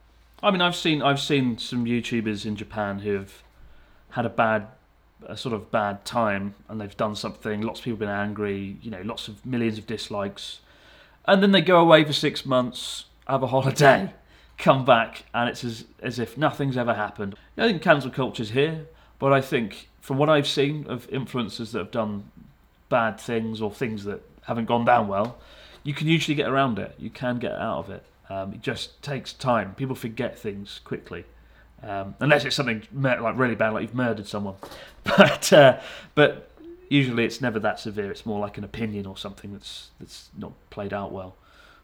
I 0.41 0.51
mean, 0.51 0.61
I've 0.61 0.75
seen 0.75 1.01
I've 1.01 1.19
seen 1.19 1.57
some 1.57 1.85
YouTubers 1.85 2.45
in 2.45 2.55
Japan 2.55 2.99
who 2.99 3.13
have 3.13 3.33
had 4.11 4.25
a 4.25 4.29
bad, 4.29 4.67
a 5.27 5.35
sort 5.35 5.53
of 5.53 5.69
bad 5.69 6.05
time, 6.05 6.55
and 6.69 6.79
they've 6.79 6.95
done 6.95 7.15
something. 7.15 7.61
Lots 7.61 7.79
of 7.79 7.83
people 7.83 7.95
have 7.95 7.99
been 7.99 8.09
angry. 8.27 8.77
You 8.81 8.91
know, 8.91 9.01
lots 9.03 9.27
of 9.27 9.45
millions 9.45 9.77
of 9.77 9.85
dislikes, 9.85 10.59
and 11.25 11.43
then 11.43 11.51
they 11.51 11.61
go 11.61 11.81
away 11.81 12.05
for 12.05 12.13
six 12.13 12.45
months, 12.45 13.05
have 13.27 13.43
a 13.43 13.47
holiday, 13.47 14.13
come 14.59 14.83
back 14.85 15.23
and 15.33 15.49
it's 15.49 15.63
as, 15.63 15.85
as 16.01 16.19
if 16.19 16.37
nothing's 16.37 16.77
ever 16.77 16.93
happened. 16.93 17.35
I 17.57 17.67
think 17.67 17.81
cancel 17.81 18.11
culture's 18.11 18.51
here, 18.51 18.85
but 19.17 19.33
I 19.33 19.41
think 19.41 19.87
from 20.01 20.17
what 20.17 20.29
I've 20.29 20.47
seen 20.47 20.85
of 20.87 21.09
influencers 21.09 21.71
that 21.71 21.79
have 21.79 21.91
done 21.91 22.29
bad 22.89 23.19
things 23.19 23.61
or 23.61 23.71
things 23.71 24.03
that 24.03 24.21
haven't 24.43 24.65
gone 24.65 24.85
down 24.85 25.07
well, 25.07 25.37
you 25.83 25.93
can 25.93 26.07
usually 26.07 26.35
get 26.35 26.49
around 26.49 26.77
it. 26.77 26.93
You 26.99 27.09
can 27.09 27.39
get 27.39 27.53
out 27.53 27.79
of 27.79 27.89
it. 27.89 28.03
Um, 28.29 28.53
it 28.53 28.61
just 28.61 29.01
takes 29.01 29.33
time. 29.33 29.73
People 29.75 29.95
forget 29.95 30.37
things 30.37 30.81
quickly, 30.83 31.25
um, 31.81 32.15
unless 32.19 32.45
it's 32.45 32.55
something 32.55 32.83
like 32.93 33.37
really 33.37 33.55
bad, 33.55 33.73
like 33.73 33.83
you've 33.83 33.95
murdered 33.95 34.27
someone. 34.27 34.55
But 35.05 35.51
uh, 35.51 35.79
but 36.13 36.51
usually 36.89 37.25
it's 37.25 37.41
never 37.41 37.57
that 37.59 37.79
severe. 37.79 38.11
It's 38.11 38.27
more 38.27 38.39
like 38.39 38.59
an 38.59 38.63
opinion 38.63 39.07
or 39.07 39.17
something 39.17 39.53
that's 39.53 39.89
that's 39.99 40.29
not 40.37 40.51
played 40.69 40.93
out 40.93 41.11
well. 41.11 41.35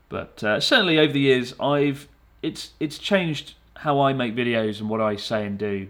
But 0.09 0.43
uh, 0.43 0.59
certainly 0.59 0.99
over 0.99 1.11
the 1.11 1.21
years, 1.21 1.55
I've 1.59 2.07
it's 2.45 2.71
it's 2.79 2.97
changed 2.97 3.55
how 3.77 3.99
I 3.99 4.13
make 4.13 4.35
videos 4.35 4.79
and 4.79 4.89
what 4.89 5.01
I 5.01 5.15
say 5.15 5.45
and 5.45 5.57
do. 5.57 5.89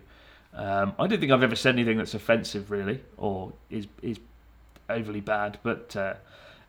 Um, 0.54 0.94
I 0.98 1.08
don't 1.08 1.20
think 1.20 1.32
I've 1.32 1.44
ever 1.44 1.56
said 1.56 1.76
anything 1.76 1.98
that's 1.98 2.14
offensive, 2.14 2.72
really, 2.72 3.02
or 3.18 3.54
is 3.70 3.88
is 4.02 4.20
overly 4.90 5.20
bad. 5.20 5.60
But 5.64 5.96
uh, 5.96 6.14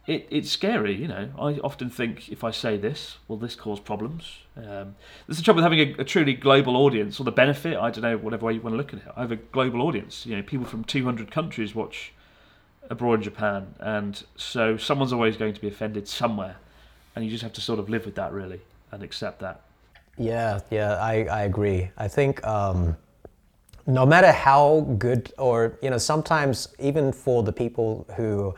it, 0.07 0.27
it's 0.31 0.51
scary, 0.51 0.95
you 0.95 1.07
know. 1.07 1.31
I 1.39 1.59
often 1.61 1.89
think 1.89 2.29
if 2.29 2.43
I 2.43 2.51
say 2.51 2.77
this, 2.77 3.19
will 3.29 3.37
this 3.37 3.55
cause 3.55 3.79
problems? 3.79 4.39
Um, 4.57 4.97
there's 5.27 5.39
the 5.39 5.43
trouble 5.43 5.63
with 5.63 5.65
having 5.65 5.81
a, 5.81 6.03
a, 6.03 6.05
truly 6.05 6.35
global 6.35 6.77
audience, 6.77 7.21
or 7.21 7.25
the 7.25 7.33
benefit. 7.33 7.77
I 7.77 7.91
don't 7.91 8.03
know, 8.03 8.17
whatever 8.17 8.47
way 8.47 8.55
you 8.55 8.61
want 8.61 8.73
to 8.73 8.77
look 8.77 8.93
at 8.93 9.01
it. 9.01 9.13
I 9.17 9.21
have 9.21 9.33
a 9.33 9.37
global 9.37 9.83
audience. 9.83 10.27
You 10.27 10.37
know, 10.37 10.43
people 10.43 10.67
from 10.67 10.83
200 10.83 11.31
countries 11.31 11.75
watch 11.75 12.13
abroad 12.91 13.15
in 13.15 13.23
Japan, 13.23 13.75
and 13.79 14.25
so 14.37 14.77
someone's 14.77 15.13
always 15.13 15.37
going 15.37 15.55
to 15.55 15.61
be 15.61 15.69
offended 15.69 16.09
somewhere, 16.09 16.57
and 17.15 17.25
you 17.25 17.31
just 17.31 17.45
have 17.45 17.53
to 17.53 17.61
sort 17.61 17.79
of 17.79 17.89
live 17.89 18.05
with 18.05 18.17
that, 18.17 18.33
really, 18.33 18.61
and 18.91 19.05
accept 19.05 19.39
that. 19.41 19.61
Yeah, 20.19 20.61
yeah, 20.71 20.95
I, 20.95 21.25
I 21.25 21.43
agree. 21.43 21.91
I 21.97 22.09
think 22.09 22.45
um, 22.47 22.97
no 23.87 24.07
matter 24.07 24.33
how 24.33 24.81
good, 24.99 25.33
or 25.39 25.79
you 25.83 25.91
know, 25.91 25.99
sometimes 25.99 26.69
even 26.79 27.13
for 27.13 27.43
the 27.43 27.53
people 27.53 28.07
who 28.17 28.55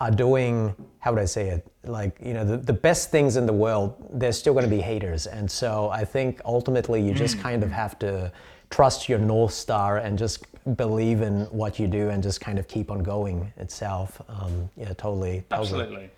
are 0.00 0.10
doing 0.10 0.74
how 1.00 1.12
would 1.12 1.22
I 1.22 1.26
say 1.26 1.48
it? 1.48 1.66
Like 1.84 2.18
you 2.24 2.34
know 2.34 2.44
the, 2.44 2.56
the 2.56 2.72
best 2.72 3.10
things 3.10 3.36
in 3.36 3.46
the 3.46 3.52
world 3.52 3.94
there's 4.12 4.38
still 4.38 4.52
going 4.52 4.64
to 4.64 4.70
be 4.70 4.80
haters. 4.80 5.26
And 5.26 5.50
so 5.50 5.88
I 5.90 6.04
think 6.04 6.40
ultimately 6.44 7.00
you 7.00 7.14
just 7.14 7.38
kind 7.38 7.62
of 7.62 7.70
have 7.70 7.98
to 8.00 8.32
trust 8.70 9.08
your 9.08 9.18
north 9.18 9.52
star 9.52 9.98
and 9.98 10.18
just 10.18 10.44
believe 10.76 11.22
in 11.22 11.42
what 11.44 11.78
you 11.78 11.86
do 11.86 12.10
and 12.10 12.22
just 12.22 12.40
kind 12.40 12.58
of 12.58 12.68
keep 12.68 12.90
on 12.90 13.02
going 13.02 13.52
itself. 13.56 14.20
Um, 14.28 14.68
yeah 14.76 14.88
totally, 14.88 15.44
totally. 15.48 15.82
Absolutely 15.82 16.10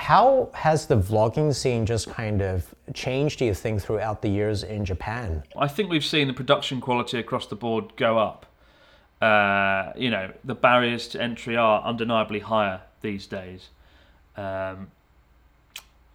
how 0.00 0.48
has 0.54 0.86
the 0.86 0.96
vlogging 0.96 1.54
scene 1.54 1.86
just 1.86 2.08
kind 2.10 2.42
of 2.42 2.74
changed 2.94 3.38
do 3.38 3.44
you 3.44 3.54
think 3.54 3.82
throughout 3.82 4.22
the 4.22 4.28
years 4.28 4.62
in 4.62 4.84
Japan 4.84 5.42
I 5.56 5.68
think 5.68 5.90
we've 5.90 6.04
seen 6.04 6.26
the 6.26 6.34
production 6.34 6.80
quality 6.80 7.18
across 7.18 7.46
the 7.46 7.56
board 7.56 7.96
go 7.96 8.18
up 8.18 8.46
uh, 9.20 9.92
you 9.96 10.10
know 10.10 10.32
the 10.44 10.54
barriers 10.54 11.06
to 11.08 11.20
entry 11.20 11.56
are 11.56 11.82
undeniably 11.82 12.38
higher 12.40 12.80
these 13.02 13.26
days. 13.26 13.68
Um, 14.36 14.90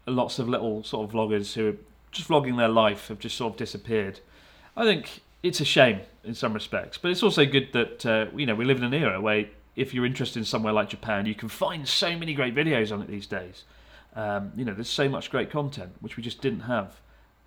lots 0.08 0.40
of 0.40 0.50
little 0.50 0.84
sort 0.84 1.08
of 1.08 1.16
vloggers 1.16 1.54
who 1.54 1.70
are 1.70 1.76
just 2.12 2.30
vlogging 2.30 2.58
their 2.58 2.70
life 2.70 3.10
have 3.10 3.20
just 3.20 3.38
sort 3.38 3.54
of 3.54 3.58
disappeared. 3.58 4.20
I 4.76 4.84
think 4.84 5.22
it's 5.44 5.62
a 5.62 5.66
shame 5.66 6.02
in 6.24 6.34
some 6.34 6.54
respects, 6.54 6.98
but 6.98 7.12
it's 7.12 7.22
also 7.22 7.46
good 7.46 7.74
that 7.74 8.06
uh, 8.06 8.26
you 8.36 8.46
know 8.46 8.56
we 8.56 8.66
live 8.66 8.78
in 8.78 8.84
an 8.84 8.94
era 8.94 9.22
where 9.22 9.46
if 9.76 9.94
you're 9.94 10.06
interested 10.06 10.40
in 10.40 10.46
somewhere 10.46 10.74
like 10.74 10.90
Japan, 10.90 11.26
you 11.26 11.36
can 11.36 11.50
find 11.50 11.88
so 11.88 12.18
many 12.18 12.34
great 12.34 12.56
videos 12.56 12.92
on 12.92 13.02
it 13.02 13.08
these 13.08 13.28
days. 13.28 13.66
Um, 14.16 14.52
you 14.56 14.64
know, 14.64 14.74
there's 14.74 14.90
so 14.90 15.10
much 15.10 15.30
great 15.30 15.52
content 15.52 15.94
which 16.00 16.16
we 16.18 16.24
just 16.24 16.42
didn't 16.42 16.62
have 16.62 17.02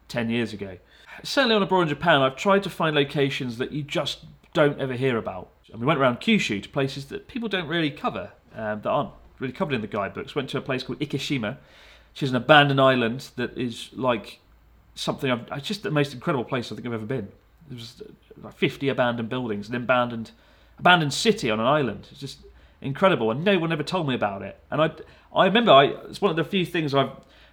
ten 0.09 0.31
years 0.31 0.53
ago. 0.53 0.79
Certainly 1.23 1.57
on 1.57 1.63
abroad 1.63 1.83
in 1.83 1.89
Japan, 1.89 2.23
I've 2.23 2.37
tried 2.37 2.63
to 2.65 2.71
find 2.71 2.95
locations 2.95 3.59
that 3.59 3.73
you 3.73 3.83
just 3.83 4.27
don't 4.53 4.79
ever 4.81 4.95
hear 4.95 5.17
about. 5.17 5.51
And 5.73 5.81
we 5.81 5.87
went 5.87 5.99
around 6.01 6.21
Kyushu 6.21 6.63
to 6.63 6.69
places 6.69 7.07
that 7.07 7.29
people 7.29 7.49
don't 7.49 7.69
really 7.69 7.91
cover, 7.91 8.31
um, 8.55 8.81
that 8.83 8.89
aren't 8.89 9.11
really 9.39 9.53
covered 9.53 9.75
in 9.75 9.81
the 9.81 9.87
guidebooks. 9.87 10.35
Went 10.35 10.51
to 10.51 10.59
a 10.59 10.63
place 10.63 10.83
called 10.83 10.99
Ikeshima, 11.01 11.57
which 12.13 12.23
is 12.23 12.31
an 12.31 12.37
abandoned 12.37 12.81
island 12.81 13.31
that 13.37 13.57
is 13.57 13.91
like 13.93 14.41
something. 14.95 15.31
I've, 15.31 15.47
it's 15.53 15.67
just 15.67 15.83
the 15.83 15.91
most 15.91 16.15
incredible 16.15 16.45
place 16.45 16.73
I 16.73 16.75
think 16.75 16.87
I've 16.87 16.95
ever 16.95 17.07
been. 17.07 17.29
There 17.69 17.77
was 17.77 18.03
like 18.43 18.57
50 18.57 18.89
abandoned 18.89 19.29
buildings, 19.29 19.69
an 19.69 19.75
abandoned 19.75 20.31
abandoned 20.79 21.13
city 21.13 21.51
on 21.51 21.61
an 21.61 21.67
island. 21.67 22.09
It's 22.11 22.21
just 22.21 22.39
incredible, 22.81 23.31
and 23.31 23.45
no 23.45 23.59
one 23.59 23.73
ever 23.73 23.83
told 23.83 24.09
me 24.09 24.15
about 24.15 24.43
it. 24.43 24.59
And 24.71 24.81
I, 24.81 24.91
I 25.35 25.47
remember 25.47 25.73
I, 25.73 25.85
it's 26.09 26.21
one 26.21 26.31
of 26.31 26.37
the 26.37 26.45
few 26.45 26.65
things 26.65 26.95
I've 26.95 27.11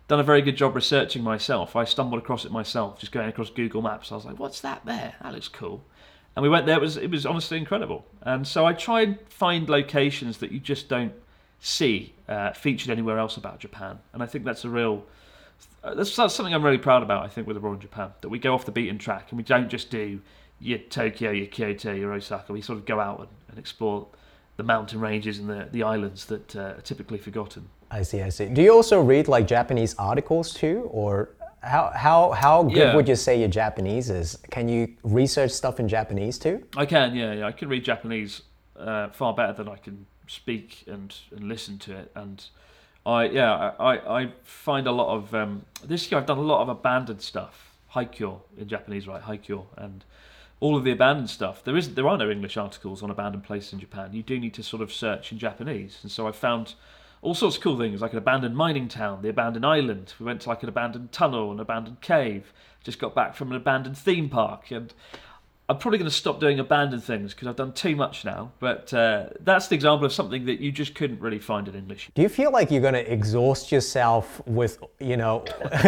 done 0.08 0.20
a 0.20 0.24
very 0.24 0.42
good 0.42 0.56
job 0.56 0.76
researching 0.76 1.24
myself. 1.24 1.76
I 1.76 1.84
stumbled 1.86 2.22
across 2.22 2.46
it 2.46 2.52
myself, 2.52 3.00
just 3.00 3.12
going 3.12 3.28
across 3.28 3.50
Google 3.50 3.82
Maps. 3.82 4.12
I 4.12 4.16
was 4.16 4.26
like, 4.26 4.40
"What's 4.40 4.62
that 4.62 4.86
there? 4.86 5.16
That 5.22 5.34
looks 5.34 5.48
cool." 5.48 5.84
And 6.36 6.44
we 6.44 6.50
went 6.50 6.66
there. 6.66 6.78
It 6.78 6.82
was 6.82 6.98
it 6.98 7.10
was 7.10 7.26
honestly 7.26 7.58
incredible. 7.58 8.06
And 8.22 8.48
so 8.48 8.66
I 8.66 8.74
try 8.74 9.02
and 9.02 9.20
find 9.30 9.70
locations 9.70 10.38
that 10.40 10.52
you 10.52 10.60
just 10.60 10.90
don't 10.90 11.14
see 11.60 12.14
uh, 12.28 12.52
featured 12.54 12.92
anywhere 12.92 13.18
else 13.18 13.38
about 13.38 13.60
Japan. 13.60 14.00
And 14.14 14.22
I 14.22 14.26
think 14.26 14.46
that's 14.46 14.66
a 14.66 14.70
real 14.70 15.04
uh, 15.84 15.94
that's, 15.96 16.16
that's, 16.16 16.34
something 16.34 16.54
I'm 16.54 16.64
really 16.64 16.78
proud 16.78 17.04
about. 17.04 17.24
I 17.24 17.28
think 17.28 17.48
with 17.48 17.58
Abroad 17.58 17.76
in 17.76 17.80
Japan 17.80 18.12
that 18.22 18.30
we 18.30 18.40
go 18.40 18.54
off 18.54 18.66
the 18.66 18.72
beaten 18.72 18.98
track 18.98 19.28
and 19.30 19.38
we 19.38 19.44
don't 19.44 19.70
just 19.70 19.90
do 19.90 20.20
your 20.60 20.80
Tokyo, 20.80 21.32
your 21.32 21.48
Kyoto, 21.48 21.94
your 21.94 22.14
Osaka. 22.14 22.54
We 22.54 22.62
sort 22.62 22.80
of 22.80 22.86
go 22.86 23.00
out 23.00 23.20
and, 23.20 23.30
and 23.50 23.60
explore 23.60 24.08
the 24.58 24.64
mountain 24.64 25.00
ranges 25.00 25.40
and 25.40 25.50
the, 25.50 25.68
the 25.72 25.84
islands 25.84 26.26
that 26.26 26.56
uh, 26.56 26.60
are 26.60 26.82
typically 26.82 27.18
forgotten. 27.18 27.68
I 27.92 28.04
see, 28.04 28.22
I 28.22 28.30
see. 28.30 28.48
Do 28.48 28.62
you 28.62 28.74
also 28.74 29.02
read 29.02 29.28
like 29.28 29.48
Japanese 29.48 29.96
articles 29.98 30.54
too, 30.54 30.90
or 30.92 31.30
how 31.62 31.92
how 31.96 32.32
how 32.32 32.64
good 32.64 32.78
yeah. 32.78 32.96
would 32.96 33.08
you 33.08 33.16
say 33.16 33.40
your 33.40 33.50
Japanese 33.50 34.10
is? 34.10 34.38
Can 34.52 34.68
you 34.68 34.96
research 35.04 35.52
stuff 35.52 35.80
in 35.80 35.88
Japanese 35.88 36.38
too? 36.38 36.64
I 36.76 36.86
can, 36.86 37.16
yeah, 37.16 37.34
yeah. 37.34 37.48
I 37.48 37.52
can 37.52 37.70
read 37.70 37.84
Japanese 37.84 38.42
uh, 38.78 39.10
far 39.10 39.34
better 39.34 39.54
than 39.54 39.68
I 39.68 39.78
can 39.78 40.06
speak 40.28 40.84
and, 40.88 41.16
and 41.32 41.48
listen 41.48 41.78
to 41.80 41.96
it. 41.98 42.12
And 42.16 42.44
I 43.06 43.26
yeah 43.26 43.72
I, 43.80 44.22
I 44.22 44.32
find 44.44 44.88
a 44.88 44.92
lot 44.92 45.16
of 45.16 45.34
um, 45.36 45.66
this 45.84 46.12
year 46.12 46.20
I've 46.20 46.26
done 46.26 46.40
a 46.40 46.42
lot 46.42 46.62
of 46.62 46.70
abandoned 46.70 47.22
stuff, 47.22 47.72
haikyo 47.94 48.42
in 48.58 48.68
Japanese, 48.68 49.08
right? 49.08 49.22
Haikyo 49.22 49.66
and 49.78 50.04
all 50.66 50.76
of 50.76 50.84
the 50.84 50.92
abandoned 50.92 51.30
stuff. 51.30 51.64
There 51.64 51.78
is 51.78 51.94
there 51.94 52.08
are 52.08 52.18
no 52.18 52.32
English 52.32 52.58
articles 52.58 53.04
on 53.04 53.12
abandoned 53.12 53.44
places 53.44 53.72
in 53.74 53.80
Japan. 53.80 54.14
You 54.14 54.24
do 54.24 54.40
need 54.40 54.56
to 54.56 54.64
sort 54.64 54.82
of 54.82 54.92
search 54.92 55.32
in 55.32 55.38
Japanese, 55.38 56.00
and 56.02 56.12
so 56.12 56.28
I 56.28 56.32
found 56.32 56.74
all 57.22 57.36
sorts 57.36 57.58
of 57.58 57.62
cool 57.62 57.78
things 57.78 58.02
like 58.02 58.14
an 58.14 58.18
abandoned 58.18 58.58
mining 58.58 58.88
town, 58.88 59.22
the 59.22 59.30
abandoned 59.30 59.64
island. 59.64 60.16
We 60.20 60.26
went 60.26 60.42
to 60.42 60.50
like 60.50 60.64
an 60.64 60.70
abandoned 60.70 61.12
tunnel, 61.12 61.52
an 61.52 61.60
abandoned 61.60 62.02
cave. 62.02 62.52
Just 62.84 62.98
got 62.98 63.14
back 63.14 63.36
from 63.36 63.52
an 63.52 63.58
abandoned 63.58 63.96
theme 63.96 64.28
park, 64.28 64.72
and 64.72 64.92
I'm 65.68 65.80
probably 65.80 65.98
going 65.98 66.10
to 66.10 66.16
stop 66.16 66.40
doing 66.40 66.60
abandoned 66.60 67.04
things 67.04 67.34
because 67.34 67.48
I've 67.48 67.56
done 67.56 67.74
too 67.74 67.96
much 67.96 68.24
now. 68.24 68.52
But 68.60 68.94
uh, 68.94 69.30
that's 69.40 69.68
the 69.68 69.74
example 69.74 70.06
of 70.06 70.14
something 70.14 70.46
that 70.46 70.60
you 70.60 70.72
just 70.72 70.94
couldn't 70.94 71.20
really 71.20 71.40
find 71.40 71.68
in 71.68 71.74
English. 71.74 72.12
Do 72.14 72.22
you 72.22 72.30
feel 72.30 72.52
like 72.52 72.70
you're 72.70 72.82
going 72.82 72.94
to 72.94 73.12
exhaust 73.12 73.72
yourself 73.72 74.42
with, 74.46 74.78
you 75.00 75.18
know, 75.18 75.44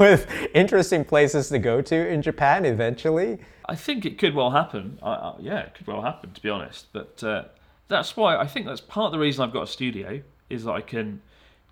with 0.00 0.28
interesting 0.54 1.04
places 1.04 1.48
to 1.48 1.58
go 1.58 1.82
to 1.82 2.08
in 2.08 2.22
Japan 2.22 2.64
eventually? 2.64 3.38
I 3.68 3.74
think 3.74 4.06
it 4.06 4.16
could 4.16 4.32
well 4.32 4.52
happen. 4.52 4.98
I, 5.02 5.10
I, 5.10 5.34
yeah, 5.40 5.58
it 5.58 5.74
could 5.74 5.88
well 5.88 6.02
happen 6.02 6.30
to 6.32 6.40
be 6.40 6.48
honest. 6.48 6.86
But 6.92 7.22
uh, 7.24 7.44
that's 7.88 8.16
why 8.16 8.36
I 8.36 8.46
think 8.46 8.66
that's 8.66 8.80
part 8.80 9.06
of 9.06 9.12
the 9.12 9.18
reason 9.18 9.42
I've 9.42 9.52
got 9.52 9.64
a 9.64 9.66
studio 9.66 10.22
is 10.48 10.64
that 10.64 10.72
I 10.72 10.80
can 10.80 11.20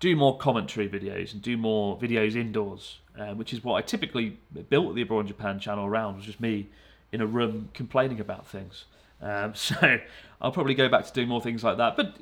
do 0.01 0.13
more 0.17 0.37
commentary 0.37 0.89
videos 0.89 1.31
and 1.31 1.41
do 1.41 1.55
more 1.55 1.97
videos 1.97 2.35
indoors, 2.35 2.99
uh, 3.17 3.33
which 3.33 3.53
is 3.53 3.63
what 3.63 3.75
I 3.75 3.81
typically 3.81 4.37
built 4.69 4.93
the 4.93 5.03
Abroad 5.03 5.21
in 5.21 5.27
Japan 5.27 5.57
channel 5.57 5.85
around. 5.85 6.17
Was 6.17 6.25
just 6.25 6.41
me 6.41 6.67
in 7.15 7.21
a 7.21 7.25
room 7.25 7.69
complaining 7.73 8.19
about 8.19 8.45
things. 8.45 8.85
Um, 9.21 9.55
so 9.55 9.99
I'll 10.39 10.51
probably 10.51 10.75
go 10.75 10.87
back 10.87 11.05
to 11.05 11.13
doing 11.13 11.27
more 11.27 11.41
things 11.41 11.63
like 11.63 11.77
that. 11.77 11.95
But 11.95 12.17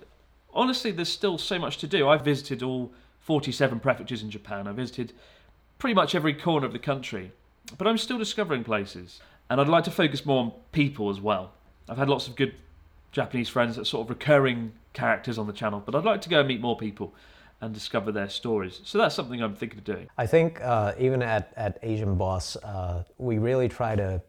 honestly, 0.53 0.91
there's 0.91 1.09
still 1.09 1.37
so 1.37 1.59
much 1.59 1.77
to 1.79 1.87
do. 1.87 2.07
I've 2.07 2.23
visited 2.23 2.63
all 2.63 2.93
47 3.19 3.79
prefectures 3.79 4.21
in 4.21 4.29
Japan. 4.29 4.67
I've 4.67 4.75
visited 4.75 5.13
pretty 5.79 5.93
much 5.93 6.15
every 6.15 6.33
corner 6.33 6.65
of 6.65 6.71
the 6.71 6.79
country. 6.79 7.31
But 7.77 7.87
I'm 7.87 7.97
still 7.97 8.17
discovering 8.17 8.63
places. 8.63 9.19
And 9.49 9.59
I'd 9.59 9.67
like 9.67 9.83
to 9.85 9.91
focus 9.91 10.25
more 10.25 10.41
on 10.41 10.53
people 10.71 11.09
as 11.09 11.19
well. 11.19 11.51
I've 11.89 11.97
had 11.97 12.09
lots 12.09 12.27
of 12.27 12.35
good 12.35 12.55
Japanese 13.11 13.49
friends 13.49 13.75
that 13.75 13.85
sort 13.85 14.05
of 14.05 14.09
recurring 14.09 14.73
characters 14.93 15.37
on 15.37 15.47
the 15.47 15.53
channel, 15.53 15.81
but 15.85 15.95
I'd 15.95 16.05
like 16.05 16.21
to 16.21 16.29
go 16.29 16.39
and 16.39 16.47
meet 16.47 16.61
more 16.61 16.77
people 16.77 17.13
and 17.61 17.73
discover 17.73 18.11
their 18.11 18.29
stories. 18.29 18.81
So 18.83 18.97
that's 18.97 19.15
something 19.15 19.41
I'm 19.41 19.55
thinking 19.55 19.79
of 19.79 19.85
doing. 19.85 20.09
I 20.17 20.25
think 20.25 20.61
uh, 20.61 20.93
even 20.99 21.21
at, 21.21 21.53
at 21.55 21.77
Asian 21.81 22.15
Boss, 22.15 22.55
uh, 22.57 23.03
we 23.17 23.37
really 23.37 23.69
try 23.69 23.95
to 23.95 24.21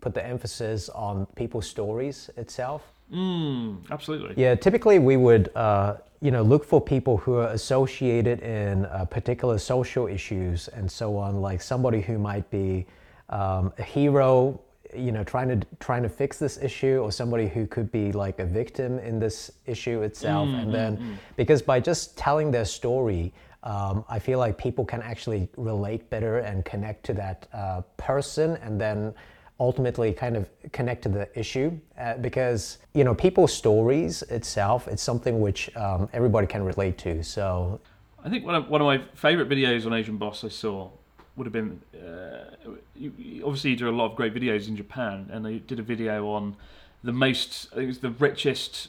put 0.00 0.14
the 0.14 0.24
emphasis 0.24 0.88
on 0.90 1.26
people's 1.34 1.66
stories 1.66 2.30
itself. 2.36 2.82
Mm, 3.12 3.90
absolutely. 3.90 4.34
Yeah, 4.36 4.54
typically 4.54 4.98
we 4.98 5.16
would, 5.16 5.50
uh, 5.54 5.96
you 6.20 6.30
know, 6.30 6.42
look 6.42 6.64
for 6.64 6.80
people 6.80 7.16
who 7.16 7.34
are 7.34 7.48
associated 7.48 8.40
in 8.40 8.84
uh, 8.86 9.04
particular 9.04 9.58
social 9.58 10.06
issues 10.06 10.68
and 10.68 10.90
so 10.90 11.16
on, 11.16 11.40
like 11.40 11.60
somebody 11.62 12.00
who 12.00 12.18
might 12.18 12.48
be 12.50 12.86
um, 13.30 13.72
a 13.78 13.82
hero, 13.82 14.60
you 14.94 15.12
know, 15.12 15.24
trying 15.24 15.48
to 15.48 15.66
trying 15.78 16.02
to 16.02 16.08
fix 16.08 16.38
this 16.38 16.58
issue, 16.58 16.98
or 17.02 17.12
somebody 17.12 17.48
who 17.48 17.66
could 17.66 17.90
be 17.92 18.12
like 18.12 18.38
a 18.38 18.44
victim 18.44 18.98
in 18.98 19.18
this 19.18 19.50
issue 19.66 20.02
itself. 20.02 20.48
Mm, 20.48 20.62
and 20.62 20.74
then, 20.74 20.96
mm, 20.96 21.14
because 21.36 21.62
by 21.62 21.80
just 21.80 22.18
telling 22.18 22.50
their 22.50 22.64
story, 22.64 23.32
um, 23.62 24.04
I 24.08 24.18
feel 24.18 24.38
like 24.38 24.58
people 24.58 24.84
can 24.84 25.02
actually 25.02 25.48
relate 25.56 26.10
better 26.10 26.38
and 26.38 26.64
connect 26.64 27.04
to 27.06 27.14
that 27.14 27.46
uh, 27.52 27.82
person, 27.96 28.56
and 28.62 28.80
then 28.80 29.14
ultimately 29.60 30.12
kind 30.12 30.36
of 30.36 30.48
connect 30.72 31.02
to 31.02 31.08
the 31.08 31.28
issue 31.38 31.70
uh, 31.98 32.16
because 32.16 32.78
you 32.94 33.04
know 33.04 33.14
people's 33.14 33.52
stories 33.52 34.22
itself 34.22 34.88
it's 34.88 35.02
something 35.02 35.40
which 35.40 35.74
um, 35.76 36.08
everybody 36.12 36.46
can 36.46 36.64
relate 36.64 36.98
to 36.98 37.22
so 37.22 37.78
I 38.24 38.28
think 38.28 38.44
one 38.44 38.54
of 38.54 38.68
one 38.68 38.80
of 38.80 38.86
my 38.86 39.02
favourite 39.14 39.48
videos 39.48 39.86
on 39.86 39.92
Asian 39.92 40.16
Boss 40.16 40.44
I 40.44 40.48
saw 40.48 40.90
would 41.36 41.46
have 41.46 41.52
been 41.52 41.80
uh, 41.94 42.56
you, 42.96 43.42
obviously 43.44 43.70
you 43.70 43.76
do 43.76 43.88
a 43.88 43.90
lot 43.90 44.10
of 44.10 44.16
great 44.16 44.34
videos 44.34 44.68
in 44.68 44.76
Japan, 44.76 45.28
and 45.32 45.44
they 45.44 45.58
did 45.58 45.78
a 45.78 45.82
video 45.82 46.28
on 46.28 46.56
the 47.02 47.12
most 47.12 47.68
it 47.76 47.86
was 47.86 47.98
the 48.00 48.10
richest 48.10 48.88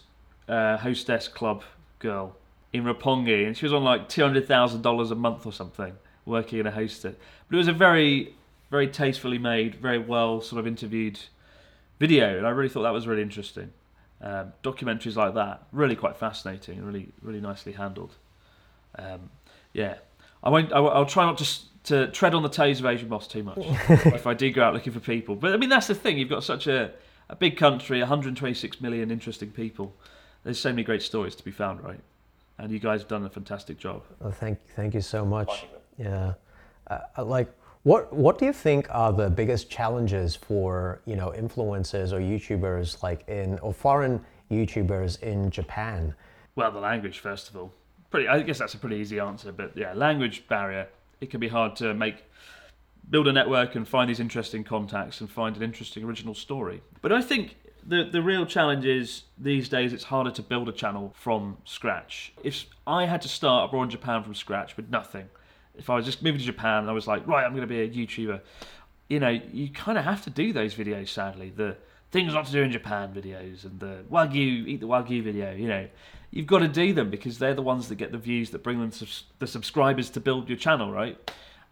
uh, 0.50 0.78
hostess 0.78 1.28
club 1.28 1.64
girl 2.00 2.36
in 2.74 2.84
Roppongi, 2.84 3.46
and 3.46 3.56
she 3.56 3.66
was 3.66 3.74
on 3.74 3.84
like 3.84 4.10
two 4.10 4.22
hundred 4.22 4.48
thousand 4.48 4.82
dollars 4.82 5.12
a 5.12 5.16
month 5.16 5.46
or 5.46 5.54
something 5.54 5.94
working 6.26 6.60
in 6.60 6.68
a 6.68 6.72
hostess. 6.72 7.16
But 7.50 7.56
it 7.56 7.58
was 7.58 7.68
a 7.68 7.74
very 7.74 8.36
very 8.72 8.88
tastefully 8.88 9.38
made, 9.38 9.76
very 9.76 10.00
well 10.00 10.42
sort 10.42 10.60
of 10.60 10.66
interviewed 10.66 11.20
video, 12.00 12.38
and 12.38 12.48
I 12.48 12.50
really 12.50 12.70
thought 12.70 12.84
that 12.84 12.94
was 12.94 13.06
really 13.06 13.22
interesting. 13.22 13.72
Um, 14.24 14.54
documentaries 14.64 15.16
like 15.16 15.34
that 15.34 15.64
really 15.72 15.96
quite 15.96 16.16
fascinating 16.16 16.78
and 16.78 16.88
really 16.88 17.10
really 17.22 17.42
nicely 17.42 17.74
handled. 17.74 18.16
Um, 18.98 19.30
yeah, 19.74 19.96
I 20.44 20.50
won't. 20.50 20.72
I, 20.74 20.80
will 20.80 21.06
try 21.06 21.26
not 21.26 21.38
to 21.40 21.60
to 21.84 22.08
tread 22.12 22.34
on 22.34 22.44
the 22.44 22.50
toes 22.50 22.80
of 22.80 22.86
Asian 22.86 23.10
Boss 23.10 23.28
too 23.28 23.44
much 23.44 23.58
if 23.90 24.26
I 24.26 24.34
do 24.34 24.52
go 24.52 24.64
out 24.64 24.74
looking 24.74 24.94
for 24.94 25.00
people. 25.00 25.36
But 25.36 25.54
I 25.54 25.58
mean, 25.58 25.70
that's 25.70 25.88
the 25.88 25.96
thing. 25.96 26.18
You've 26.18 26.30
got 26.30 26.44
such 26.44 26.66
a 26.68 26.92
a 27.30 27.36
big 27.36 27.58
country, 27.58 28.00
126 28.00 28.82
million 28.82 29.10
interesting 29.10 29.52
people. 29.52 29.94
There's 30.44 30.60
so 30.60 30.70
many 30.70 30.84
great 30.84 31.02
stories 31.02 31.36
to 31.36 31.44
be 31.44 31.52
found, 31.52 31.82
right? 31.82 32.00
And 32.58 32.72
you 32.72 32.80
guys 32.80 33.02
have 33.02 33.08
done 33.08 33.26
a 33.26 33.30
fantastic 33.30 33.78
job. 33.78 34.04
Well, 34.20 34.32
thank, 34.32 34.60
thank 34.76 34.94
you 34.94 35.02
so 35.02 35.26
much. 35.26 35.66
Yeah, 35.98 36.34
uh, 36.88 37.00
uh, 37.18 37.24
like 37.24 37.48
what 37.84 38.14
what 38.14 38.38
do 38.38 38.46
you 38.46 38.54
think 38.54 38.88
are 38.92 39.12
the 39.12 39.30
biggest 39.30 39.70
challenges 39.70 40.36
for 40.36 41.02
you 41.06 41.16
know 41.16 41.34
influencers 41.36 42.12
or 42.12 42.20
YouTubers 42.20 43.02
like 43.02 43.28
in 43.28 43.58
or 43.60 43.74
foreign 43.74 44.24
YouTubers 44.52 45.22
in 45.22 45.50
Japan? 45.50 46.14
Well, 46.56 46.72
the 46.72 46.80
language, 46.80 47.20
first 47.20 47.50
of 47.50 47.56
all. 47.56 47.74
Pretty. 48.10 48.28
I 48.28 48.42
guess 48.42 48.60
that's 48.60 48.74
a 48.74 48.78
pretty 48.78 48.98
easy 48.98 49.20
answer. 49.20 49.52
But 49.52 49.76
yeah, 49.76 49.94
language 49.94 50.48
barrier. 50.48 50.88
It 51.22 51.30
can 51.30 51.40
be 51.40 51.48
hard 51.48 51.76
to 51.78 51.94
make 51.94 52.24
build 53.10 53.28
a 53.28 53.34
network 53.34 53.76
and 53.76 53.88
find 53.88 54.10
these 54.10 54.20
interesting 54.20 54.64
contacts 54.64 55.22
and 55.22 55.30
find 55.30 55.56
an 55.56 55.64
interesting 55.64 56.04
original 56.04 56.36
story. 56.36 56.82
But 57.02 57.12
I 57.12 57.22
think 57.22 57.56
the 57.86 58.04
the 58.12 58.22
real 58.22 58.46
challenge 58.46 58.86
is 58.86 59.24
these 59.38 59.70
days 59.70 59.94
it's 59.94 60.04
harder 60.04 60.32
to 60.32 60.44
build 60.44 60.70
a 60.70 60.72
channel 60.72 61.14
from 61.18 61.58
scratch. 61.66 62.34
If 62.44 62.66
I 62.86 63.06
had 63.06 63.22
to 63.24 63.28
start 63.28 63.70
abroad 63.70 63.84
in 63.84 63.90
Japan 63.90 64.24
from 64.24 64.36
scratch 64.36 64.78
with 64.78 64.90
nothing, 64.90 65.30
if 65.78 65.90
I 65.90 65.96
was 65.96 66.06
just 66.06 66.22
moving 66.22 66.40
to 66.40 66.46
Japan 66.46 66.80
and 66.80 66.90
I 66.90 66.94
was 66.94 67.08
like, 67.08 67.26
right, 67.28 67.46
I'm 67.46 67.52
going 67.56 67.68
to 67.68 67.68
be 67.68 67.82
a 67.82 67.90
YouTuber, 67.90 68.42
you 69.10 69.20
know, 69.20 69.30
you 69.30 69.70
kind 69.70 69.98
of 69.98 70.04
have 70.04 70.24
to 70.24 70.30
do 70.30 70.54
those 70.54 70.74
videos. 70.76 71.10
Sadly, 71.10 71.52
the 71.56 71.78
things 72.12 72.34
not 72.34 72.46
to 72.46 72.52
do 72.52 72.62
in 72.62 72.72
Japan 72.72 73.14
videos 73.14 73.64
and 73.64 73.80
the 73.80 74.04
wagyu 74.12 74.68
eat 74.68 74.80
the 74.80 74.88
wagyu 74.88 75.24
video. 75.24 75.54
You 75.54 75.68
know, 75.68 75.88
you've 76.32 76.48
got 76.48 76.60
to 76.60 76.68
do 76.68 76.94
them 76.94 77.10
because 77.10 77.38
they're 77.38 77.54
the 77.54 77.62
ones 77.62 77.88
that 77.90 77.96
get 77.96 78.12
the 78.12 78.18
views 78.18 78.50
that 78.52 78.64
bring 78.64 78.80
them 78.80 78.92
the 79.40 79.48
subscribers 79.48 80.10
to 80.12 80.20
build 80.20 80.50
your 80.50 80.58
channel, 80.58 80.92
right? 80.92 81.18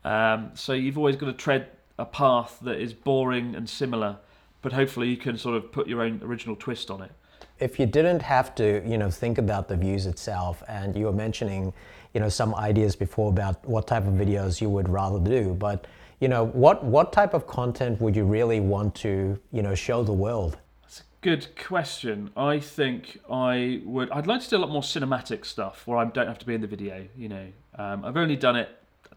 Um, 0.04 0.52
so 0.54 0.74
you've 0.74 0.98
always 0.98 1.18
got 1.18 1.28
to 1.28 1.34
tread 1.34 1.68
a 1.98 2.06
path 2.06 2.60
that 2.62 2.80
is 2.80 2.94
boring 2.94 3.56
and 3.56 3.70
similar, 3.70 4.18
but 4.62 4.72
hopefully 4.72 5.10
you 5.10 5.18
can 5.18 5.38
sort 5.38 5.56
of 5.56 5.72
put 5.72 5.88
your 5.88 6.02
own 6.02 6.22
original 6.24 6.56
twist 6.56 6.90
on 6.90 7.02
it. 7.02 7.12
if 7.60 7.80
you 7.80 7.86
didn't 7.86 8.22
have 8.22 8.56
to, 8.56 8.82
you 8.88 8.98
know, 8.98 9.10
think 9.10 9.38
about 9.38 9.68
the 9.68 9.76
views 9.76 10.06
itself, 10.06 10.64
and 10.68 10.96
you 10.96 11.06
were 11.06 11.14
mentioning, 11.14 11.74
you 12.14 12.20
know, 12.20 12.30
some 12.30 12.56
ideas 12.56 12.96
before 12.96 13.30
about 13.30 13.64
what 13.66 13.88
type 13.88 14.08
of 14.08 14.14
videos 14.14 14.62
you 14.62 14.70
would 14.70 14.90
rather 14.90 15.20
do, 15.20 15.54
but 15.54 15.86
you 16.20 16.28
know, 16.28 16.46
what 16.46 16.84
what 16.84 17.14
type 17.14 17.34
of 17.34 17.48
content 17.48 18.02
would 18.02 18.16
you 18.16 18.26
really 18.26 18.60
want 18.60 18.96
to, 18.96 19.40
you 19.52 19.62
know, 19.62 19.74
show 19.76 20.04
the 20.04 20.14
world? 20.14 20.58
That's 20.82 21.00
a 21.00 21.04
good 21.22 21.48
question. 21.56 22.30
I 22.36 22.60
think 22.60 23.20
I 23.32 23.82
would. 23.86 24.12
I'd 24.12 24.28
like 24.28 24.42
to 24.42 24.50
do 24.50 24.58
a 24.58 24.60
lot 24.60 24.70
more 24.70 24.82
cinematic 24.82 25.46
stuff 25.46 25.88
where 25.88 25.98
I 25.98 26.06
don't 26.06 26.28
have 26.28 26.40
to 26.40 26.46
be 26.46 26.56
in 26.56 26.62
the 26.62 26.68
video. 26.68 27.06
You 27.16 27.30
know, 27.30 27.48
um, 27.76 28.04
I've 28.04 28.18
only 28.18 28.36
done 28.36 28.58
it 28.58 28.70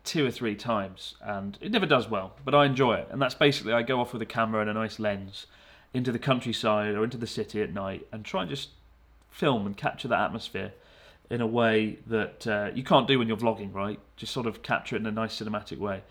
two 0.05 0.27
or 0.27 0.31
three 0.31 0.55
times, 0.55 1.15
and 1.21 1.59
it 1.61 1.73
never 1.73 1.87
does 1.87 2.09
well, 2.09 2.37
but 2.45 2.55
I 2.55 2.67
enjoy 2.67 2.95
it. 2.95 3.09
And 3.11 3.21
that's 3.21 3.35
basically 3.35 3.73
I 3.73 3.83
go 3.83 4.01
off 4.01 4.13
with 4.13 4.23
a 4.23 4.27
camera 4.27 4.61
and 4.61 4.71
a 4.71 4.75
nice 4.75 4.99
lens 4.99 5.47
into 5.95 6.13
the 6.13 6.19
countryside 6.19 6.95
or 6.95 7.05
into 7.05 7.17
the 7.17 7.27
city 7.27 7.63
at 7.63 7.73
night 7.73 8.07
and 8.13 8.25
try 8.25 8.43
and 8.43 8.51
just 8.51 8.71
film 9.31 9.67
and 9.67 9.77
capture 9.77 10.09
that 10.09 10.21
atmosphere 10.21 10.73
in 11.33 11.41
a 11.41 11.47
way 11.47 11.99
that 12.07 12.47
uh, 12.47 12.71
you 12.75 12.85
can't 12.85 13.09
do 13.09 13.19
when 13.19 13.27
you're 13.27 13.39
vlogging, 13.39 13.73
right? 13.73 13.99
Just 14.19 14.35
sort 14.35 14.47
of 14.47 14.63
capture 14.63 14.97
it 14.97 15.01
in 15.01 15.07
a 15.07 15.11
nice 15.11 15.41
cinematic 15.41 15.79
way. 15.79 16.03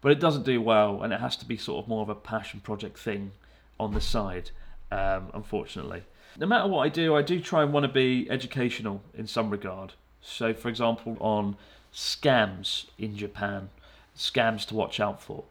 But 0.00 0.12
it 0.12 0.20
doesn't 0.20 0.44
do 0.44 0.62
well, 0.62 1.02
and 1.02 1.12
it 1.12 1.18
has 1.18 1.36
to 1.38 1.44
be 1.44 1.56
sort 1.56 1.82
of 1.82 1.88
more 1.88 2.00
of 2.00 2.08
a 2.08 2.14
passion 2.14 2.60
project 2.60 2.96
thing 2.96 3.32
on 3.80 3.92
the 3.92 4.00
side, 4.00 4.52
um, 4.92 5.30
unfortunately. 5.34 6.04
No 6.38 6.46
matter 6.46 6.68
what 6.68 6.86
I 6.86 6.90
do, 6.90 7.16
I 7.16 7.22
do 7.22 7.40
try 7.40 7.64
and 7.64 7.72
want 7.72 7.86
to 7.86 7.92
be 7.92 8.30
educational 8.30 9.02
in 9.14 9.26
some 9.26 9.50
regard. 9.50 9.94
So, 10.20 10.54
for 10.54 10.68
example, 10.68 11.16
on 11.18 11.56
scams 11.92 12.86
in 12.98 13.16
Japan, 13.16 13.70
scams 14.16 14.64
to 14.66 14.76
watch 14.76 15.00
out 15.00 15.20
for. 15.20 15.42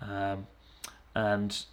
Um, 0.00 0.46
and 1.14 1.64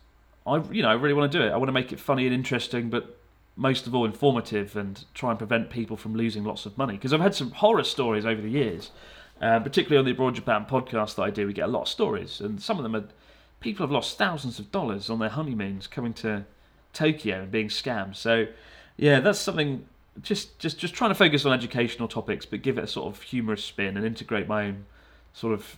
I, 0.46 0.58
you 0.74 0.82
know, 0.82 0.90
I 0.90 0.96
really 0.96 1.14
want 1.14 1.32
to 1.32 1.38
do 1.38 1.46
it. 1.46 1.52
I 1.52 1.56
want 1.56 1.70
to 1.70 1.74
make 1.74 1.94
it 1.94 2.02
funny 2.02 2.26
and 2.26 2.36
interesting, 2.36 2.90
but 2.90 3.17
most 3.58 3.88
of 3.88 3.94
all 3.94 4.06
informative, 4.06 4.78
and 4.78 5.04
try 5.14 5.32
and 5.32 5.38
prevent 5.38 5.70
people 5.70 5.98
from 5.98 6.16
losing 6.16 6.46
lots 6.46 6.66
of 6.66 6.78
money. 6.78 6.94
Because 6.94 7.12
I've 7.12 7.20
had 7.20 7.36
some 7.36 7.52
horror 7.52 7.84
stories 7.84 8.26
over 8.26 8.42
the 8.42 8.50
years, 8.50 8.92
uh, 9.42 9.60
particularly 9.60 9.98
on 9.98 10.06
the 10.06 10.12
Abroad 10.12 10.36
Japan 10.36 10.66
podcast 10.70 11.16
that 11.16 11.24
I 11.24 11.32
do. 11.32 11.48
We 11.48 11.54
get 11.54 11.66
a 11.66 11.72
lot 11.72 11.82
of 11.82 11.88
stories, 11.90 12.40
and 12.40 12.62
some 12.62 12.78
of 12.78 12.84
them 12.84 12.96
are 12.96 13.04
people 13.60 13.84
have 13.84 13.92
lost 13.92 14.18
thousands 14.18 14.60
of 14.60 14.72
dollars 14.72 15.10
on 15.10 15.20
their 15.20 15.30
honeymoons 15.30 15.88
coming 15.88 16.14
to 16.14 16.46
Tokyo 16.94 17.42
and 17.42 17.52
being 17.52 17.70
scammed. 17.70 18.16
So, 18.16 18.46
yeah, 18.96 19.20
that's 19.20 19.40
something. 19.40 19.86
Just, 20.22 20.58
just, 20.58 20.80
just 20.80 20.96
trying 20.96 21.12
to 21.12 21.16
focus 21.16 21.46
on 21.46 21.54
educational 21.54 22.08
topics, 22.08 22.44
but 22.44 22.64
give 22.64 22.80
it 22.80 22.84
a 22.84 22.88
sort 22.88 23.14
of 23.14 23.22
humorous 23.22 23.64
spin 23.64 23.98
and 23.98 24.06
integrate 24.06 24.48
my 24.48 24.66
own 24.66 24.86
sort 25.34 25.54
of 25.54 25.78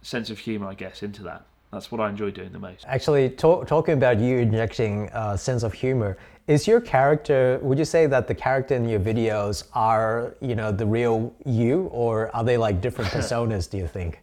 sense 0.00 0.30
of 0.30 0.38
humor, 0.38 0.68
I 0.68 0.74
guess, 0.74 1.02
into 1.02 1.22
that. 1.24 1.44
That's 1.72 1.90
what 1.90 2.02
I 2.02 2.10
enjoy 2.10 2.30
doing 2.30 2.52
the 2.52 2.58
most. 2.58 2.84
Actually, 2.86 3.30
talk, 3.30 3.66
talking 3.66 3.94
about 3.94 4.18
you 4.20 4.38
injecting 4.38 5.08
a 5.14 5.38
sense 5.38 5.62
of 5.62 5.72
humor, 5.72 6.18
is 6.46 6.66
your 6.66 6.82
character? 6.82 7.58
Would 7.62 7.78
you 7.78 7.86
say 7.86 8.06
that 8.06 8.28
the 8.28 8.34
character 8.34 8.74
in 8.74 8.86
your 8.86 9.00
videos 9.00 9.64
are, 9.72 10.34
you 10.42 10.54
know, 10.54 10.70
the 10.70 10.84
real 10.84 11.34
you, 11.46 11.84
or 11.92 12.34
are 12.36 12.44
they 12.44 12.58
like 12.58 12.82
different 12.82 13.10
personas? 13.16 13.70
do 13.70 13.78
you 13.78 13.86
think? 13.86 14.20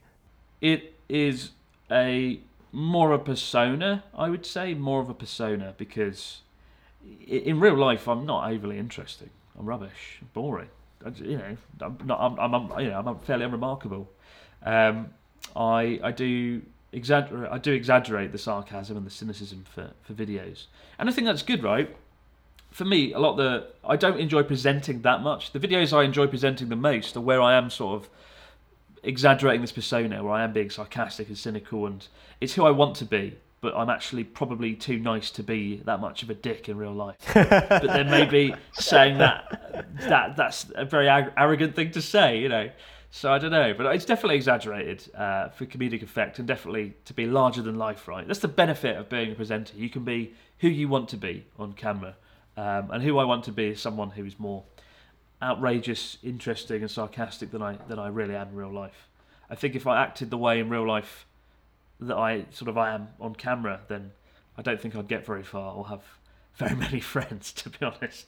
It 0.62 0.94
is 1.10 1.52
a 1.90 2.40
more 2.72 3.14
a 3.14 3.20
persona, 3.20 4.04
I 4.14 4.30
would 4.30 4.46
say, 4.46 4.76
more 4.76 5.02
of 5.02 5.10
a 5.10 5.16
persona 5.16 5.74
because 5.76 6.42
in 7.26 7.60
real 7.60 7.76
life 7.76 8.08
I'm 8.08 8.28
not 8.28 8.52
overly 8.52 8.78
interesting. 8.78 9.32
I'm 9.58 9.66
rubbish, 9.66 10.20
boring. 10.34 10.70
I 11.04 11.10
You 11.10 11.38
know, 11.38 11.58
I'm 11.82 11.98
not. 12.06 12.20
I'm, 12.20 12.54
I'm 12.54 12.80
you 12.80 12.90
know, 12.90 13.02
I'm 13.04 13.20
fairly 13.20 13.46
unremarkable. 13.46 14.08
Um, 14.64 15.08
I 15.56 16.00
I 16.04 16.12
do 16.12 16.62
exaggerate. 16.92 17.52
I 17.52 17.58
do 17.58 17.74
exaggerate 17.74 18.32
the 18.32 18.38
sarcasm 18.38 18.98
and 18.98 19.06
the 19.06 19.12
cynicism 19.12 19.66
for 19.74 19.92
for 20.02 20.14
videos, 20.14 20.66
and 20.98 21.10
I 21.10 21.12
think 21.12 21.26
that's 21.26 21.44
good, 21.44 21.64
right? 21.64 21.96
For 22.72 22.86
me, 22.86 23.14
a 23.14 23.20
lot 23.20 23.32
of 23.32 23.38
the 23.38 23.68
I 23.84 23.96
don't 23.96 24.20
enjoy 24.20 24.44
presenting 24.44 25.02
that 25.02 25.22
much. 25.22 25.52
The 25.52 25.60
videos 25.60 25.92
I 25.92 26.04
enjoy 26.04 26.28
presenting 26.28 26.70
the 26.70 26.76
most 26.76 27.16
are 27.16 27.22
where 27.22 27.42
I 27.42 27.56
am 27.56 27.70
sort 27.70 28.02
of 28.02 28.10
exaggerating 29.04 29.62
this 29.62 29.72
persona 29.72 30.24
where 30.24 30.34
I 30.34 30.44
am 30.44 30.54
being 30.54 30.70
sarcastic 30.70 31.30
and 31.30 31.38
cynical 31.38 31.86
and 31.86 32.06
it's 32.42 32.54
who 32.54 32.66
I 32.66 32.72
want 32.72 32.96
to 32.98 33.06
be, 33.06 33.38
but 33.62 33.74
I'm 33.76 33.90
actually 33.90 34.24
probably 34.24 34.76
too 34.76 35.00
nice 35.00 35.32
to 35.32 35.44
be 35.44 35.78
that 35.86 36.00
much 36.00 36.24
of 36.24 36.30
a 36.30 36.34
dick 36.34 36.70
in 36.70 36.78
real 36.78 36.94
life. 36.94 37.18
but 37.34 37.84
then 37.84 38.10
maybe 38.10 38.54
saying 38.74 39.18
that 39.18 39.86
that 40.02 40.36
that's 40.36 40.68
a 40.76 40.86
very 40.86 41.08
arrogant 41.08 41.76
thing 41.76 41.92
to 41.92 42.02
say, 42.02 42.40
you 42.40 42.50
know. 42.50 42.70
So 43.12 43.32
I 43.32 43.40
don't 43.40 43.52
know, 43.52 43.74
but 43.74 43.88
it's 43.96 44.06
definitely 44.06 44.36
exaggerated 44.36 45.10
uh, 45.16 45.50
for 45.50 45.66
comedic 45.66 46.04
effect 46.04 46.38
and 46.38 46.48
definitely 46.48 46.94
to 47.06 47.14
be 47.14 47.26
larger 47.26 47.62
than 47.62 47.76
life, 47.76 48.08
right? 48.08 48.28
That's 48.28 48.40
the 48.40 48.48
benefit 48.48 48.98
of 48.98 49.10
being 49.10 49.32
a 49.32 49.36
presenter. 49.36 49.76
You 49.76 49.90
can 49.90 50.04
be 50.04 50.34
who 50.60 50.68
you 50.68 50.88
want 50.88 51.10
to 51.10 51.18
be 51.18 51.46
on 51.58 51.74
camera, 51.74 52.16
um, 52.56 52.92
and 52.92 53.02
who 53.02 53.18
I 53.18 53.24
want 53.24 53.46
to 53.46 53.52
be 53.52 53.70
is 53.70 53.82
someone 53.82 54.12
who 54.12 54.26
is 54.26 54.40
more 54.40 54.64
outrageous, 55.42 56.18
interesting, 56.22 56.82
and 56.82 56.92
sarcastic 56.92 57.50
than 57.52 57.64
I 57.64 57.78
than 57.88 57.98
I 57.98 58.10
really 58.10 58.36
am 58.36 58.50
in 58.50 58.56
real 58.56 58.72
life. 58.72 59.08
I 59.50 59.56
think 59.56 59.76
if 59.76 59.88
I 59.88 60.02
acted 60.02 60.30
the 60.30 60.38
way 60.38 60.60
in 60.60 60.70
real 60.70 60.88
life 60.88 61.26
that 62.00 62.16
I 62.16 62.46
sort 62.52 62.70
of 62.70 62.78
I 62.78 62.94
am 62.94 63.10
on 63.20 63.34
camera, 63.34 63.82
then 63.88 64.12
I 64.56 64.62
don't 64.62 64.80
think 64.80 64.96
I'd 64.96 65.08
get 65.08 65.26
very 65.26 65.44
far 65.44 65.74
or 65.74 65.88
have 65.88 66.04
very 66.56 66.76
many 66.86 67.00
friends, 67.00 67.52
to 67.54 67.70
be 67.70 67.84
honest. 67.84 68.28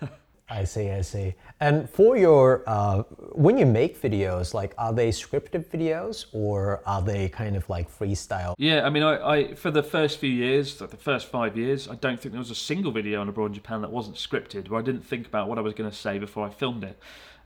I 0.52 0.64
see, 0.64 0.90
I 0.90 1.00
see. 1.00 1.34
And 1.60 1.88
for 1.88 2.18
your, 2.18 2.62
uh, 2.66 3.04
when 3.32 3.56
you 3.56 3.64
make 3.64 4.00
videos, 4.00 4.52
like, 4.52 4.74
are 4.76 4.92
they 4.92 5.08
scripted 5.08 5.64
videos 5.64 6.26
or 6.32 6.82
are 6.84 7.00
they 7.00 7.30
kind 7.30 7.56
of 7.56 7.66
like 7.70 7.90
freestyle? 7.90 8.54
Yeah, 8.58 8.84
I 8.84 8.90
mean, 8.90 9.02
I, 9.02 9.14
I 9.34 9.54
for 9.54 9.70
the 9.70 9.82
first 9.82 10.18
few 10.18 10.30
years, 10.30 10.78
like 10.78 10.90
the 10.90 10.98
first 10.98 11.28
five 11.28 11.56
years, 11.56 11.88
I 11.88 11.94
don't 11.94 12.20
think 12.20 12.32
there 12.32 12.38
was 12.38 12.50
a 12.50 12.54
single 12.54 12.92
video 12.92 13.22
on 13.22 13.30
Abroad 13.30 13.46
in 13.46 13.54
Japan 13.54 13.80
that 13.80 13.90
wasn't 13.90 14.16
scripted, 14.16 14.68
where 14.68 14.78
I 14.78 14.84
didn't 14.84 15.06
think 15.06 15.26
about 15.26 15.48
what 15.48 15.56
I 15.56 15.62
was 15.62 15.72
going 15.72 15.88
to 15.88 15.96
say 15.96 16.18
before 16.18 16.46
I 16.46 16.50
filmed 16.50 16.84
it 16.84 16.98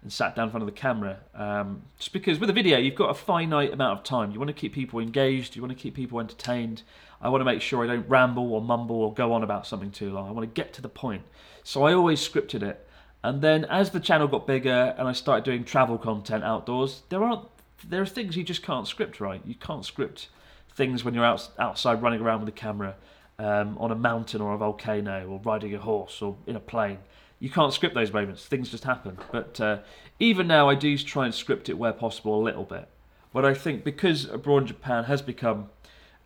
and 0.02 0.12
sat 0.12 0.34
down 0.34 0.46
in 0.46 0.50
front 0.50 0.62
of 0.62 0.66
the 0.66 0.80
camera. 0.80 1.18
Um, 1.32 1.82
just 1.98 2.12
because 2.12 2.40
with 2.40 2.50
a 2.50 2.52
video, 2.52 2.76
you've 2.76 2.96
got 2.96 3.10
a 3.10 3.14
finite 3.14 3.72
amount 3.72 4.00
of 4.00 4.04
time. 4.04 4.32
You 4.32 4.40
want 4.40 4.48
to 4.48 4.54
keep 4.54 4.74
people 4.74 4.98
engaged, 4.98 5.54
you 5.54 5.62
want 5.62 5.76
to 5.76 5.80
keep 5.80 5.94
people 5.94 6.18
entertained. 6.18 6.82
I 7.20 7.28
want 7.28 7.40
to 7.40 7.44
make 7.44 7.62
sure 7.62 7.84
I 7.84 7.86
don't 7.86 8.08
ramble 8.08 8.52
or 8.52 8.60
mumble 8.60 8.96
or 8.96 9.14
go 9.14 9.32
on 9.32 9.44
about 9.44 9.64
something 9.64 9.92
too 9.92 10.12
long. 10.12 10.28
I 10.28 10.32
want 10.32 10.42
to 10.48 10.60
get 10.60 10.72
to 10.74 10.82
the 10.82 10.88
point. 10.88 11.22
So 11.62 11.84
I 11.84 11.92
always 11.94 12.20
scripted 12.20 12.62
it. 12.62 12.85
And 13.22 13.42
then 13.42 13.64
as 13.64 13.90
the 13.90 14.00
channel 14.00 14.28
got 14.28 14.46
bigger 14.46 14.94
and 14.96 15.08
I 15.08 15.12
started 15.12 15.44
doing 15.44 15.64
travel 15.64 15.98
content 15.98 16.44
outdoors, 16.44 17.02
there 17.08 17.24
aren't 17.24 17.48
there 17.88 18.00
are 18.00 18.06
things 18.06 18.36
you 18.36 18.42
just 18.42 18.62
can't 18.62 18.86
script 18.86 19.20
right. 19.20 19.40
You 19.44 19.54
can't 19.54 19.84
script 19.84 20.28
things 20.74 21.04
when 21.04 21.14
you're 21.14 21.24
out, 21.24 21.48
outside 21.58 22.02
running 22.02 22.20
around 22.20 22.40
with 22.40 22.48
a 22.48 22.52
camera 22.52 22.94
um, 23.38 23.76
on 23.78 23.90
a 23.90 23.94
mountain 23.94 24.40
or 24.40 24.54
a 24.54 24.58
volcano 24.58 25.26
or 25.26 25.40
riding 25.44 25.74
a 25.74 25.78
horse 25.78 26.22
or 26.22 26.36
in 26.46 26.56
a 26.56 26.60
plane. 26.60 26.98
You 27.38 27.50
can't 27.50 27.72
script 27.72 27.94
those 27.94 28.12
moments. 28.12 28.46
Things 28.46 28.70
just 28.70 28.84
happen. 28.84 29.18
But 29.30 29.60
uh, 29.60 29.78
even 30.18 30.46
now, 30.46 30.68
I 30.68 30.74
do 30.74 30.96
try 30.96 31.26
and 31.26 31.34
script 31.34 31.68
it 31.68 31.76
where 31.76 31.92
possible 31.92 32.40
a 32.40 32.42
little 32.42 32.64
bit. 32.64 32.88
But 33.32 33.44
I 33.44 33.52
think 33.52 33.84
because 33.84 34.24
Abroad 34.24 34.62
in 34.62 34.68
Japan 34.68 35.04
has 35.04 35.20
become 35.20 35.68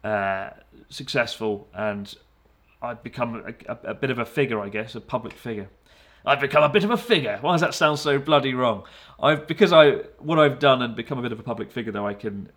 uh, 0.04 0.50
successful 0.88 1.68
and 1.74 2.14
I've 2.80 3.02
become 3.02 3.42
a, 3.46 3.72
a, 3.72 3.90
a 3.90 3.94
bit 3.94 4.10
of 4.10 4.18
a 4.18 4.24
figure, 4.24 4.60
I 4.60 4.68
guess, 4.68 4.94
a 4.94 5.00
public 5.00 5.34
figure. 5.34 5.68
I've 6.24 6.40
become 6.40 6.62
a 6.62 6.68
bit 6.68 6.84
of 6.84 6.90
a 6.90 6.96
figure. 6.96 7.38
Why 7.40 7.52
does 7.52 7.60
that 7.60 7.74
sound 7.74 7.98
so 7.98 8.18
bloody 8.18 8.54
wrong? 8.54 8.84
I've 9.22 9.46
because 9.46 9.72
I 9.72 9.92
what 10.18 10.38
I've 10.38 10.58
done 10.58 10.82
and 10.82 10.94
become 10.94 11.18
a 11.18 11.22
bit 11.22 11.32
of 11.32 11.40
a 11.40 11.42
public 11.42 11.70
figure, 11.70 11.92
though 11.92 12.06
I 12.06 12.14
can 12.14 12.50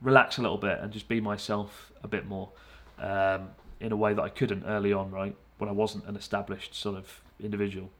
relax 0.00 0.38
a 0.38 0.42
little 0.42 0.58
bit 0.58 0.78
and 0.80 0.92
just 0.92 1.08
be 1.08 1.20
myself 1.20 1.92
a 2.02 2.08
bit 2.08 2.26
more 2.26 2.50
um, 2.98 3.50
in 3.80 3.92
a 3.92 3.96
way 3.96 4.12
that 4.14 4.22
I 4.22 4.28
couldn't 4.28 4.64
early 4.64 4.92
on, 4.92 5.10
right? 5.10 5.36
When 5.58 5.68
I 5.68 5.72
wasn't 5.72 6.06
an 6.06 6.16
established 6.16 6.74
sort 6.74 6.96
of 6.96 7.20
individual. 7.40 7.90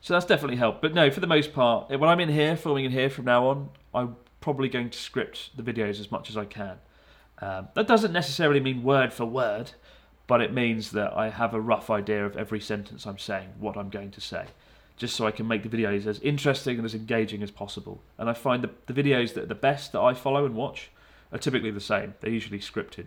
So 0.00 0.14
that's 0.14 0.26
definitely 0.26 0.56
helped. 0.56 0.82
But 0.82 0.94
no, 0.94 1.10
for 1.10 1.20
the 1.20 1.26
most 1.26 1.52
part, 1.52 1.90
when 1.90 2.04
I'm 2.04 2.20
in 2.20 2.28
here, 2.28 2.56
filming 2.56 2.84
in 2.84 2.92
here 2.92 3.10
from 3.10 3.24
now 3.24 3.48
on, 3.48 3.70
I'm 3.94 4.16
probably 4.40 4.68
going 4.68 4.90
to 4.90 4.98
script 4.98 5.56
the 5.56 5.62
videos 5.62 5.98
as 5.98 6.10
much 6.10 6.30
as 6.30 6.36
I 6.36 6.44
can. 6.44 6.76
Um, 7.40 7.68
that 7.74 7.86
doesn't 7.86 8.12
necessarily 8.12 8.60
mean 8.60 8.82
word 8.82 9.12
for 9.12 9.24
word, 9.24 9.72
but 10.28 10.42
it 10.42 10.52
means 10.52 10.92
that 10.92 11.16
I 11.16 11.30
have 11.30 11.54
a 11.54 11.60
rough 11.60 11.90
idea 11.90 12.24
of 12.24 12.36
every 12.36 12.60
sentence 12.60 13.06
I'm 13.06 13.18
saying, 13.18 13.48
what 13.58 13.76
I'm 13.76 13.88
going 13.88 14.12
to 14.12 14.20
say, 14.20 14.44
just 14.96 15.16
so 15.16 15.26
I 15.26 15.30
can 15.30 15.48
make 15.48 15.68
the 15.68 15.70
videos 15.70 16.06
as 16.06 16.20
interesting 16.20 16.76
and 16.76 16.84
as 16.84 16.94
engaging 16.94 17.42
as 17.42 17.50
possible. 17.50 18.02
And 18.18 18.28
I 18.28 18.34
find 18.34 18.62
that 18.62 18.86
the 18.86 18.92
videos 18.92 19.32
that 19.34 19.44
are 19.44 19.46
the 19.46 19.54
best 19.56 19.92
that 19.92 20.00
I 20.00 20.12
follow 20.12 20.44
and 20.44 20.54
watch 20.54 20.90
are 21.32 21.38
typically 21.38 21.70
the 21.70 21.80
same. 21.80 22.14
They're 22.20 22.30
usually 22.30 22.58
scripted 22.58 23.06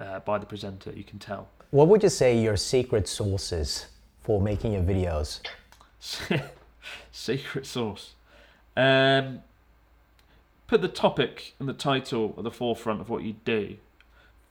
uh, 0.00 0.18
by 0.20 0.38
the 0.38 0.46
presenter, 0.46 0.90
you 0.92 1.04
can 1.04 1.20
tell. 1.20 1.48
What 1.70 1.86
would 1.86 2.02
you 2.02 2.08
say 2.08 2.36
your 2.36 2.56
secret 2.56 3.06
sources 3.06 3.86
for 4.20 4.40
making 4.40 4.72
your 4.72 4.82
videos? 4.82 5.40
secret 7.12 7.64
sauce. 7.64 8.14
Um, 8.76 9.42
put 10.66 10.82
the 10.82 10.88
topic 10.88 11.54
and 11.60 11.68
the 11.68 11.72
title 11.72 12.34
at 12.36 12.42
the 12.42 12.50
forefront 12.50 13.00
of 13.00 13.08
what 13.08 13.22
you 13.22 13.36
do. 13.44 13.76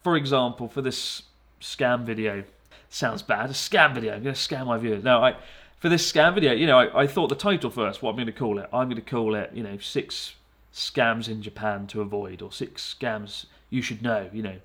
For 0.01 0.15
example, 0.15 0.69
for 0.69 0.81
this 0.81 1.23
scam 1.65 2.03
video, 2.03 2.43
sounds 2.89 3.21
bad. 3.21 3.49
A 3.49 3.53
scam 3.53 3.93
video. 3.93 4.13
I'm 4.13 4.23
going 4.23 4.35
to 4.35 4.39
scam 4.39 4.67
my 4.67 4.77
viewers. 4.77 5.03
No, 5.03 5.23
I 5.23 5.35
for 5.79 5.89
this 5.89 6.09
scam 6.09 6.33
video, 6.33 6.53
you 6.53 6.65
know, 6.65 6.79
I, 6.79 7.03
I 7.03 7.07
thought 7.07 7.27
the 7.27 7.35
title 7.35 7.69
first. 7.69 8.01
What 8.01 8.11
I'm 8.11 8.15
going 8.15 8.27
to 8.27 8.31
call 8.31 8.59
it? 8.59 8.69
I'm 8.71 8.87
going 8.87 9.01
to 9.01 9.01
call 9.01 9.35
it, 9.35 9.51
you 9.53 9.63
know, 9.63 9.77
six 9.77 10.33
scams 10.73 11.27
in 11.27 11.41
Japan 11.41 11.87
to 11.87 12.01
avoid, 12.01 12.41
or 12.41 12.51
six 12.51 12.95
scams 12.99 13.45
you 13.69 13.81
should 13.81 14.01
know. 14.01 14.29
You 14.31 14.43
know, 14.43 14.55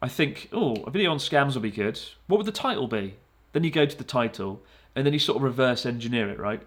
I 0.00 0.08
think, 0.08 0.48
oh, 0.52 0.76
a 0.86 0.90
video 0.90 1.10
on 1.10 1.18
scams 1.18 1.54
will 1.54 1.62
be 1.62 1.70
good. 1.70 2.00
What 2.26 2.38
would 2.38 2.46
the 2.46 2.52
title 2.52 2.86
be? 2.86 3.16
Then 3.52 3.64
you 3.64 3.70
go 3.70 3.86
to 3.86 3.98
the 3.98 4.04
title, 4.04 4.62
and 4.94 5.04
then 5.04 5.12
you 5.12 5.18
sort 5.18 5.36
of 5.36 5.42
reverse 5.42 5.84
engineer 5.84 6.30
it, 6.30 6.38
right? 6.38 6.62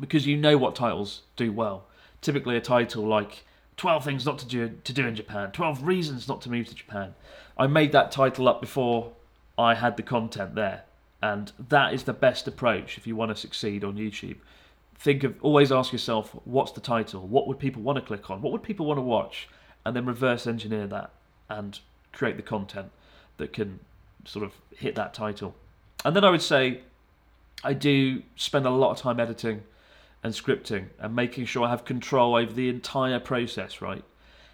Because 0.00 0.26
you 0.26 0.36
know 0.36 0.58
what 0.58 0.74
titles 0.74 1.22
do 1.36 1.52
well. 1.52 1.86
Typically, 2.20 2.56
a 2.56 2.60
title 2.60 3.04
like 3.04 3.44
12 3.76 4.04
things 4.04 4.26
not 4.26 4.38
to 4.38 4.46
do, 4.46 4.70
to 4.84 4.92
do 4.92 5.06
in 5.06 5.14
Japan, 5.14 5.50
12 5.50 5.86
reasons 5.86 6.28
not 6.28 6.40
to 6.42 6.50
move 6.50 6.68
to 6.68 6.74
Japan. 6.74 7.14
I 7.58 7.66
made 7.66 7.92
that 7.92 8.12
title 8.12 8.48
up 8.48 8.60
before 8.60 9.12
I 9.58 9.74
had 9.74 9.96
the 9.96 10.02
content 10.02 10.54
there. 10.54 10.84
And 11.22 11.52
that 11.70 11.94
is 11.94 12.02
the 12.04 12.12
best 12.12 12.46
approach 12.46 12.98
if 12.98 13.06
you 13.06 13.16
want 13.16 13.30
to 13.30 13.36
succeed 13.36 13.82
on 13.82 13.96
YouTube. 13.96 14.36
Think 14.96 15.24
of 15.24 15.36
always 15.40 15.72
ask 15.72 15.92
yourself, 15.92 16.36
what's 16.44 16.72
the 16.72 16.80
title? 16.80 17.26
What 17.26 17.48
would 17.48 17.58
people 17.58 17.82
want 17.82 17.96
to 17.96 18.04
click 18.04 18.30
on? 18.30 18.42
What 18.42 18.52
would 18.52 18.62
people 18.62 18.86
want 18.86 18.98
to 18.98 19.02
watch? 19.02 19.48
And 19.84 19.96
then 19.96 20.04
reverse 20.04 20.46
engineer 20.46 20.86
that 20.86 21.10
and 21.48 21.78
create 22.12 22.36
the 22.36 22.42
content 22.42 22.90
that 23.38 23.52
can 23.52 23.80
sort 24.24 24.44
of 24.44 24.52
hit 24.76 24.94
that 24.96 25.14
title. 25.14 25.54
And 26.04 26.14
then 26.14 26.24
I 26.24 26.30
would 26.30 26.42
say 26.42 26.82
I 27.62 27.72
do 27.72 28.22
spend 28.36 28.66
a 28.66 28.70
lot 28.70 28.90
of 28.90 28.98
time 28.98 29.18
editing 29.18 29.62
and 30.24 30.32
scripting 30.32 30.86
and 30.98 31.14
making 31.14 31.44
sure 31.44 31.66
I 31.66 31.70
have 31.70 31.84
control 31.84 32.34
over 32.34 32.50
the 32.50 32.70
entire 32.70 33.20
process, 33.20 33.82
right? 33.82 34.02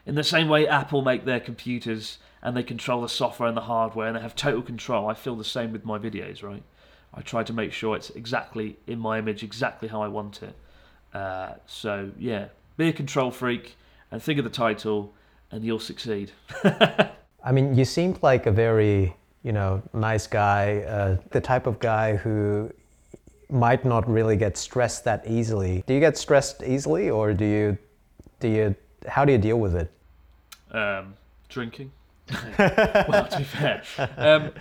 In 0.05 0.16
the 0.16 0.25
same 0.25 0.49
way 0.49 0.66
Apple 0.66 1.01
make 1.01 1.25
their 1.25 1.39
computers 1.39 2.18
and 2.43 2.57
they 2.57 2.64
control 2.64 3.03
the 3.03 3.09
software 3.09 3.49
and 3.49 3.57
the 3.57 3.62
hardware 3.62 4.09
and 4.09 4.16
they 4.16 4.21
have 4.21 4.35
total 4.35 4.62
control, 4.62 5.09
I 5.09 5.14
feel 5.14 5.37
the 5.37 5.45
same 5.45 5.73
with 5.73 5.85
my 5.85 5.97
videos, 5.97 6.43
right? 6.43 6.64
I 7.14 7.21
try 7.23 7.45
to 7.45 7.53
make 7.53 7.73
sure 7.73 7.95
it's 7.95 8.11
exactly 8.11 8.79
in 8.89 8.99
my 8.99 9.18
image, 9.18 9.45
exactly 9.45 9.89
how 9.89 10.03
I 10.03 10.09
want 10.09 10.43
it. 10.43 10.57
Uh, 11.14 11.55
so, 11.66 12.11
yeah, 12.18 12.49
be 12.77 12.89
a 12.89 12.93
control 12.93 13.31
freak 13.31 13.77
and 14.11 14.21
think 14.21 14.39
of 14.39 14.45
the 14.45 14.51
title 14.51 15.14
and 15.53 15.64
you'll 15.64 15.79
succeed. 15.79 16.33
I 16.64 17.53
mean, 17.53 17.77
you 17.77 17.85
seemed 17.85 18.23
like 18.23 18.47
a 18.47 18.53
very, 18.53 19.14
you 19.45 19.53
know, 19.53 19.83
nice 19.93 20.27
guy, 20.27 20.79
uh, 20.79 21.16
the 21.31 21.41
type 21.41 21.68
of 21.68 21.79
guy 21.79 22.16
who 22.16 22.73
might 23.53 23.84
not 23.84 24.09
really 24.09 24.36
get 24.36 24.57
stressed 24.57 25.05
that 25.05 25.26
easily. 25.26 25.82
Do 25.86 25.94
you 25.94 26.01
get 26.01 26.16
stressed 26.16 26.62
easily, 26.62 27.11
or 27.11 27.32
do 27.32 27.44
you, 27.44 27.78
do 28.38 28.48
you, 28.48 28.74
how 29.09 29.24
do 29.24 29.32
you 29.32 29.38
deal 29.38 29.59
with 29.59 29.74
it? 29.74 29.90
Um, 30.72 31.14
drinking. 31.48 31.92
well, 32.59 33.26
to 33.26 33.38
be 33.38 33.44
fair, 33.44 33.82
um, 34.16 34.53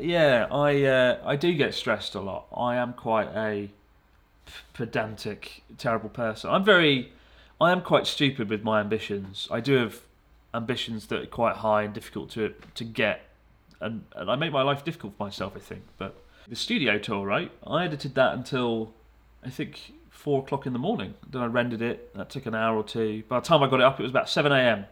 yeah, 0.00 0.46
I 0.50 0.84
uh, 0.84 1.18
I 1.24 1.36
do 1.36 1.52
get 1.52 1.74
stressed 1.74 2.14
a 2.14 2.20
lot. 2.20 2.46
I 2.56 2.76
am 2.76 2.94
quite 2.94 3.28
a 3.36 3.68
pedantic, 4.72 5.62
terrible 5.76 6.08
person. 6.08 6.48
I'm 6.48 6.64
very, 6.64 7.12
I 7.60 7.70
am 7.70 7.82
quite 7.82 8.06
stupid 8.06 8.48
with 8.48 8.62
my 8.62 8.80
ambitions. 8.80 9.46
I 9.50 9.60
do 9.60 9.74
have 9.74 10.00
ambitions 10.54 11.08
that 11.08 11.20
are 11.20 11.26
quite 11.26 11.56
high 11.56 11.82
and 11.82 11.92
difficult 11.92 12.30
to 12.30 12.54
to 12.74 12.84
get, 12.84 13.26
and, 13.80 14.04
and 14.16 14.30
I 14.30 14.36
make 14.36 14.52
my 14.52 14.62
life 14.62 14.82
difficult 14.82 15.14
for 15.18 15.24
myself. 15.24 15.52
I 15.54 15.60
think, 15.60 15.82
but 15.98 16.14
the 16.48 16.56
studio 16.56 16.98
tour, 16.98 17.26
right? 17.26 17.50
I 17.66 17.84
edited 17.84 18.14
that 18.14 18.34
until 18.34 18.94
I 19.44 19.50
think 19.50 19.92
four 20.10 20.42
o'clock 20.42 20.66
in 20.66 20.72
the 20.72 20.78
morning. 20.78 21.14
Then 21.30 21.42
I 21.42 21.46
rendered 21.46 21.82
it. 21.82 22.14
That 22.14 22.30
took 22.30 22.46
an 22.46 22.54
hour 22.54 22.76
or 22.76 22.84
two. 22.84 23.22
By 23.28 23.40
the 23.40 23.46
time 23.46 23.62
I 23.62 23.68
got 23.68 23.80
it 23.80 23.84
up, 23.84 24.00
it 24.00 24.02
was 24.02 24.10
about 24.10 24.28
seven 24.28 24.52
a.m. 24.52 24.86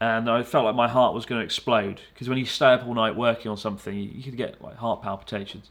And 0.00 0.28
I 0.28 0.42
felt 0.42 0.64
like 0.64 0.74
my 0.74 0.88
heart 0.88 1.14
was 1.14 1.24
going 1.24 1.40
to 1.40 1.44
explode 1.44 2.00
because 2.12 2.28
when 2.28 2.38
you 2.38 2.46
stay 2.46 2.72
up 2.72 2.86
all 2.86 2.94
night 2.94 3.16
working 3.16 3.50
on 3.50 3.56
something, 3.56 3.94
you, 3.94 4.10
you 4.10 4.22
could 4.22 4.36
get 4.36 4.62
like 4.62 4.76
heart 4.76 5.02
palpitations. 5.02 5.70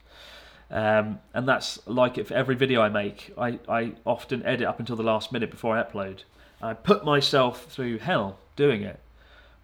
Um, 0.71 1.19
and 1.33 1.47
that's 1.47 1.85
like 1.87 2.17
it 2.17 2.27
for 2.27 2.33
every 2.33 2.55
video 2.55 2.81
I 2.81 2.89
make. 2.89 3.31
I, 3.37 3.59
I 3.69 3.93
often 4.05 4.43
edit 4.45 4.65
up 4.65 4.79
until 4.79 4.95
the 4.95 5.03
last 5.03 5.31
minute 5.31 5.51
before 5.51 5.77
I 5.77 5.83
upload. 5.83 6.23
I 6.61 6.73
put 6.73 7.05
myself 7.05 7.65
through 7.65 7.99
hell 7.99 8.39
doing 8.55 8.81
it 8.81 8.99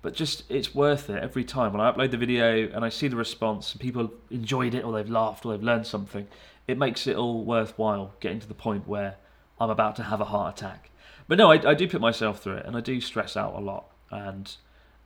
but 0.01 0.13
just 0.13 0.43
it's 0.49 0.73
worth 0.73 1.09
it 1.09 1.21
every 1.21 1.43
time 1.43 1.73
when 1.73 1.81
I 1.81 1.91
upload 1.91 2.11
the 2.11 2.17
video 2.17 2.69
and 2.73 2.85
I 2.85 2.89
see 2.89 3.07
the 3.07 3.15
response 3.15 3.73
and 3.73 3.81
people 3.81 4.11
enjoyed 4.31 4.73
it 4.73 4.83
or 4.83 4.93
they've 4.93 5.09
laughed 5.09 5.45
or 5.45 5.51
they've 5.51 5.63
learned 5.63 5.87
something. 5.87 6.27
It 6.67 6.77
makes 6.77 7.05
it 7.07 7.15
all 7.15 7.43
worthwhile 7.43 8.13
getting 8.19 8.39
to 8.39 8.47
the 8.47 8.53
point 8.53 8.87
where 8.87 9.15
I'm 9.59 9.69
about 9.69 9.95
to 9.97 10.03
have 10.03 10.21
a 10.21 10.25
heart 10.25 10.57
attack. 10.57 10.89
But 11.27 11.37
no, 11.37 11.51
I, 11.51 11.71
I 11.71 11.73
do 11.73 11.87
put 11.87 11.99
myself 11.99 12.41
through 12.41 12.57
it 12.57 12.65
and 12.65 12.77
I 12.77 12.81
do 12.81 13.01
stress 13.01 13.35
out 13.35 13.55
a 13.55 13.59
lot 13.59 13.85
and 14.09 14.55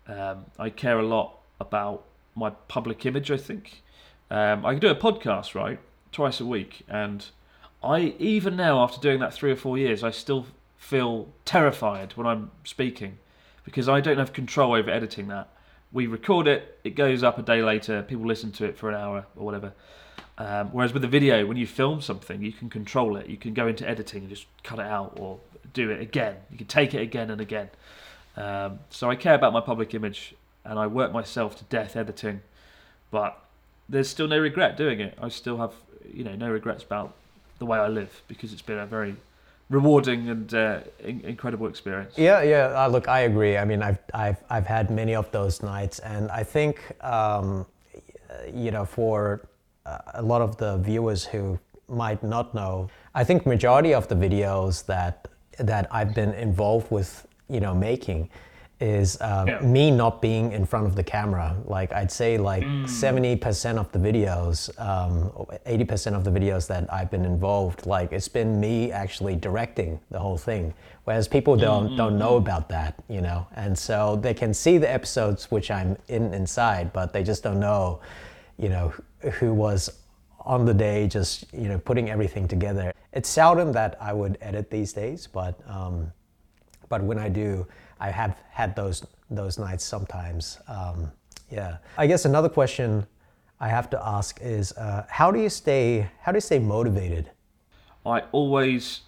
um, 0.08 0.46
I 0.60 0.70
care 0.70 1.00
a 1.00 1.06
lot 1.06 1.40
about 1.60 2.04
my 2.36 2.52
public 2.52 3.06
image. 3.06 3.32
I 3.32 3.38
think 3.38 3.82
um, 4.30 4.66
I 4.66 4.76
do 4.76 4.90
a 4.90 4.96
podcast 4.96 5.56
right 5.56 5.80
twice 6.12 6.40
a 6.40 6.46
week 6.46 6.84
and 6.88 7.26
I 7.84 8.14
even 8.20 8.56
now 8.56 8.84
after 8.84 9.02
doing 9.02 9.20
that 9.20 9.34
three 9.34 9.52
or 9.52 9.56
four 9.56 9.78
years 9.78 10.04
I 10.04 10.12
still 10.12 10.46
feel 10.78 11.30
terrified 11.46 12.14
when 12.14 12.28
I'm 12.28 12.52
speaking 12.64 13.18
because 13.64 13.88
I 13.90 14.02
don't 14.02 14.18
have 14.18 14.34
control 14.34 14.74
over 14.74 14.90
editing 14.90 15.28
that. 15.28 15.50
We 15.92 16.08
record 16.08 16.48
it, 16.48 16.80
it 16.84 16.96
goes 16.96 17.24
up 17.24 17.38
a 17.38 17.42
day 17.42 17.62
later, 17.62 18.02
people 18.02 18.26
listen 18.26 18.52
to 18.54 18.66
it 18.66 18.78
for 18.78 18.90
an 18.90 18.96
hour 18.96 19.26
or 19.36 19.46
whatever. 19.46 19.74
Um, 20.38 20.70
whereas 20.70 20.94
with 20.94 21.04
a 21.04 21.08
video, 21.08 21.46
when 21.46 21.58
you 21.58 21.68
film 21.68 22.02
something, 22.02 22.42
you 22.42 22.52
can 22.52 22.70
control 22.70 23.18
it. 23.18 23.28
You 23.28 23.38
can 23.38 23.54
go 23.54 23.68
into 23.68 23.88
editing 23.88 24.22
and 24.22 24.30
just 24.30 24.48
cut 24.64 24.80
it 24.80 24.86
out 24.86 25.18
or 25.20 25.40
do 25.74 25.92
it 25.92 26.02
again. 26.02 26.38
You 26.52 26.58
can 26.58 26.68
take 26.68 26.94
it 26.94 27.02
again 27.02 27.30
and 27.30 27.40
again. 27.40 27.70
Um, 28.36 28.80
so 28.90 29.12
I 29.12 29.16
care 29.16 29.36
about 29.36 29.54
my 29.54 29.62
public 29.62 29.94
image 29.94 30.34
and 30.66 30.80
I 30.80 30.88
work 30.88 31.12
myself 31.12 31.56
to 31.58 31.64
death 31.66 31.96
editing, 31.96 32.42
but 33.12 33.40
there's 33.88 34.10
still 34.10 34.28
no 34.28 34.40
regret 34.40 34.76
doing 34.76 35.00
it. 35.00 35.18
I 35.22 35.30
still 35.30 35.58
have, 35.58 35.74
you 36.12 36.24
know, 36.24 36.36
no 36.36 36.50
regrets 36.50 36.84
about 36.84 37.14
the 37.60 37.66
way 37.66 37.78
I 37.78 37.88
live 37.88 38.24
because 38.28 38.54
it's 38.54 38.62
been 38.62 38.80
a 38.80 38.88
very 38.88 39.16
rewarding 39.74 40.30
and 40.30 40.54
uh, 40.54 40.80
in- 41.00 41.22
incredible 41.22 41.68
experience. 41.68 42.14
Yeah, 42.18 42.44
yeah. 42.44 42.74
Uh, 42.76 42.88
look, 42.88 43.08
I 43.08 43.22
agree. 43.22 43.58
I 43.58 43.66
mean, 43.66 43.82
I've 43.82 44.00
I've 44.14 44.42
I've 44.50 44.68
had 44.68 44.90
many 44.90 45.16
of 45.16 45.32
those 45.32 45.64
nights, 45.64 46.00
and 46.00 46.30
I 46.32 46.44
think 46.44 46.76
um, 47.04 47.66
you 48.54 48.72
know 48.72 48.86
for 48.86 49.48
uh, 49.86 49.98
a 50.14 50.22
lot 50.22 50.42
of 50.42 50.58
the 50.58 50.78
viewers 50.78 51.26
who 51.26 51.60
might 51.88 52.24
not 52.24 52.54
know, 52.54 52.90
I 53.14 53.24
think 53.24 53.46
majority 53.46 53.94
of 53.94 54.08
the 54.08 54.16
videos 54.16 54.86
that 54.86 55.28
that 55.60 55.88
I've 55.92 56.14
been 56.16 56.34
involved 56.34 56.90
with, 56.92 57.28
you 57.50 57.60
know, 57.60 57.76
making 57.76 58.30
is 58.84 59.18
uh, 59.22 59.46
Yeah. 59.48 59.60
me 59.62 59.90
not 59.92 60.22
being 60.22 60.52
in 60.52 60.66
front 60.66 60.86
of 60.88 60.96
the 60.96 61.04
camera. 61.04 61.56
Like 61.66 61.94
I'd 61.94 62.12
say, 62.12 62.38
like 62.38 62.66
seventy 62.86 63.36
percent 63.36 63.78
of 63.80 63.92
the 63.94 64.00
videos, 64.00 64.70
um, 64.80 65.32
eighty 65.66 65.86
percent 65.86 66.16
of 66.16 66.24
the 66.24 66.32
videos 66.32 66.68
that 66.68 66.84
I've 66.92 67.10
been 67.10 67.26
involved, 67.26 67.86
like 67.86 68.12
it's 68.12 68.28
been 68.28 68.60
me 68.60 68.92
actually 68.92 69.36
directing 69.36 70.00
the 70.12 70.20
whole 70.20 70.38
thing. 70.38 70.74
Whereas 71.06 71.28
people 71.28 71.56
don't 71.56 71.96
don't 71.96 72.18
know 72.18 72.36
about 72.36 72.68
that, 72.70 72.94
you 73.08 73.22
know, 73.22 73.48
and 73.56 73.78
so 73.78 74.18
they 74.18 74.34
can 74.34 74.54
see 74.54 74.78
the 74.78 74.92
episodes 74.92 75.50
which 75.52 75.72
I'm 75.72 75.96
in 76.10 76.34
inside, 76.34 76.92
but 76.94 77.14
they 77.14 77.24
just 77.24 77.42
don't 77.44 77.60
know, 77.60 78.00
you 78.58 78.70
know, 78.70 78.94
who- 79.20 79.30
who 79.40 79.54
was 79.54 79.90
on 80.46 80.66
the 80.66 80.74
day 80.74 81.08
just 81.08 81.46
you 81.54 81.70
know 81.70 81.80
putting 81.80 82.10
everything 82.10 82.48
together. 82.50 82.92
It's 83.14 83.30
seldom 83.30 83.72
that 83.74 83.96
I 84.02 84.12
would 84.12 84.38
edit 84.42 84.70
these 84.70 84.92
days, 84.94 85.28
but. 85.28 85.54
Um, 85.68 86.12
but 86.90 87.02
when 87.02 87.18
I 87.18 87.30
do, 87.30 87.66
I 88.04 88.12
have 88.12 88.38
had 88.52 88.76
those 88.76 89.06
those 89.32 89.58
nights 89.58 89.86
sometimes. 89.86 90.60
Um, 90.68 91.12
yeah. 91.50 91.78
I 91.98 92.06
guess 92.06 92.26
another 92.26 92.50
question 92.50 93.08
I 93.62 93.70
have 93.70 93.90
to 93.92 94.06
ask 94.06 94.40
is, 94.42 94.74
uh, 94.74 95.06
how 95.10 95.32
do 95.32 95.40
you 95.40 95.50
stay 95.50 96.10
how 96.22 96.34
do 96.34 96.38
you 96.38 96.42
stay 96.42 96.60
motivated? 96.60 97.32
I 98.06 98.24
always 98.34 99.02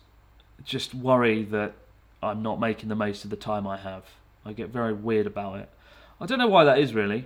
just 0.64 0.96
worry 0.96 1.44
that 1.44 1.74
I'm 2.24 2.42
not 2.42 2.58
making 2.60 2.88
the 2.88 2.96
most 2.96 3.26
of 3.26 3.30
the 3.30 3.36
time 3.36 3.68
I 3.68 3.78
have. 3.78 4.04
I 4.46 4.54
get 4.54 4.70
very 4.70 4.94
weird 4.94 5.28
about 5.28 5.60
it. 5.60 5.70
I 6.22 6.26
don't 6.26 6.40
know 6.40 6.48
why 6.48 6.64
that 6.64 6.80
is 6.80 6.94
really. 6.94 7.26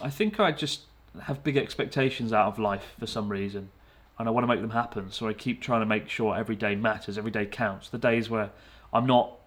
I 0.00 0.08
think 0.08 0.38
I 0.38 0.52
just 0.52 0.82
have 1.22 1.42
big 1.42 1.56
expectations 1.56 2.32
out 2.32 2.46
of 2.46 2.60
life 2.60 2.94
for 3.00 3.08
some 3.08 3.28
reason, 3.28 3.70
and 4.18 4.28
I 4.28 4.30
want 4.30 4.44
to 4.44 4.48
make 4.48 4.60
them 4.60 4.70
happen. 4.70 5.10
So 5.10 5.26
I 5.26 5.32
keep 5.32 5.60
trying 5.60 5.80
to 5.80 5.86
make 5.86 6.08
sure 6.08 6.36
every 6.36 6.56
day 6.56 6.76
matters, 6.76 7.18
every 7.18 7.32
day 7.32 7.46
counts. 7.46 7.88
The 7.88 7.98
days 7.98 8.30
where 8.30 8.50
I'm 8.92 9.06
not 9.06 9.41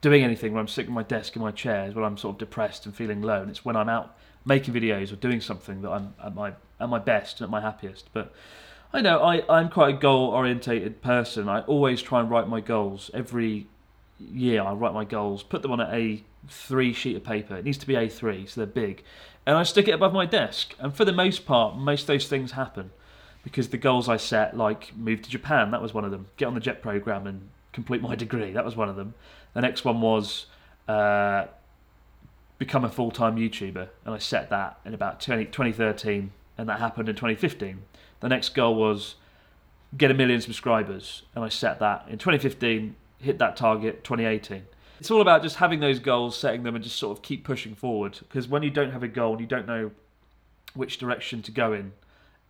doing 0.00 0.22
anything, 0.22 0.52
where 0.52 0.60
I'm 0.60 0.68
sitting 0.68 0.90
at 0.90 0.94
my 0.94 1.02
desk 1.02 1.36
in 1.36 1.42
my 1.42 1.50
chair, 1.50 1.86
is 1.86 1.94
when 1.94 2.04
I'm 2.04 2.16
sort 2.16 2.36
of 2.36 2.38
depressed 2.38 2.86
and 2.86 2.94
feeling 2.94 3.22
low. 3.22 3.42
And 3.42 3.50
it's 3.50 3.64
when 3.64 3.76
I'm 3.76 3.88
out 3.88 4.16
making 4.44 4.74
videos 4.74 5.12
or 5.12 5.16
doing 5.16 5.40
something 5.40 5.82
that 5.82 5.90
I'm 5.90 6.14
at 6.22 6.34
my 6.34 6.54
at 6.78 6.88
my 6.88 6.98
best 6.98 7.40
and 7.40 7.44
at 7.44 7.50
my 7.50 7.60
happiest. 7.60 8.10
But 8.12 8.32
I 8.92 9.00
know 9.00 9.22
I, 9.22 9.42
I'm 9.48 9.68
quite 9.68 9.94
a 9.94 9.98
goal 9.98 10.28
orientated 10.28 11.02
person. 11.02 11.48
I 11.48 11.60
always 11.62 12.02
try 12.02 12.20
and 12.20 12.30
write 12.30 12.48
my 12.48 12.60
goals. 12.60 13.10
Every 13.14 13.66
year 14.18 14.62
I 14.62 14.72
write 14.72 14.94
my 14.94 15.04
goals, 15.04 15.42
put 15.42 15.62
them 15.62 15.72
on 15.72 15.80
a 15.80 16.22
A3 16.48 16.94
sheet 16.94 17.16
of 17.16 17.24
paper. 17.24 17.56
It 17.56 17.64
needs 17.64 17.78
to 17.78 17.86
be 17.86 17.94
A3, 17.94 18.48
so 18.48 18.60
they're 18.60 18.66
big. 18.66 19.04
And 19.46 19.56
I 19.56 19.62
stick 19.62 19.88
it 19.88 19.92
above 19.92 20.12
my 20.12 20.26
desk. 20.26 20.74
And 20.78 20.94
for 20.94 21.04
the 21.04 21.12
most 21.12 21.46
part, 21.46 21.76
most 21.76 22.02
of 22.02 22.06
those 22.08 22.28
things 22.28 22.52
happen. 22.52 22.90
Because 23.42 23.68
the 23.68 23.78
goals 23.78 24.08
I 24.08 24.18
set, 24.18 24.56
like 24.56 24.94
move 24.96 25.22
to 25.22 25.30
Japan, 25.30 25.70
that 25.70 25.80
was 25.80 25.94
one 25.94 26.04
of 26.04 26.10
them. 26.10 26.26
Get 26.36 26.46
on 26.46 26.54
the 26.54 26.60
JET 26.60 26.82
program 26.82 27.26
and 27.26 27.48
complete 27.72 28.02
my 28.02 28.14
degree, 28.14 28.52
that 28.52 28.64
was 28.64 28.76
one 28.76 28.88
of 28.88 28.96
them. 28.96 29.14
The 29.54 29.60
next 29.60 29.84
one 29.84 30.00
was 30.00 30.46
uh, 30.88 31.46
become 32.60 32.84
a 32.84 32.88
full 32.88 33.10
time 33.10 33.36
YouTuber. 33.36 33.88
And 34.04 34.14
I 34.14 34.18
set 34.18 34.50
that 34.50 34.78
in 34.84 34.94
about 34.94 35.20
20, 35.20 35.46
2013, 35.46 36.30
and 36.56 36.68
that 36.68 36.78
happened 36.78 37.08
in 37.08 37.16
2015. 37.16 37.82
The 38.20 38.28
next 38.28 38.50
goal 38.50 38.76
was 38.76 39.16
get 39.96 40.10
a 40.10 40.14
million 40.14 40.40
subscribers, 40.40 41.22
and 41.34 41.44
I 41.44 41.48
set 41.48 41.80
that 41.80 42.04
in 42.08 42.18
2015, 42.18 42.94
hit 43.18 43.38
that 43.38 43.56
target 43.56 44.04
2018. 44.04 44.62
It's 45.00 45.10
all 45.10 45.22
about 45.22 45.42
just 45.42 45.56
having 45.56 45.80
those 45.80 45.98
goals, 45.98 46.36
setting 46.36 46.62
them, 46.62 46.74
and 46.74 46.84
just 46.84 46.96
sort 46.96 47.16
of 47.16 47.22
keep 47.22 47.44
pushing 47.44 47.74
forward. 47.74 48.18
Because 48.20 48.46
when 48.46 48.62
you 48.62 48.70
don't 48.70 48.92
have 48.92 49.02
a 49.02 49.08
goal 49.08 49.32
and 49.32 49.40
you 49.40 49.46
don't 49.46 49.66
know 49.66 49.90
which 50.74 50.98
direction 50.98 51.40
to 51.42 51.50
go 51.50 51.72
in, 51.72 51.92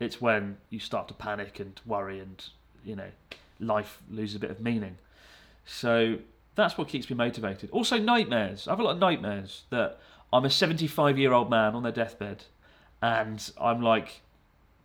it's 0.01 0.21
when 0.21 0.57
you 0.69 0.81
start 0.81 1.07
to 1.09 1.15
panic 1.15 1.61
and 1.61 1.81
worry, 1.87 2.19
and 2.19 2.45
you 2.85 2.97
know, 2.97 3.11
life 3.61 4.03
loses 4.11 4.37
a 4.37 4.39
bit 4.41 4.51
of 4.51 4.61
meaning. 4.61 4.99
So 5.65 6.19
that's 6.61 6.79
what 6.79 6.89
keeps 6.89 7.09
me 7.11 7.17
motivated. 7.17 7.71
Also, 7.71 7.99
nightmares. 7.99 8.69
I 8.69 8.73
have 8.73 8.81
a 8.81 8.83
lot 8.83 8.93
of 8.93 8.99
nightmares 8.99 9.63
that 9.71 9.99
I'm 10.33 10.45
a 10.45 10.51
75 10.51 11.19
year 11.19 11.33
old 11.33 11.51
man 11.51 11.75
on 11.75 11.83
their 11.83 11.93
deathbed, 11.93 12.45
and 13.03 13.51
I'm 13.61 13.83
like, 13.83 14.21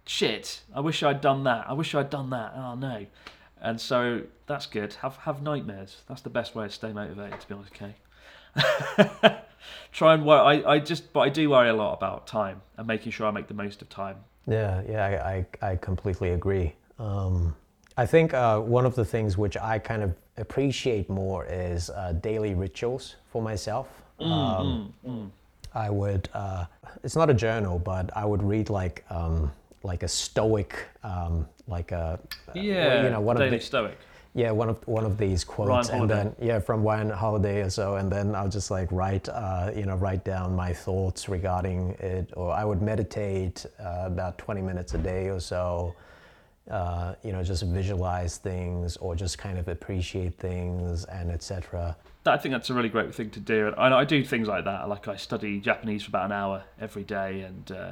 shit, 0.05 0.61
I 0.73 0.79
wish 0.79 1.03
I'd 1.03 1.21
done 1.21 1.43
that. 1.43 1.65
I 1.67 1.73
wish 1.73 1.93
I'd 1.95 2.09
done 2.09 2.29
that. 2.31 2.53
Oh 2.55 2.75
no. 2.75 3.05
And 3.61 3.79
so 3.79 4.21
that's 4.47 4.65
good. 4.65 4.93
Have 4.95 5.17
have 5.17 5.41
nightmares. 5.41 6.01
That's 6.07 6.21
the 6.21 6.29
best 6.29 6.55
way 6.55 6.67
to 6.67 6.71
stay 6.71 6.93
motivated. 6.93 7.39
To 7.41 7.47
be 7.47 7.53
honest, 7.53 7.71
okay. 7.73 7.95
Try 9.91 10.13
and 10.13 10.25
worry. 10.25 10.63
I, 10.63 10.73
I 10.73 10.79
just, 10.79 11.11
but 11.13 11.21
I 11.21 11.29
do 11.29 11.49
worry 11.49 11.69
a 11.69 11.73
lot 11.73 11.93
about 11.93 12.27
time 12.27 12.61
and 12.77 12.87
making 12.87 13.11
sure 13.11 13.27
I 13.27 13.31
make 13.31 13.47
the 13.47 13.53
most 13.53 13.81
of 13.81 13.89
time. 13.89 14.17
Yeah, 14.47 14.81
yeah, 14.87 15.05
I, 15.05 15.45
I, 15.61 15.71
I 15.71 15.75
completely 15.77 16.29
agree. 16.29 16.73
Um, 16.99 17.55
I 17.97 18.05
think 18.05 18.33
uh, 18.33 18.59
one 18.59 18.85
of 18.85 18.95
the 18.95 19.05
things 19.05 19.37
which 19.37 19.55
I 19.57 19.79
kind 19.79 20.03
of 20.03 20.13
appreciate 20.37 21.09
more 21.09 21.45
is 21.45 21.89
uh, 21.89 22.13
daily 22.21 22.53
rituals 22.53 23.15
for 23.31 23.41
myself. 23.41 23.87
Um, 24.19 25.31
I 25.73 25.89
would, 25.89 26.29
uh, 26.33 26.65
it's 27.03 27.15
not 27.15 27.29
a 27.29 27.33
journal, 27.33 27.79
but 27.79 28.09
I 28.15 28.25
would 28.25 28.43
read 28.43 28.69
like 28.69 29.05
um, 29.09 29.51
like 29.83 30.03
a 30.03 30.07
stoic, 30.07 30.87
um, 31.03 31.45
like 31.67 31.91
a 31.91 32.19
Yeah, 32.53 33.03
you 33.03 33.09
know, 33.09 33.19
one 33.21 33.35
of 33.35 33.41
daily 33.41 33.57
the- 33.57 33.63
stoic. 33.63 33.97
yeah, 34.33 34.51
one 34.51 34.69
of 34.69 34.77
one 34.87 35.05
of 35.05 35.17
these 35.17 35.43
quotes, 35.43 35.89
and 35.89 36.09
then 36.09 36.35
yeah, 36.41 36.59
from 36.59 36.83
Ryan 36.83 37.09
Holiday 37.09 37.61
or 37.61 37.69
so, 37.69 37.95
and 37.97 38.11
then 38.11 38.35
I'll 38.35 38.49
just 38.49 38.71
like 38.71 38.89
write, 38.91 39.27
uh, 39.29 39.71
you 39.75 39.85
know, 39.85 39.95
write 39.95 40.23
down 40.25 40.55
my 40.55 40.73
thoughts 40.73 41.29
regarding 41.29 41.91
it, 41.99 42.29
or 42.35 42.51
I 42.51 42.63
would 42.65 42.81
meditate 42.81 43.65
uh, 43.79 44.03
about 44.07 44.37
20 44.37 44.61
minutes 44.61 44.93
a 44.95 44.97
day 44.97 45.27
or 45.29 45.39
so, 45.41 45.93
uh, 46.69 47.13
you 47.23 47.31
know, 47.31 47.43
just 47.43 47.63
visualize 47.63 48.37
things 48.37 48.97
or 48.97 49.15
just 49.15 49.37
kind 49.37 49.57
of 49.57 49.67
appreciate 49.67 50.35
things 50.35 51.05
and 51.05 51.31
etc. 51.31 51.95
I 52.25 52.37
think 52.37 52.53
that's 52.53 52.71
a 52.71 52.73
really 52.73 52.89
great 52.89 53.13
thing 53.13 53.29
to 53.31 53.39
do. 53.39 53.67
And 53.67 53.75
I, 53.93 53.99
I 53.99 54.05
do 54.05 54.23
things 54.23 54.47
like 54.47 54.65
that. 54.65 54.89
Like 54.89 55.07
I 55.07 55.15
study 55.15 55.59
Japanese 55.59 56.03
for 56.03 56.09
about 56.09 56.25
an 56.25 56.31
hour 56.31 56.63
every 56.81 57.03
day, 57.03 57.41
and 57.41 57.71
uh, 57.71 57.91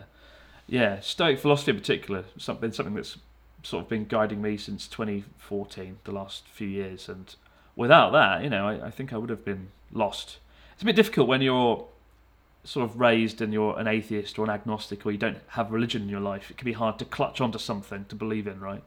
yeah, 0.68 1.00
Stoic 1.02 1.40
philosophy 1.40 1.72
in 1.72 1.78
particular, 1.78 2.24
something 2.38 2.72
something 2.72 2.96
that's 2.96 3.18
sort 3.62 3.84
of 3.84 3.90
been 3.90 4.06
guiding 4.06 4.42
me 4.42 4.58
since 4.58 4.88
2014, 4.88 6.00
the 6.04 6.12
last 6.12 6.48
few 6.48 6.68
years. 6.68 7.08
And 7.08 7.34
without 7.76 8.12
that, 8.12 8.44
you 8.44 8.50
know, 8.50 8.68
I, 8.68 8.88
I 8.88 8.90
think 8.92 9.14
I 9.14 9.18
would 9.18 9.30
have 9.30 9.46
been 9.46 9.70
lost. 9.92 10.38
It's 10.74 10.82
a 10.82 10.86
bit 10.86 10.96
difficult 10.96 11.28
when 11.28 11.42
you're 11.42 11.86
sort 12.64 12.90
of 12.90 13.00
raised 13.00 13.42
and 13.42 13.52
you're 13.52 13.78
an 13.78 13.88
atheist 13.88 14.40
or 14.40 14.46
an 14.46 14.50
agnostic, 14.50 15.06
or 15.06 15.12
you 15.12 15.18
don't 15.18 15.40
have 15.50 15.72
religion 15.72 16.02
in 16.04 16.10
your 16.10 16.22
life. 16.22 16.50
It 16.50 16.58
can 16.58 16.66
be 16.66 16.74
hard 16.74 16.98
to 17.00 17.06
clutch 17.06 17.42
onto 17.42 17.60
something 17.60 18.06
to 18.06 18.16
believe 18.16 18.48
in, 18.48 18.60
right? 18.60 18.84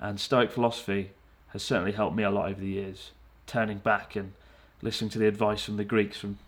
And 0.00 0.18
Stoic 0.18 0.50
philosophy 0.50 1.10
has 1.48 1.62
certainly 1.62 1.92
helped 1.92 2.16
me 2.16 2.24
a 2.24 2.30
lot 2.30 2.50
over 2.50 2.60
the 2.60 2.66
years. 2.66 3.12
Turning 3.46 3.78
back 3.78 4.16
and 4.16 4.32
listening 4.82 5.10
to 5.10 5.18
the 5.18 5.28
advice 5.28 5.64
from 5.64 5.76
the 5.76 5.84
Greeks 5.84 6.18
from 6.18 6.38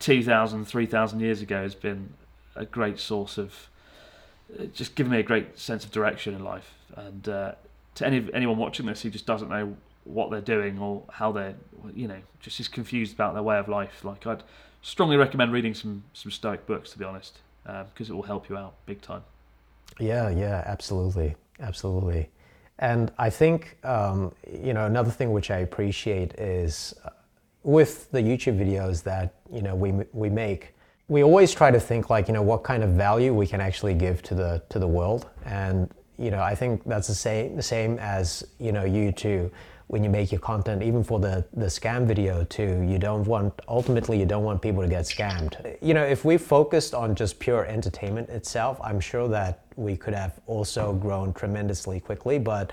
2,000, 0.00 0.64
3,000 0.64 1.20
years 1.20 1.40
ago 1.40 1.62
has 1.62 1.74
been 1.74 2.12
a 2.54 2.64
great 2.64 2.98
source 2.98 3.38
of 3.38 3.68
uh, 4.58 4.64
just 4.66 4.94
giving 4.94 5.12
me 5.12 5.18
a 5.18 5.22
great 5.22 5.58
sense 5.58 5.84
of 5.84 5.92
direction 5.92 6.34
in 6.34 6.42
life. 6.42 6.74
And 6.96 7.28
uh, 7.28 7.52
to 7.96 8.06
any 8.06 8.28
anyone 8.34 8.58
watching 8.58 8.86
this 8.86 9.02
who 9.02 9.10
just 9.10 9.26
doesn't 9.26 9.48
know 9.48 9.76
what 10.06 10.30
they're 10.30 10.40
doing 10.40 10.78
or 10.78 11.02
how 11.10 11.32
they're, 11.32 11.54
you 11.94 12.08
know, 12.08 12.18
just 12.40 12.60
is 12.60 12.68
confused 12.68 13.14
about 13.14 13.34
their 13.34 13.42
way 13.42 13.58
of 13.58 13.68
life, 13.68 14.04
like 14.04 14.26
I'd 14.26 14.42
strongly 14.82 15.16
recommend 15.16 15.52
reading 15.52 15.74
some 15.74 16.04
some 16.12 16.30
Stoic 16.30 16.66
books 16.66 16.90
to 16.92 16.98
be 16.98 17.04
honest, 17.04 17.38
because 17.64 18.08
it 18.08 18.12
will 18.12 18.22
help 18.22 18.48
you 18.48 18.56
out 18.56 18.74
big 18.86 19.02
time. 19.02 19.24
Yeah, 19.98 20.28
yeah, 20.30 20.62
absolutely, 20.66 21.36
absolutely. 21.60 22.30
And 22.78 23.10
I 23.18 23.30
think 23.30 23.78
um, 23.84 24.32
you 24.50 24.74
know 24.74 24.86
another 24.86 25.10
thing 25.10 25.32
which 25.32 25.50
I 25.50 25.58
appreciate 25.58 26.34
is 26.34 26.94
uh, 27.04 27.10
with 27.62 28.10
the 28.10 28.20
YouTube 28.20 28.58
videos 28.58 29.02
that 29.04 29.34
you 29.50 29.62
know 29.62 29.74
we 29.74 29.92
we 30.12 30.28
make, 30.28 30.74
we 31.08 31.22
always 31.22 31.52
try 31.54 31.70
to 31.70 31.80
think 31.80 32.10
like 32.10 32.28
you 32.28 32.34
know 32.34 32.42
what 32.42 32.62
kind 32.62 32.82
of 32.84 32.90
value 32.90 33.32
we 33.34 33.46
can 33.46 33.60
actually 33.60 33.94
give 33.94 34.22
to 34.24 34.34
the 34.34 34.62
to 34.68 34.78
the 34.78 34.88
world, 34.88 35.28
and 35.44 35.90
you 36.18 36.30
know 36.30 36.42
I 36.42 36.54
think 36.54 36.84
that's 36.84 37.08
the 37.08 37.14
same 37.14 37.56
the 37.56 37.62
same 37.62 37.98
as 37.98 38.46
you 38.60 38.72
know 38.72 38.84
you 38.84 39.10
too. 39.10 39.50
When 39.88 40.02
you 40.02 40.10
make 40.10 40.32
your 40.32 40.40
content, 40.40 40.82
even 40.82 41.04
for 41.04 41.20
the, 41.20 41.44
the 41.52 41.66
scam 41.66 42.06
video 42.06 42.42
too, 42.44 42.84
you 42.88 42.98
don't 42.98 43.24
want 43.24 43.54
ultimately 43.68 44.18
you 44.18 44.26
don't 44.26 44.42
want 44.42 44.60
people 44.60 44.82
to 44.82 44.88
get 44.88 45.04
scammed. 45.04 45.76
You 45.80 45.94
know, 45.94 46.02
if 46.02 46.24
we 46.24 46.38
focused 46.38 46.92
on 46.92 47.14
just 47.14 47.38
pure 47.38 47.64
entertainment 47.66 48.28
itself, 48.28 48.80
I'm 48.82 48.98
sure 48.98 49.28
that 49.28 49.62
we 49.76 49.96
could 49.96 50.14
have 50.14 50.40
also 50.46 50.92
grown 50.92 51.32
tremendously 51.32 52.00
quickly. 52.00 52.38
But 52.38 52.72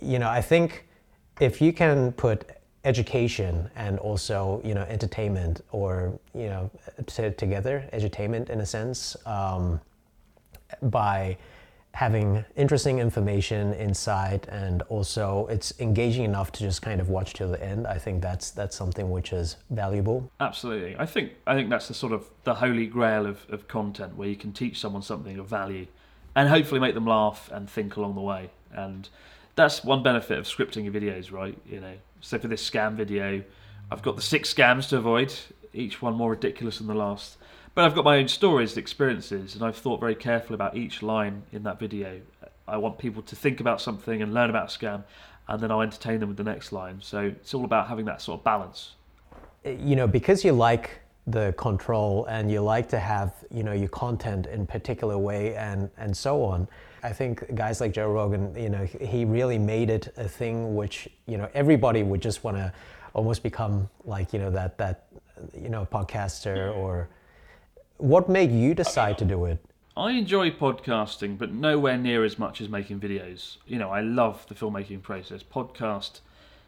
you 0.00 0.18
know, 0.18 0.30
I 0.30 0.40
think 0.40 0.86
if 1.40 1.60
you 1.60 1.72
can 1.72 2.12
put 2.12 2.50
education 2.84 3.68
and 3.76 3.98
also 3.98 4.62
you 4.64 4.74
know 4.74 4.82
entertainment 4.82 5.60
or 5.72 6.18
you 6.34 6.46
know 6.46 6.70
t- 7.06 7.30
together, 7.30 7.88
edutainment 7.92 8.48
in 8.50 8.60
a 8.60 8.66
sense, 8.66 9.16
um, 9.26 9.80
by 10.82 11.36
having 11.98 12.44
interesting 12.54 13.00
information 13.00 13.72
inside 13.74 14.46
and 14.50 14.82
also 14.82 15.48
it's 15.50 15.74
engaging 15.80 16.22
enough 16.22 16.52
to 16.52 16.60
just 16.60 16.80
kind 16.80 17.00
of 17.00 17.08
watch 17.08 17.32
till 17.32 17.50
the 17.50 17.60
end. 17.60 17.88
I 17.88 17.98
think 17.98 18.22
that's 18.22 18.52
that's 18.52 18.76
something 18.76 19.10
which 19.10 19.32
is 19.32 19.56
valuable. 19.70 20.30
Absolutely. 20.38 20.94
I 20.96 21.06
think 21.06 21.32
I 21.44 21.56
think 21.56 21.70
that's 21.70 21.88
the 21.88 21.94
sort 21.94 22.12
of 22.12 22.30
the 22.44 22.54
holy 22.54 22.86
grail 22.86 23.26
of, 23.26 23.44
of 23.48 23.66
content 23.66 24.16
where 24.16 24.28
you 24.28 24.36
can 24.36 24.52
teach 24.52 24.78
someone 24.78 25.02
something 25.02 25.40
of 25.40 25.48
value 25.48 25.88
and 26.36 26.48
hopefully 26.48 26.78
make 26.78 26.94
them 26.94 27.04
laugh 27.04 27.50
and 27.52 27.68
think 27.68 27.96
along 27.96 28.14
the 28.14 28.20
way. 28.20 28.50
And 28.72 29.08
that's 29.56 29.82
one 29.82 30.04
benefit 30.04 30.38
of 30.38 30.44
scripting 30.44 30.84
your 30.84 30.92
videos, 30.92 31.32
right? 31.32 31.58
You 31.66 31.80
know. 31.80 31.94
So 32.20 32.38
for 32.38 32.46
this 32.46 32.62
scam 32.70 32.94
video, 32.94 33.42
I've 33.90 34.02
got 34.02 34.14
the 34.14 34.22
six 34.22 34.54
scams 34.54 34.88
to 34.90 34.98
avoid, 34.98 35.34
each 35.72 36.00
one 36.00 36.14
more 36.14 36.30
ridiculous 36.30 36.78
than 36.78 36.86
the 36.86 36.94
last. 36.94 37.38
But 37.74 37.84
I've 37.84 37.94
got 37.94 38.04
my 38.04 38.18
own 38.18 38.28
stories, 38.28 38.76
experiences, 38.76 39.54
and 39.54 39.64
I've 39.64 39.76
thought 39.76 40.00
very 40.00 40.14
carefully 40.14 40.54
about 40.54 40.76
each 40.76 41.02
line 41.02 41.42
in 41.52 41.62
that 41.62 41.78
video. 41.78 42.20
I 42.66 42.76
want 42.76 42.98
people 42.98 43.22
to 43.22 43.36
think 43.36 43.60
about 43.60 43.80
something 43.80 44.20
and 44.20 44.34
learn 44.34 44.50
about 44.50 44.74
a 44.74 44.78
scam, 44.78 45.04
and 45.46 45.60
then 45.60 45.70
I'll 45.70 45.82
entertain 45.82 46.20
them 46.20 46.28
with 46.28 46.38
the 46.38 46.44
next 46.44 46.72
line. 46.72 46.98
So 47.00 47.20
it's 47.20 47.54
all 47.54 47.64
about 47.64 47.88
having 47.88 48.04
that 48.06 48.20
sort 48.20 48.40
of 48.40 48.44
balance. 48.44 48.94
Uh, 49.64 49.70
you 49.70 49.96
know, 49.96 50.06
because 50.06 50.44
you 50.44 50.52
like 50.52 51.00
the 51.28 51.52
control 51.58 52.24
and 52.26 52.50
you 52.50 52.60
like 52.60 52.88
to 52.88 52.98
have 52.98 53.34
you 53.50 53.62
know 53.62 53.72
your 53.72 53.88
content 53.88 54.46
in 54.46 54.66
particular 54.66 55.18
way 55.18 55.54
and 55.56 55.90
and 55.98 56.16
so 56.16 56.42
on 56.42 56.66
i 57.02 57.12
think 57.12 57.54
guys 57.54 57.82
like 57.82 57.92
joe 57.92 58.10
rogan 58.10 58.54
you 58.56 58.70
know 58.70 58.84
he 58.84 59.26
really 59.26 59.58
made 59.58 59.90
it 59.90 60.08
a 60.16 60.26
thing 60.26 60.74
which 60.74 61.06
you 61.26 61.36
know 61.36 61.46
everybody 61.52 62.02
would 62.02 62.22
just 62.22 62.44
want 62.44 62.56
to 62.56 62.72
almost 63.12 63.42
become 63.42 63.88
like 64.06 64.32
you 64.32 64.38
know 64.38 64.50
that 64.50 64.78
that 64.78 65.06
you 65.54 65.68
know 65.68 65.86
podcaster 65.92 66.74
or 66.74 67.08
what 67.98 68.28
made 68.28 68.50
you 68.50 68.74
decide 68.74 69.18
to 69.18 69.24
do 69.24 69.44
it 69.44 69.58
I 69.98 70.12
enjoy 70.12 70.52
podcasting, 70.52 71.38
but 71.38 71.52
nowhere 71.52 71.98
near 71.98 72.24
as 72.24 72.38
much 72.38 72.60
as 72.60 72.68
making 72.68 73.00
videos. 73.00 73.56
You 73.66 73.78
know, 73.80 73.90
I 73.90 74.00
love 74.00 74.46
the 74.46 74.54
filmmaking 74.54 75.02
process. 75.02 75.42
Podcast, 75.42 76.20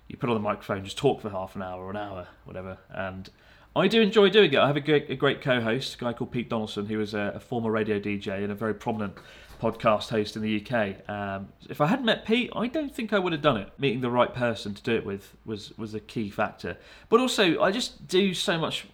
you 0.09 0.17
put 0.17 0.29
on 0.29 0.35
the 0.35 0.41
microphone, 0.41 0.83
just 0.83 0.99
talk 0.99 1.21
for 1.21 1.31
half 1.31 1.55
an 1.55 1.63
hour 1.63 1.81
or 1.81 1.91
an 1.91 1.97
hour, 1.97 2.27
whatever, 2.45 2.79
and 2.91 3.31
I 3.77 3.87
do 3.87 4.01
enjoy 4.01 4.31
doing 4.31 4.53
it. 4.53 4.59
I 4.59 4.67
have 4.67 4.77
a 4.77 4.81
great, 4.81 5.09
a 5.11 5.15
great 5.15 5.43
co-host, 5.43 5.95
a 5.95 5.99
guy 5.99 6.13
called 6.13 6.33
Pete 6.33 6.49
Donaldson, 6.49 6.87
who 6.87 7.01
is 7.01 7.15
a, 7.15 7.35
a, 7.37 7.41
former 7.41 7.71
radio 7.71 8.01
DJ 8.01 8.43
and 8.43 8.51
a 8.51 8.55
very 8.57 8.75
prominent 8.75 9.15
podcast 9.63 10.09
host 10.09 10.35
in 10.35 10.43
the 10.43 10.67
UK. 10.67 11.09
Um, 11.09 11.51
if 11.69 11.81
I 11.81 11.87
hadn't 11.87 12.07
met 12.07 12.27
Pete, 12.27 12.51
I 12.57 12.67
don't 12.67 12.93
think 12.93 13.13
I 13.13 13.21
would 13.21 13.33
have 13.33 13.43
done 13.43 13.59
it. 13.59 13.71
Meeting 13.79 14.01
the 14.01 14.11
right 14.11 14.35
person 14.35 14.75
to 14.75 14.83
do 14.83 14.97
it 14.97 15.07
with 15.07 15.37
was 15.45 15.77
was 15.79 15.95
a 15.95 16.01
key 16.01 16.31
factor. 16.31 16.79
But 17.09 17.21
also, 17.21 17.63
I 17.63 17.71
just 17.71 18.09
do 18.09 18.35
so 18.35 18.59
much 18.59 18.87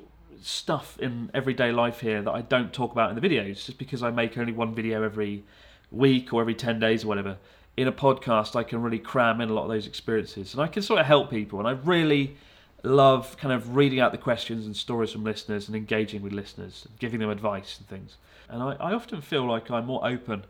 stuff 0.47 0.97
in 1.01 1.29
everyday 1.35 1.73
life 1.73 2.01
here 2.01 2.23
that 2.23 2.31
I 2.31 2.41
don't 2.41 2.73
talk 2.73 2.93
about 2.93 3.11
in 3.11 3.21
the 3.21 3.29
videos, 3.29 3.65
just 3.67 3.79
because 3.79 4.03
I 4.03 4.11
make 4.11 4.39
only 4.39 4.53
one 4.53 4.75
video 4.75 5.03
every 5.03 5.45
week 5.91 6.33
or 6.33 6.41
every 6.41 6.55
ten 6.55 6.79
days 6.79 7.05
or 7.05 7.09
whatever. 7.09 7.39
In 7.77 7.89
a 7.89 7.93
podcast, 7.93 8.55
I 8.55 8.63
can 8.63 8.81
really 8.81 9.01
cram 9.01 9.41
in 9.41 9.51
a 9.51 9.53
lot 9.53 9.65
of 9.65 9.71
those 9.71 9.87
experiences, 9.87 10.55
and 10.55 10.63
I 10.63 10.69
can 10.69 10.83
sort 10.83 11.01
of 11.01 11.07
help 11.07 11.31
people. 11.31 11.59
And 11.59 11.67
I 11.67 11.73
really 11.73 12.37
love 12.85 13.37
kind 13.39 13.53
of 13.53 13.75
reading 13.75 13.99
out 13.99 14.13
the 14.13 14.19
questions 14.19 14.67
and 14.67 14.77
stories 14.77 15.11
from 15.11 15.25
listeners 15.25 15.67
and 15.67 15.77
engaging 15.77 16.23
with 16.23 16.33
listeners, 16.33 16.87
giving 17.01 17.19
them 17.19 17.31
advice 17.31 17.79
and 17.79 17.89
things. 17.89 18.17
And 18.49 18.63
I, 18.63 18.77
I 18.79 18.93
often 18.93 19.21
feel 19.21 19.45
like 19.45 19.69
I'm 19.69 19.87
more 19.87 20.07
open 20.07 20.45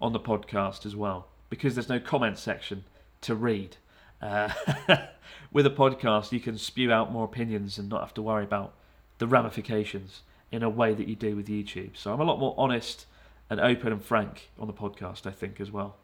on 0.00 0.12
the 0.12 0.20
podcast 0.20 0.84
as 0.84 0.96
well 0.96 1.28
because 1.48 1.76
there's 1.76 1.88
no 1.88 2.00
comment 2.00 2.38
section 2.38 2.84
to 3.22 3.36
read. 3.36 3.76
Uh, 4.20 4.52
with 5.52 5.66
a 5.66 5.70
podcast, 5.70 6.32
you 6.32 6.40
can 6.40 6.58
spew 6.58 6.90
out 6.90 7.12
more 7.12 7.24
opinions 7.24 7.78
and 7.78 7.88
not 7.88 8.00
have 8.00 8.14
to 8.14 8.22
worry 8.22 8.42
about 8.42 8.74
the 9.18 9.26
ramifications 9.26 10.22
in 10.52 10.62
a 10.62 10.70
way 10.70 10.94
that 10.94 11.08
you 11.08 11.16
do 11.16 11.36
with 11.36 11.48
YouTube. 11.48 11.90
So 11.96 12.12
I'm 12.12 12.20
a 12.20 12.24
lot 12.24 12.38
more 12.38 12.54
honest 12.56 13.06
and 13.50 13.60
open 13.60 13.92
and 13.92 14.04
frank 14.04 14.50
on 14.58 14.66
the 14.66 14.72
podcast, 14.72 15.26
I 15.26 15.30
think, 15.30 15.60
as 15.60 15.70
well. 15.70 15.96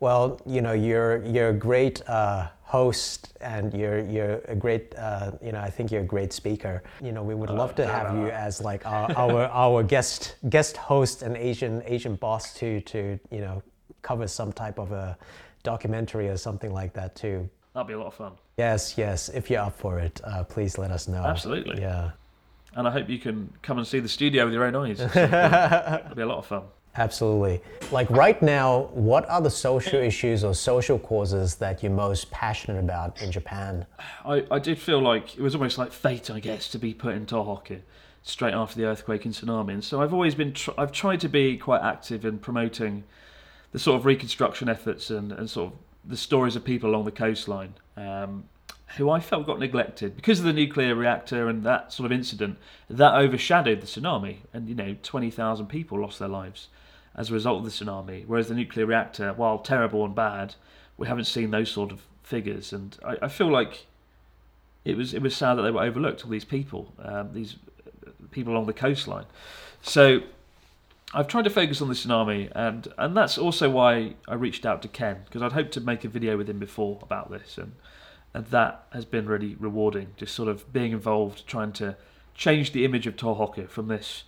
Well, 0.00 0.40
you 0.46 0.62
know, 0.62 0.72
you're 0.72 1.22
you're 1.26 1.50
a 1.50 1.54
great 1.54 2.00
uh, 2.08 2.48
host, 2.62 3.34
and 3.42 3.74
you're 3.74 4.00
you're 4.00 4.40
a 4.48 4.56
great, 4.56 4.94
uh, 4.96 5.32
you 5.42 5.52
know, 5.52 5.60
I 5.60 5.68
think 5.68 5.92
you're 5.92 6.00
a 6.00 6.12
great 6.16 6.32
speaker. 6.32 6.82
You 7.02 7.12
know, 7.12 7.22
we 7.22 7.34
would 7.34 7.50
love 7.50 7.74
to 7.74 7.86
have 7.86 8.16
you 8.16 8.30
as 8.30 8.62
like 8.62 8.86
our 8.86 9.12
our, 9.14 9.44
our 9.52 9.82
guest 9.82 10.36
guest 10.48 10.78
host 10.78 11.20
and 11.20 11.36
Asian 11.36 11.82
Asian 11.84 12.16
boss 12.16 12.54
to 12.54 12.80
to 12.80 13.20
you 13.30 13.40
know 13.40 13.62
cover 14.00 14.26
some 14.26 14.52
type 14.52 14.78
of 14.78 14.90
a 14.92 15.18
documentary 15.62 16.28
or 16.28 16.38
something 16.38 16.72
like 16.72 16.94
that 16.94 17.14
too. 17.14 17.48
That'd 17.74 17.86
be 17.86 17.92
a 17.92 17.98
lot 17.98 18.06
of 18.06 18.14
fun. 18.14 18.32
Yes, 18.56 18.96
yes. 18.96 19.28
If 19.28 19.50
you're 19.50 19.60
up 19.60 19.78
for 19.78 19.98
it, 19.98 20.18
uh, 20.24 20.44
please 20.44 20.78
let 20.78 20.90
us 20.90 21.08
know. 21.08 21.22
Absolutely. 21.22 21.80
Yeah. 21.80 22.12
And 22.74 22.86
I 22.86 22.90
hope 22.90 23.08
you 23.08 23.18
can 23.18 23.52
come 23.62 23.78
and 23.78 23.86
see 23.86 24.00
the 24.00 24.08
studio 24.08 24.44
with 24.44 24.54
your 24.54 24.64
own 24.64 24.76
eyes. 24.76 25.00
It'll 25.00 26.14
be 26.14 26.22
a 26.22 26.26
lot 26.26 26.38
of 26.38 26.46
fun. 26.46 26.62
Absolutely. 26.96 27.60
Like 27.92 28.10
right 28.10 28.40
now, 28.42 28.90
what 28.92 29.28
are 29.28 29.40
the 29.40 29.50
social 29.50 30.00
issues 30.00 30.42
or 30.42 30.54
social 30.54 30.98
causes 30.98 31.54
that 31.56 31.82
you're 31.82 31.92
most 31.92 32.30
passionate 32.30 32.80
about 32.80 33.20
in 33.22 33.30
Japan? 33.30 33.86
I, 34.24 34.44
I 34.50 34.58
did 34.58 34.78
feel 34.78 35.00
like 35.00 35.36
it 35.36 35.40
was 35.40 35.54
almost 35.54 35.78
like 35.78 35.92
fate, 35.92 36.30
I 36.30 36.40
guess, 36.40 36.68
to 36.70 36.78
be 36.78 36.92
put 36.92 37.14
in 37.14 37.26
Tohoku 37.26 37.80
straight 38.22 38.54
after 38.54 38.76
the 38.76 38.86
earthquake 38.86 39.24
and 39.24 39.32
tsunami. 39.32 39.72
And 39.72 39.84
so 39.84 40.02
I've 40.02 40.12
always 40.12 40.34
been, 40.34 40.52
tr- 40.52 40.72
I've 40.76 40.92
tried 40.92 41.20
to 41.20 41.28
be 41.28 41.56
quite 41.56 41.82
active 41.82 42.24
in 42.24 42.38
promoting 42.38 43.04
the 43.72 43.78
sort 43.78 43.98
of 43.98 44.04
reconstruction 44.04 44.68
efforts 44.68 45.10
and, 45.10 45.32
and 45.32 45.48
sort 45.48 45.72
of 45.72 45.78
the 46.04 46.16
stories 46.16 46.56
of 46.56 46.64
people 46.64 46.90
along 46.90 47.04
the 47.04 47.12
coastline 47.12 47.74
um, 47.96 48.44
who 48.96 49.10
I 49.10 49.20
felt 49.20 49.46
got 49.46 49.58
neglected 49.58 50.16
because 50.16 50.40
of 50.40 50.44
the 50.44 50.52
nuclear 50.52 50.94
reactor 50.94 51.48
and 51.48 51.62
that 51.64 51.92
sort 51.92 52.06
of 52.06 52.12
incident. 52.12 52.58
That 52.88 53.14
overshadowed 53.14 53.80
the 53.80 53.86
tsunami, 53.86 54.38
and 54.52 54.68
you 54.68 54.74
know, 54.74 54.96
20,000 55.02 55.66
people 55.66 56.00
lost 56.00 56.18
their 56.18 56.28
lives 56.28 56.68
as 57.14 57.30
a 57.30 57.34
result 57.34 57.58
of 57.58 57.64
the 57.64 57.70
tsunami. 57.70 58.24
Whereas 58.26 58.48
the 58.48 58.54
nuclear 58.54 58.86
reactor, 58.86 59.32
while 59.32 59.58
terrible 59.58 60.04
and 60.04 60.14
bad, 60.14 60.54
we 60.96 61.06
haven't 61.06 61.24
seen 61.24 61.50
those 61.50 61.70
sort 61.70 61.92
of 61.92 62.02
figures. 62.22 62.72
And 62.72 62.96
I, 63.04 63.16
I 63.22 63.28
feel 63.28 63.48
like 63.48 63.86
it 64.84 64.96
was 64.96 65.14
it 65.14 65.22
was 65.22 65.36
sad 65.36 65.54
that 65.54 65.62
they 65.62 65.70
were 65.70 65.82
overlooked. 65.82 66.24
All 66.24 66.30
these 66.30 66.44
people, 66.44 66.92
um, 67.02 67.32
these 67.32 67.56
people 68.30 68.52
along 68.52 68.66
the 68.66 68.72
coastline. 68.72 69.26
So 69.82 70.20
I've 71.14 71.28
tried 71.28 71.44
to 71.44 71.50
focus 71.50 71.80
on 71.80 71.88
the 71.88 71.94
tsunami, 71.94 72.50
and 72.54 72.88
and 72.98 73.16
that's 73.16 73.38
also 73.38 73.70
why 73.70 74.14
I 74.28 74.34
reached 74.34 74.66
out 74.66 74.82
to 74.82 74.88
Ken 74.88 75.22
because 75.24 75.42
I'd 75.42 75.52
hoped 75.52 75.72
to 75.72 75.80
make 75.80 76.04
a 76.04 76.08
video 76.08 76.36
with 76.36 76.48
him 76.48 76.58
before 76.58 76.98
about 77.02 77.30
this, 77.30 77.58
and 77.58 77.72
and 78.32 78.46
that 78.46 78.86
has 78.92 79.04
been 79.04 79.26
really 79.26 79.56
rewarding. 79.58 80.08
Just 80.16 80.34
sort 80.34 80.48
of 80.48 80.72
being 80.72 80.92
involved, 80.92 81.46
trying 81.46 81.72
to 81.72 81.96
change 82.34 82.72
the 82.72 82.84
image 82.84 83.06
of 83.06 83.16
Tohoku 83.16 83.68
from 83.68 83.88
this 83.88 84.24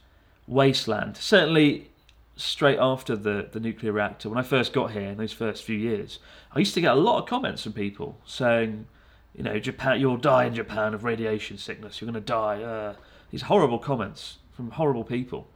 wasteland. 0.46 1.16
Certainly, 1.16 1.90
straight 2.36 2.78
after 2.78 3.16
the, 3.16 3.48
the 3.53 3.61
nuclear 3.61 3.92
reactor, 3.92 4.28
when 4.28 4.38
I 4.38 4.42
first 4.42 4.72
got 4.72 4.90
here 4.90 5.03
in 5.09 5.18
those 5.18 5.32
first 5.32 5.62
few 5.62 5.76
years, 5.76 6.18
I 6.53 6.59
used 6.59 6.74
to 6.74 6.80
get 6.80 6.92
a 6.92 7.00
lot 7.00 7.20
of 7.20 7.28
comments 7.28 7.62
from 7.62 7.72
people 7.72 8.18
saying, 8.26 8.86
you 9.34 9.42
know, 9.42 9.59
Japan, 9.59 10.00
you'll 10.00 10.16
die 10.16 10.44
in 10.44 10.55
Japan 10.55 10.94
of 10.94 11.05
radiation 11.05 11.57
sickness. 11.57 12.00
You're 12.00 12.11
going 12.11 12.22
to 12.22 12.26
die. 12.26 12.62
Uh, 12.62 12.94
these 13.30 13.42
horrible 13.42 13.78
comments 13.78 14.38
from 14.53 14.72
horrible 14.72 15.05
people, 15.05 15.48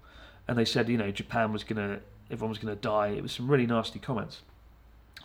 and 0.49 0.57
they 0.57 0.65
said, 0.65 0.89
you 0.89 0.97
know, 0.97 1.11
Japan 1.11 1.53
was 1.53 1.65
going 1.65 1.77
to, 1.77 2.01
everyone 2.31 2.51
was 2.51 2.59
going 2.59 2.75
to 2.75 2.81
die. 2.81 3.09
It 3.09 3.23
was 3.23 3.33
some 3.33 3.49
really 3.49 3.67
nasty 3.67 3.99
comments. 3.99 4.43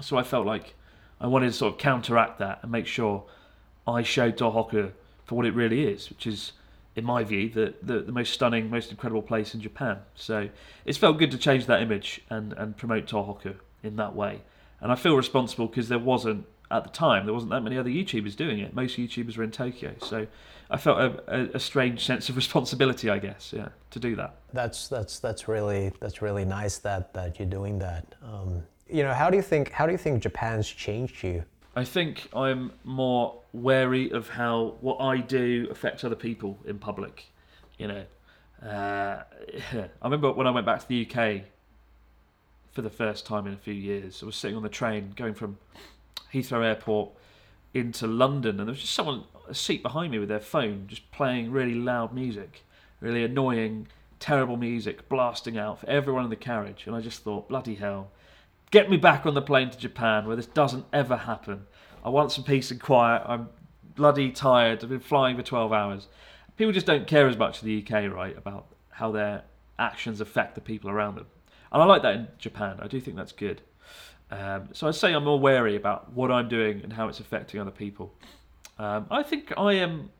So 0.02 0.18
I 0.18 0.24
felt 0.24 0.46
like 0.46 0.74
I 1.22 1.28
wanted 1.28 1.48
to 1.48 1.54
sort 1.54 1.74
of 1.74 1.80
counteract 1.80 2.40
that 2.40 2.60
and 2.64 2.72
make 2.72 2.88
sure 2.88 3.24
I 3.88 4.02
showed 4.02 4.38
Tohoku 4.38 4.92
for 5.24 5.36
what 5.36 5.46
it 5.46 5.54
really 5.54 5.86
is, 5.86 6.10
which 6.10 6.28
is 6.28 6.52
in 6.96 7.06
my 7.06 7.24
view, 7.24 7.50
the, 7.50 7.74
the, 7.82 8.00
the, 8.00 8.12
most 8.12 8.34
stunning, 8.34 8.70
most 8.70 8.92
incredible 8.92 9.22
place 9.22 9.54
in 9.54 9.62
Japan. 9.62 10.00
So 10.16 10.50
it's 10.84 10.98
felt 10.98 11.18
good 11.18 11.32
to 11.32 11.38
change 11.38 11.66
that 11.68 11.82
image 11.82 12.22
and, 12.30 12.54
and 12.54 12.76
promote 12.76 13.06
Tohoku 13.06 13.56
in 13.82 13.96
that 13.96 14.14
way. 14.16 14.42
And 14.82 14.92
I 14.92 14.96
feel 14.96 15.16
responsible 15.16 15.68
because 15.68 15.88
there 15.88 16.00
wasn't, 16.00 16.46
at 16.70 16.84
the 16.84 16.90
time, 16.90 17.26
there 17.26 17.34
wasn't 17.34 17.52
that 17.52 17.62
many 17.62 17.78
other 17.78 17.90
YouTubers 17.90 18.36
doing 18.36 18.60
it. 18.60 18.74
Most 18.74 18.98
YouTubers 18.98 19.38
were 19.38 19.44
in 19.44 19.52
Tokyo. 19.52 19.94
So 20.02 20.28
I 20.70 20.78
felt 20.78 20.98
a, 20.98 21.24
a, 21.28 21.50
a 21.54 21.60
strange 21.60 22.04
sense 22.06 22.28
of 22.28 22.36
responsibility, 22.44 23.10
I 23.10 23.20
guess, 23.20 23.54
yeah, 23.56 23.70
to 23.92 24.00
do 24.00 24.16
that. 24.18 24.36
That's, 24.52 24.90
that's, 24.90 25.20
that's, 25.20 25.48
really, 25.48 25.94
that's 26.02 26.22
really 26.22 26.46
nice 26.46 26.80
that, 26.80 27.14
that 27.14 27.40
you're 27.40 27.48
doing 27.48 27.80
that. 27.80 28.16
Um, 28.22 28.64
you 28.92 29.04
know, 29.04 29.14
how 29.14 29.30
do 29.30 29.38
you 29.38 29.44
think, 29.44 29.72
how 29.72 29.86
do 29.86 29.92
you 29.92 29.98
think 29.98 30.22
Japan's 30.22 30.68
changed 30.68 31.24
you 31.24 31.44
I 31.76 31.86
think 31.86 32.28
I'm 32.36 32.74
more 32.84 33.42
wary 33.54 34.12
of 34.12 34.30
how 34.30 34.76
what 34.82 34.98
I 35.00 35.18
do 35.18 35.68
affects 35.72 36.04
other 36.04 36.16
people 36.16 36.60
in 36.66 36.80
public. 36.80 37.28
You 37.78 37.88
know, 37.88 38.04
uh, 38.68 39.24
I 39.74 40.04
remember 40.04 40.34
when 40.34 40.48
I 40.48 40.52
went 40.52 40.66
back 40.66 40.82
to 40.82 40.88
the 40.88 41.08
UK 41.08 41.44
for 42.74 42.82
the 42.82 42.90
first 42.90 43.26
time 43.26 43.48
in 43.48 43.54
a 43.54 43.58
few 43.58 43.74
years. 43.74 44.22
I 44.22 44.26
was 44.26 44.36
sitting 44.36 44.58
on 44.58 44.64
the 44.64 44.70
train 44.70 45.14
going 45.16 45.34
from 45.34 45.58
Heathrow 46.34 46.64
Airport 46.64 47.12
into 47.74 48.06
London, 48.06 48.60
and 48.60 48.68
there 48.68 48.74
was 48.74 48.82
just 48.82 48.94
someone 48.94 49.24
a 49.48 49.56
seat 49.56 49.82
behind 49.82 50.12
me 50.12 50.20
with 50.20 50.30
their 50.30 50.42
phone, 50.42 50.86
just 50.88 51.10
playing 51.12 51.52
really 51.52 51.76
loud 51.76 52.14
music, 52.14 52.64
really 53.00 53.24
annoying, 53.24 53.88
terrible 54.20 54.58
music, 54.58 55.08
blasting 55.08 55.58
out 55.58 55.80
for 55.80 55.90
everyone 55.90 56.26
in 56.26 56.30
the 56.30 56.36
carriage. 56.36 56.84
And 56.86 56.96
I 56.96 57.00
just 57.00 57.24
thought, 57.24 57.48
bloody 57.48 57.76
hell 57.76 58.12
Get 58.72 58.90
me 58.90 58.96
back 58.98 59.26
on 59.26 59.34
the 59.34 59.42
plane 59.42 59.70
to 59.70 59.78
Japan 59.78 60.26
where 60.26 60.38
this 60.38 60.48
doesn't 60.48 60.86
ever 60.94 61.18
happen. 61.18 61.68
I 62.04 62.10
want 62.10 62.32
some 62.32 62.46
peace 62.46 62.72
and 62.72 62.80
quiet. 62.80 63.22
I'm 63.26 63.50
bloody 63.96 64.32
tired. 64.32 64.82
I've 64.82 64.90
been 64.90 65.02
flying 65.02 65.36
for 65.36 65.44
12 65.44 65.74
hours. 65.74 66.08
People 66.58 66.72
just 66.72 66.86
don't 66.86 67.06
care 67.06 67.28
as 67.28 67.38
much 67.38 67.62
in 67.62 67.68
the 67.68 67.84
UK, 67.84 68.12
right, 68.12 68.38
about 68.38 68.68
how 68.90 69.12
their 69.12 69.44
actions 69.78 70.22
affect 70.22 70.56
the 70.56 70.62
people 70.62 70.90
around 70.90 71.16
them. 71.16 71.28
And 71.72 71.82
I 71.82 71.86
like 71.86 72.02
that 72.04 72.16
in 72.16 72.28
Japan. 72.38 72.80
I 72.82 72.88
do 72.88 73.02
think 73.02 73.18
that's 73.18 73.34
good. 73.34 73.62
Um, 74.32 74.70
so 74.72 74.88
I'd 74.88 74.96
say 74.96 75.12
I'm 75.14 75.26
more 75.26 75.40
wary 75.40 75.76
about 75.76 76.14
what 76.14 76.32
I'm 76.32 76.48
doing 76.48 76.82
and 76.82 76.94
how 76.94 77.10
it's 77.10 77.20
affecting 77.20 77.60
other 77.60 77.72
people. 77.72 78.14
Um, 78.80 79.06
I 79.12 79.24
think 79.24 79.52
I 79.58 79.74
am 79.74 80.12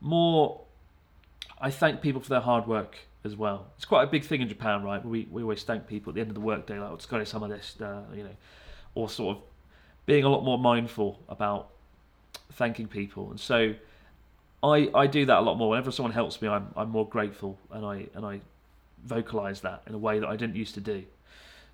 more. 0.00 0.62
I 1.60 1.70
thank 1.70 2.02
people 2.02 2.20
for 2.20 2.28
their 2.30 2.40
hard 2.40 2.66
work 2.66 2.98
as 3.26 3.36
well. 3.36 3.66
It's 3.76 3.84
quite 3.84 4.04
a 4.04 4.06
big 4.06 4.24
thing 4.24 4.40
in 4.40 4.48
Japan, 4.48 4.82
right? 4.82 5.04
We 5.04 5.28
we 5.30 5.42
always 5.42 5.62
thank 5.62 5.86
people 5.86 6.10
at 6.10 6.14
the 6.14 6.20
end 6.22 6.30
of 6.30 6.34
the 6.34 6.40
workday, 6.40 6.78
like, 6.78 6.92
"It's 6.94 7.06
got 7.06 7.26
some 7.28 7.42
of 7.42 7.50
this," 7.50 7.78
uh, 7.80 8.02
you 8.14 8.24
know, 8.24 8.36
or 8.94 9.10
sort 9.10 9.36
of 9.36 9.42
being 10.06 10.24
a 10.24 10.28
lot 10.28 10.44
more 10.44 10.58
mindful 10.58 11.20
about 11.28 11.70
thanking 12.52 12.88
people. 12.88 13.30
And 13.30 13.38
so, 13.38 13.74
I, 14.62 14.88
I 14.94 15.06
do 15.06 15.26
that 15.26 15.38
a 15.38 15.40
lot 15.40 15.58
more. 15.58 15.70
Whenever 15.70 15.90
someone 15.90 16.12
helps 16.12 16.40
me, 16.40 16.48
I'm 16.48 16.72
I'm 16.76 16.90
more 16.90 17.06
grateful, 17.06 17.58
and 17.70 17.84
I 17.84 18.06
and 18.14 18.24
I 18.24 18.40
vocalize 19.04 19.60
that 19.60 19.82
in 19.86 19.94
a 19.94 19.98
way 19.98 20.18
that 20.18 20.28
I 20.28 20.36
didn't 20.36 20.56
used 20.56 20.74
to 20.74 20.80
do. 20.80 21.04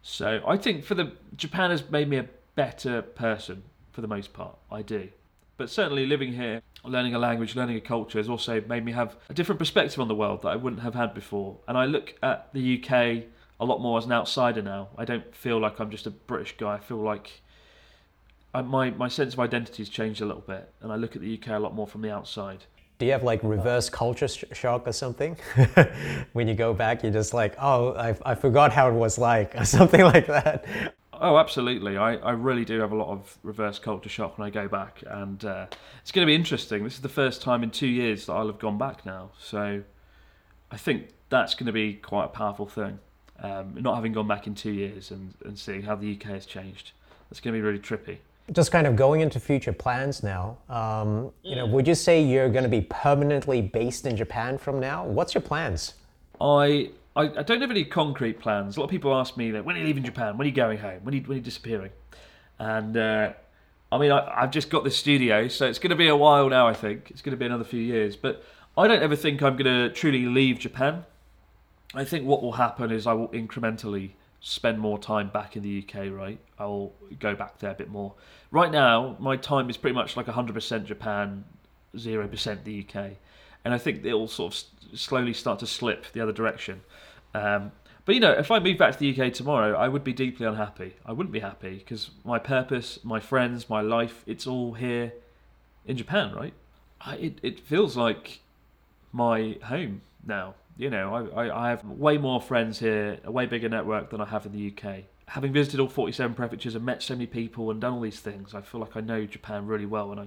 So 0.02 0.42
I 0.46 0.56
think 0.56 0.84
for 0.84 0.94
the 0.94 1.12
Japan 1.36 1.70
has 1.70 1.88
made 1.88 2.08
me 2.08 2.16
a 2.16 2.26
better 2.56 3.02
person 3.02 3.62
for 3.92 4.00
the 4.00 4.08
most 4.08 4.32
part. 4.32 4.56
I 4.70 4.82
do, 4.82 5.08
but 5.56 5.70
certainly 5.70 6.06
living 6.06 6.32
here, 6.32 6.62
learning 6.84 7.14
a 7.14 7.18
language, 7.18 7.54
learning 7.54 7.76
a 7.76 7.80
culture 7.80 8.18
has 8.18 8.28
also 8.28 8.60
made 8.62 8.84
me 8.84 8.92
have 8.92 9.16
a 9.28 9.34
different 9.34 9.58
perspective 9.58 10.00
on 10.00 10.08
the 10.08 10.14
world 10.14 10.42
that 10.42 10.48
I 10.48 10.56
wouldn't 10.56 10.82
have 10.82 10.94
had 10.94 11.14
before. 11.14 11.58
And 11.68 11.78
I 11.78 11.86
look 11.86 12.14
at 12.22 12.52
the 12.52 12.82
UK 12.82 13.24
a 13.60 13.64
lot 13.64 13.80
more 13.80 13.98
as 13.98 14.04
an 14.04 14.12
outsider 14.12 14.62
now. 14.62 14.88
I 14.98 15.04
don't 15.04 15.34
feel 15.34 15.60
like 15.60 15.78
I'm 15.78 15.90
just 15.90 16.06
a 16.06 16.10
British 16.10 16.56
guy. 16.56 16.74
I 16.74 16.78
feel 16.80 16.98
like 16.98 17.42
I, 18.54 18.62
my 18.62 18.90
my 18.90 19.08
sense 19.08 19.34
of 19.34 19.40
identity 19.40 19.82
has 19.82 19.88
changed 19.88 20.20
a 20.20 20.26
little 20.26 20.42
bit, 20.42 20.72
and 20.80 20.92
I 20.92 20.96
look 20.96 21.14
at 21.14 21.22
the 21.22 21.38
UK 21.38 21.48
a 21.50 21.58
lot 21.58 21.74
more 21.74 21.86
from 21.86 22.02
the 22.02 22.10
outside. 22.10 22.64
Do 22.98 23.06
you 23.06 23.12
have 23.12 23.22
like 23.22 23.42
reverse 23.42 23.88
culture 23.88 24.28
sh- 24.28 24.44
shock 24.52 24.86
or 24.86 24.92
something? 24.92 25.36
when 26.34 26.46
you 26.46 26.54
go 26.54 26.74
back, 26.74 27.02
you're 27.02 27.12
just 27.12 27.34
like, 27.34 27.54
oh, 27.58 27.94
I, 27.94 28.14
I 28.24 28.34
forgot 28.34 28.72
how 28.72 28.88
it 28.88 28.94
was 28.94 29.18
like, 29.18 29.54
or 29.60 29.64
something 29.64 30.02
like 30.02 30.26
that. 30.26 30.64
Oh, 31.22 31.38
absolutely. 31.38 31.96
I, 31.96 32.16
I 32.16 32.32
really 32.32 32.64
do 32.64 32.80
have 32.80 32.90
a 32.90 32.96
lot 32.96 33.06
of 33.06 33.38
reverse 33.44 33.78
culture 33.78 34.08
shock 34.08 34.38
when 34.38 34.46
I 34.48 34.50
go 34.50 34.66
back, 34.66 35.04
and 35.06 35.44
uh, 35.44 35.66
it's 36.00 36.10
going 36.10 36.26
to 36.26 36.28
be 36.28 36.34
interesting. 36.34 36.82
This 36.82 36.94
is 36.94 37.00
the 37.00 37.08
first 37.08 37.42
time 37.42 37.62
in 37.62 37.70
two 37.70 37.86
years 37.86 38.26
that 38.26 38.32
I'll 38.32 38.48
have 38.48 38.58
gone 38.58 38.76
back 38.76 39.06
now, 39.06 39.30
so 39.38 39.84
I 40.72 40.76
think 40.76 41.10
that's 41.28 41.54
going 41.54 41.68
to 41.68 41.72
be 41.72 41.94
quite 41.94 42.24
a 42.24 42.28
powerful 42.28 42.66
thing. 42.66 42.98
Um, 43.38 43.76
not 43.78 43.94
having 43.94 44.12
gone 44.12 44.26
back 44.26 44.48
in 44.48 44.56
two 44.56 44.72
years 44.72 45.12
and, 45.12 45.32
and 45.44 45.56
seeing 45.56 45.82
how 45.82 45.94
the 45.94 46.12
UK 46.12 46.24
has 46.24 46.44
changed, 46.44 46.90
it's 47.30 47.38
going 47.38 47.54
to 47.54 47.56
be 47.56 47.62
really 47.62 47.78
trippy. 47.78 48.18
Just 48.50 48.72
kind 48.72 48.88
of 48.88 48.96
going 48.96 49.20
into 49.20 49.38
future 49.38 49.72
plans 49.72 50.24
now. 50.24 50.58
Um, 50.68 51.30
you 51.44 51.54
know, 51.54 51.66
would 51.66 51.86
you 51.86 51.94
say 51.94 52.20
you're 52.20 52.48
going 52.48 52.64
to 52.64 52.68
be 52.68 52.80
permanently 52.80 53.62
based 53.62 54.06
in 54.06 54.16
Japan 54.16 54.58
from 54.58 54.80
now? 54.80 55.06
What's 55.06 55.34
your 55.34 55.42
plans? 55.42 55.94
I, 56.40 56.90
I 57.16 57.22
I 57.22 57.42
don't 57.42 57.60
have 57.60 57.70
any 57.70 57.84
concrete 57.84 58.40
plans. 58.40 58.76
A 58.76 58.80
lot 58.80 58.84
of 58.84 58.90
people 58.90 59.14
ask 59.14 59.36
me 59.36 59.50
that 59.52 59.64
when 59.64 59.76
are 59.76 59.78
you 59.78 59.86
leaving 59.86 60.04
Japan? 60.04 60.36
When 60.36 60.46
are 60.46 60.48
you 60.48 60.54
going 60.54 60.78
home? 60.78 61.00
When 61.02 61.14
are 61.14 61.18
you, 61.18 61.22
when 61.22 61.32
are 61.32 61.38
you 61.38 61.44
disappearing? 61.44 61.90
And 62.58 62.96
uh, 62.96 63.32
I 63.90 63.98
mean, 63.98 64.10
I, 64.10 64.42
I've 64.42 64.50
just 64.50 64.70
got 64.70 64.84
the 64.84 64.90
studio, 64.90 65.48
so 65.48 65.66
it's 65.66 65.78
going 65.78 65.90
to 65.90 65.96
be 65.96 66.08
a 66.08 66.16
while 66.16 66.48
now. 66.48 66.66
I 66.66 66.74
think 66.74 67.10
it's 67.10 67.22
going 67.22 67.32
to 67.32 67.36
be 67.36 67.46
another 67.46 67.64
few 67.64 67.80
years, 67.80 68.16
but 68.16 68.42
I 68.76 68.88
don't 68.88 69.02
ever 69.02 69.16
think 69.16 69.42
I'm 69.42 69.56
going 69.56 69.64
to 69.64 69.94
truly 69.94 70.24
leave 70.24 70.58
Japan. 70.58 71.04
I 71.94 72.04
think 72.04 72.24
what 72.24 72.42
will 72.42 72.52
happen 72.52 72.90
is 72.90 73.06
I 73.06 73.12
will 73.12 73.28
incrementally 73.28 74.12
spend 74.40 74.78
more 74.78 74.98
time 74.98 75.28
back 75.28 75.56
in 75.56 75.62
the 75.62 75.84
UK, 75.86 76.10
right? 76.10 76.38
I'll 76.58 76.92
go 77.20 77.34
back 77.34 77.58
there 77.58 77.70
a 77.70 77.74
bit 77.74 77.90
more. 77.90 78.14
Right 78.50 78.72
now, 78.72 79.16
my 79.20 79.36
time 79.36 79.68
is 79.68 79.76
pretty 79.76 79.94
much 79.94 80.16
like 80.16 80.26
100% 80.26 80.84
Japan, 80.84 81.44
0% 81.94 82.64
the 82.64 82.86
UK. 82.88 83.12
And 83.64 83.72
I 83.72 83.78
think 83.78 84.04
it'll 84.04 84.26
sort 84.26 84.54
of 84.54 84.98
slowly 84.98 85.32
start 85.32 85.58
to 85.60 85.66
slip 85.66 86.06
the 86.12 86.20
other 86.20 86.32
direction. 86.32 86.80
Um, 87.34 87.72
but 88.04 88.14
you 88.14 88.20
know, 88.20 88.32
if 88.32 88.50
I 88.50 88.58
moved 88.58 88.78
back 88.78 88.96
to 88.96 88.98
the 88.98 89.22
UK 89.22 89.32
tomorrow, 89.32 89.76
I 89.76 89.88
would 89.88 90.02
be 90.02 90.12
deeply 90.12 90.46
unhappy. 90.46 90.94
I 91.06 91.12
wouldn't 91.12 91.32
be 91.32 91.40
happy 91.40 91.78
because 91.78 92.10
my 92.24 92.38
purpose, 92.38 92.98
my 93.04 93.20
friends, 93.20 93.70
my 93.70 93.80
life, 93.80 94.24
it's 94.26 94.46
all 94.46 94.74
here 94.74 95.12
in 95.86 95.96
Japan, 95.96 96.34
right? 96.34 96.54
I, 97.00 97.16
it, 97.16 97.38
it 97.42 97.60
feels 97.60 97.96
like 97.96 98.40
my 99.12 99.56
home 99.64 100.02
now. 100.26 100.54
You 100.76 100.90
know, 100.90 101.30
I, 101.34 101.46
I, 101.46 101.66
I 101.66 101.70
have 101.70 101.84
way 101.84 102.18
more 102.18 102.40
friends 102.40 102.78
here, 102.78 103.18
a 103.24 103.30
way 103.30 103.46
bigger 103.46 103.68
network 103.68 104.10
than 104.10 104.20
I 104.20 104.24
have 104.24 104.46
in 104.46 104.52
the 104.52 104.72
UK. 104.72 105.04
Having 105.26 105.52
visited 105.52 105.80
all 105.80 105.88
47 105.88 106.34
prefectures 106.34 106.74
and 106.74 106.84
met 106.84 107.02
so 107.02 107.14
many 107.14 107.26
people 107.26 107.70
and 107.70 107.80
done 107.80 107.92
all 107.92 108.00
these 108.00 108.20
things, 108.20 108.54
I 108.54 108.62
feel 108.62 108.80
like 108.80 108.96
I 108.96 109.00
know 109.00 109.26
Japan 109.26 109.66
really 109.66 109.86
well, 109.86 110.10
and 110.10 110.20
I, 110.20 110.26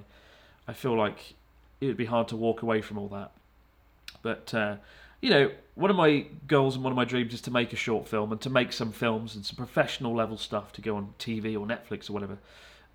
I 0.68 0.74
feel 0.74 0.96
like 0.96 1.34
it 1.82 1.88
would 1.88 1.98
be 1.98 2.06
hard 2.06 2.28
to 2.30 2.38
walk 2.38 2.62
away 2.62 2.82
from 2.82 2.98
all 2.98 3.08
that. 3.10 3.32
But 4.22 4.54
uh, 4.54 4.78
you 5.22 5.30
know, 5.30 5.52
one 5.76 5.90
of 5.90 5.96
my 5.96 6.26
goals 6.48 6.76
and 6.76 6.84
one 6.84 6.92
of 6.92 6.98
my 6.98 7.06
dreams 7.06 7.34
is 7.34 7.42
to 7.42 7.52
make 7.52 7.74
a 7.74 7.78
short 7.78 8.08
film 8.08 8.32
and 8.32 8.40
to 8.42 8.50
make 8.50 8.72
some 8.72 8.92
films 8.92 9.36
and 9.36 9.46
some 9.46 9.56
professional 9.56 10.14
level 10.16 10.38
stuff 10.38 10.72
to 10.74 10.82
go 10.82 10.96
on 10.96 11.14
TV 11.20 11.56
or 11.56 11.66
Netflix 11.66 12.10
or 12.10 12.14
whatever. 12.14 12.38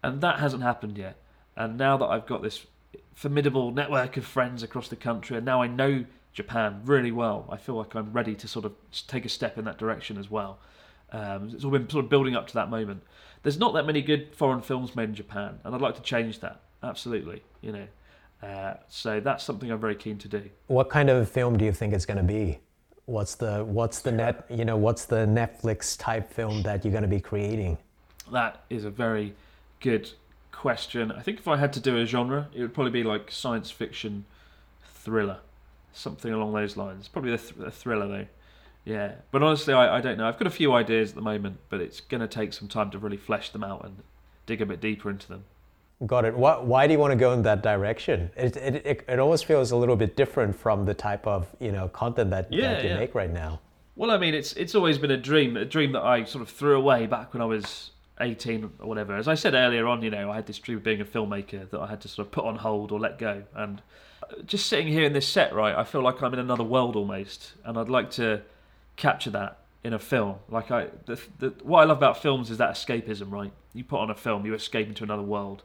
And 0.02 0.20
that 0.22 0.38
hasn't 0.38 0.62
happened 0.62 0.96
yet. 0.96 1.16
And 1.56 1.76
now 1.76 1.96
that 1.98 2.06
I've 2.06 2.26
got 2.26 2.42
this 2.42 2.66
formidable 3.14 3.70
network 3.70 4.16
of 4.16 4.24
friends 4.24 4.62
across 4.62 4.88
the 4.88 4.96
country, 4.96 5.36
and 5.36 5.44
now 5.44 5.60
I 5.60 5.66
know 5.66 6.06
Japan 6.32 6.80
really 6.84 7.12
well, 7.12 7.46
I 7.50 7.56
feel 7.56 7.74
like 7.74 7.94
I'm 7.94 8.12
ready 8.12 8.34
to 8.34 8.48
sort 8.48 8.64
of 8.64 8.72
take 9.08 9.24
a 9.24 9.28
step 9.28 9.58
in 9.58 9.64
that 9.66 9.78
direction 9.78 10.16
as 10.16 10.30
well. 10.30 10.58
Um, 11.12 11.50
it's 11.52 11.64
all 11.64 11.70
been 11.70 11.88
sort 11.90 12.04
of 12.04 12.10
building 12.10 12.36
up 12.36 12.46
to 12.48 12.54
that 12.54 12.70
moment. 12.70 13.02
There's 13.42 13.58
not 13.58 13.74
that 13.74 13.84
many 13.84 14.00
good 14.00 14.34
foreign 14.34 14.62
films 14.62 14.94
made 14.94 15.08
in 15.08 15.14
Japan, 15.14 15.58
and 15.64 15.74
I'd 15.74 15.80
like 15.80 15.96
to 15.96 16.02
change 16.02 16.40
that. 16.40 16.60
Absolutely, 16.82 17.42
you 17.60 17.72
know. 17.72 17.86
Uh, 18.42 18.74
so 18.88 19.20
that's 19.20 19.44
something 19.44 19.70
I'm 19.70 19.80
very 19.80 19.94
keen 19.94 20.18
to 20.18 20.28
do. 20.28 20.48
What 20.68 20.88
kind 20.88 21.10
of 21.10 21.28
film 21.28 21.58
do 21.58 21.64
you 21.64 21.72
think 21.72 21.92
it's 21.92 22.06
going 22.06 22.16
to 22.16 22.22
be? 22.22 22.58
What's 23.06 23.34
the 23.34 23.64
what's 23.64 24.00
the 24.00 24.12
net 24.12 24.46
you 24.48 24.64
know 24.64 24.76
what's 24.76 25.04
the 25.04 25.26
Netflix 25.26 25.98
type 25.98 26.32
film 26.32 26.62
that 26.62 26.84
you're 26.84 26.92
going 26.92 27.02
to 27.02 27.08
be 27.08 27.20
creating? 27.20 27.76
That 28.30 28.62
is 28.70 28.84
a 28.84 28.90
very 28.90 29.34
good 29.80 30.10
question. 30.52 31.10
I 31.10 31.20
think 31.20 31.38
if 31.38 31.48
I 31.48 31.56
had 31.56 31.72
to 31.72 31.80
do 31.80 31.96
a 31.96 32.06
genre, 32.06 32.48
it 32.54 32.60
would 32.60 32.72
probably 32.72 32.92
be 32.92 33.02
like 33.02 33.30
science 33.30 33.70
fiction 33.70 34.24
thriller, 34.84 35.38
something 35.92 36.32
along 36.32 36.52
those 36.52 36.76
lines. 36.76 37.08
Probably 37.08 37.32
a, 37.32 37.38
th- 37.38 37.58
a 37.66 37.70
thriller 37.70 38.06
though. 38.06 38.26
Yeah, 38.84 39.12
but 39.30 39.42
honestly, 39.42 39.74
I, 39.74 39.98
I 39.98 40.00
don't 40.00 40.16
know. 40.16 40.26
I've 40.26 40.38
got 40.38 40.46
a 40.46 40.50
few 40.50 40.72
ideas 40.72 41.10
at 41.10 41.14
the 41.16 41.22
moment, 41.22 41.58
but 41.68 41.80
it's 41.80 42.00
going 42.00 42.20
to 42.20 42.28
take 42.28 42.52
some 42.52 42.68
time 42.68 42.90
to 42.92 42.98
really 42.98 43.16
flesh 43.16 43.50
them 43.50 43.62
out 43.62 43.84
and 43.84 43.96
dig 44.46 44.62
a 44.62 44.66
bit 44.66 44.80
deeper 44.80 45.10
into 45.10 45.28
them. 45.28 45.44
Got 46.06 46.24
it. 46.24 46.34
Why, 46.34 46.56
why 46.58 46.86
do 46.86 46.94
you 46.94 46.98
want 46.98 47.12
to 47.12 47.16
go 47.16 47.32
in 47.32 47.42
that 47.42 47.62
direction? 47.62 48.30
It, 48.36 48.56
it, 48.56 48.86
it, 48.86 49.04
it 49.06 49.18
always 49.18 49.42
feels 49.42 49.70
a 49.70 49.76
little 49.76 49.96
bit 49.96 50.16
different 50.16 50.56
from 50.56 50.86
the 50.86 50.94
type 50.94 51.26
of 51.26 51.46
you 51.60 51.72
know 51.72 51.88
content 51.88 52.30
that, 52.30 52.50
Yeah, 52.52 52.74
that 52.74 52.82
you 52.84 52.90
yeah. 52.90 52.98
make 52.98 53.14
right 53.14 53.30
now. 53.30 53.60
Well, 53.96 54.10
I 54.10 54.16
mean, 54.16 54.32
it's 54.32 54.54
it's 54.54 54.74
always 54.74 54.96
been 54.96 55.10
a 55.10 55.16
dream, 55.18 55.58
a 55.58 55.64
dream 55.66 55.92
that 55.92 56.02
I 56.02 56.24
sort 56.24 56.40
of 56.40 56.48
threw 56.48 56.76
away 56.76 57.06
back 57.06 57.34
when 57.34 57.42
I 57.42 57.44
was 57.44 57.90
18 58.18 58.70
or 58.80 58.86
whatever. 58.88 59.14
As 59.14 59.28
I 59.28 59.34
said 59.34 59.52
earlier 59.52 59.86
on, 59.86 60.02
you 60.02 60.08
know, 60.10 60.30
I 60.30 60.36
had 60.36 60.46
this 60.46 60.58
dream 60.58 60.78
of 60.78 60.84
being 60.84 61.02
a 61.02 61.04
filmmaker 61.04 61.68
that 61.68 61.78
I 61.80 61.86
had 61.86 62.00
to 62.02 62.08
sort 62.08 62.28
of 62.28 62.32
put 62.32 62.44
on 62.46 62.56
hold 62.56 62.92
or 62.92 62.98
let 63.00 63.18
go. 63.18 63.42
And 63.54 63.82
uh, 64.22 64.40
just 64.46 64.66
sitting 64.66 64.88
here 64.88 65.04
in 65.04 65.12
this 65.12 65.28
set, 65.28 65.54
right, 65.54 65.74
I 65.74 65.84
feel 65.84 66.02
like 66.02 66.22
I'm 66.22 66.32
in 66.32 66.38
another 66.38 66.64
world 66.64 66.96
almost, 66.96 67.52
and 67.64 67.78
I'd 67.78 67.90
like 67.90 68.10
to 68.12 68.40
capture 68.96 69.30
that 69.30 69.58
in 69.84 69.92
a 69.92 69.98
film. 69.98 70.36
Like 70.48 70.70
I, 70.70 70.88
the, 71.06 71.20
the, 71.38 71.48
what 71.62 71.80
I 71.80 71.84
love 71.84 71.98
about 71.98 72.22
films 72.22 72.50
is 72.50 72.56
that 72.58 72.70
escapism, 72.74 73.30
right? 73.30 73.52
You 73.74 73.84
put 73.84 74.00
on 74.00 74.10
a 74.10 74.14
film, 74.14 74.46
you 74.46 74.54
escape 74.54 74.88
into 74.88 75.04
another 75.04 75.22
world, 75.22 75.62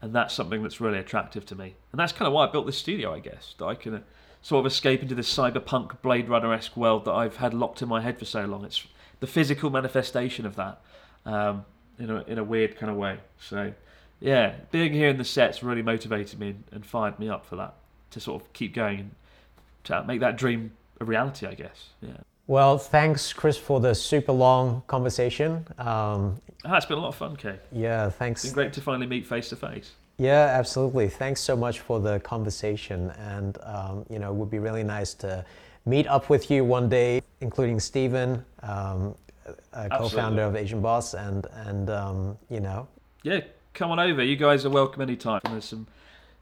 and 0.00 0.14
that's 0.14 0.34
something 0.34 0.62
that's 0.62 0.80
really 0.80 0.98
attractive 0.98 1.46
to 1.46 1.54
me. 1.54 1.74
And 1.92 1.98
that's 1.98 2.12
kind 2.12 2.26
of 2.26 2.32
why 2.32 2.46
I 2.46 2.50
built 2.50 2.66
this 2.66 2.78
studio, 2.78 3.14
I 3.14 3.20
guess, 3.20 3.54
that 3.58 3.66
I 3.66 3.74
can. 3.74 3.94
Uh, 3.94 4.00
Sort 4.42 4.64
of 4.64 4.70
escape 4.70 5.02
into 5.02 5.16
this 5.16 5.34
cyberpunk 5.34 6.00
Blade 6.02 6.28
Runner 6.28 6.52
esque 6.52 6.76
world 6.76 7.04
that 7.06 7.12
I've 7.12 7.36
had 7.36 7.52
locked 7.52 7.82
in 7.82 7.88
my 7.88 8.00
head 8.00 8.16
for 8.16 8.26
so 8.26 8.44
long. 8.44 8.64
It's 8.64 8.86
the 9.18 9.26
physical 9.26 9.70
manifestation 9.70 10.46
of 10.46 10.54
that, 10.54 10.80
um, 11.24 11.64
in 11.98 12.10
a 12.10 12.22
in 12.28 12.38
a 12.38 12.44
weird 12.44 12.76
kind 12.76 12.88
of 12.88 12.96
way. 12.96 13.18
So, 13.40 13.72
yeah, 14.20 14.54
being 14.70 14.92
here 14.92 15.08
in 15.08 15.16
the 15.16 15.24
sets 15.24 15.64
really 15.64 15.82
motivated 15.82 16.38
me 16.38 16.54
and 16.70 16.86
fired 16.86 17.18
me 17.18 17.28
up 17.28 17.44
for 17.44 17.56
that 17.56 17.74
to 18.12 18.20
sort 18.20 18.40
of 18.40 18.52
keep 18.52 18.72
going 18.72 19.00
and 19.00 19.10
to 19.82 20.04
make 20.04 20.20
that 20.20 20.38
dream 20.38 20.76
a 21.00 21.04
reality. 21.04 21.44
I 21.44 21.54
guess. 21.54 21.88
Yeah, 22.00 22.18
Well, 22.46 22.78
thanks, 22.78 23.32
Chris, 23.32 23.56
for 23.58 23.80
the 23.80 23.94
super 23.94 24.32
long 24.32 24.82
conversation. 24.86 25.66
Um, 25.78 26.40
ah, 26.64 26.76
it's 26.76 26.86
been 26.86 26.98
a 26.98 27.00
lot 27.00 27.08
of 27.08 27.16
fun, 27.16 27.36
Kay. 27.36 27.58
yeah, 27.72 28.06
It's 28.06 28.16
thanks. 28.16 28.44
been 28.44 28.52
great 28.52 28.72
to 28.74 28.80
finally 28.80 29.06
meet 29.06 29.26
face 29.26 29.48
to 29.48 29.56
face. 29.56 29.92
Yeah, 30.18 30.46
absolutely. 30.58 31.08
Thanks 31.08 31.40
so 31.40 31.56
much 31.56 31.80
for 31.80 31.98
the 32.00 32.20
conversation. 32.20 33.10
And, 33.18 33.58
um, 33.62 34.06
you 34.08 34.18
know, 34.18 34.30
it 34.30 34.34
would 34.36 34.50
be 34.50 34.60
really 34.60 34.84
nice 34.84 35.12
to 35.14 35.44
meet 35.84 36.06
up 36.06 36.30
with 36.30 36.50
you 36.50 36.64
one 36.64 36.88
day, 36.88 37.20
including 37.40 37.80
Stephen, 37.80 38.44
um, 38.62 39.14
a 39.72 39.88
co 39.90 40.08
founder 40.08 40.42
of 40.42 40.56
Asian 40.56 40.80
Boss, 40.80 41.14
and, 41.14 41.46
and 41.66 41.90
um, 41.90 42.38
you 42.48 42.60
know, 42.60 42.88
Yeah, 43.24 43.40
come 43.74 43.90
on 43.90 43.98
over. 43.98 44.22
You 44.22 44.36
guys 44.36 44.64
are 44.64 44.70
welcome 44.70 45.02
anytime. 45.02 45.40
There's 45.44 45.64
some 45.64 45.86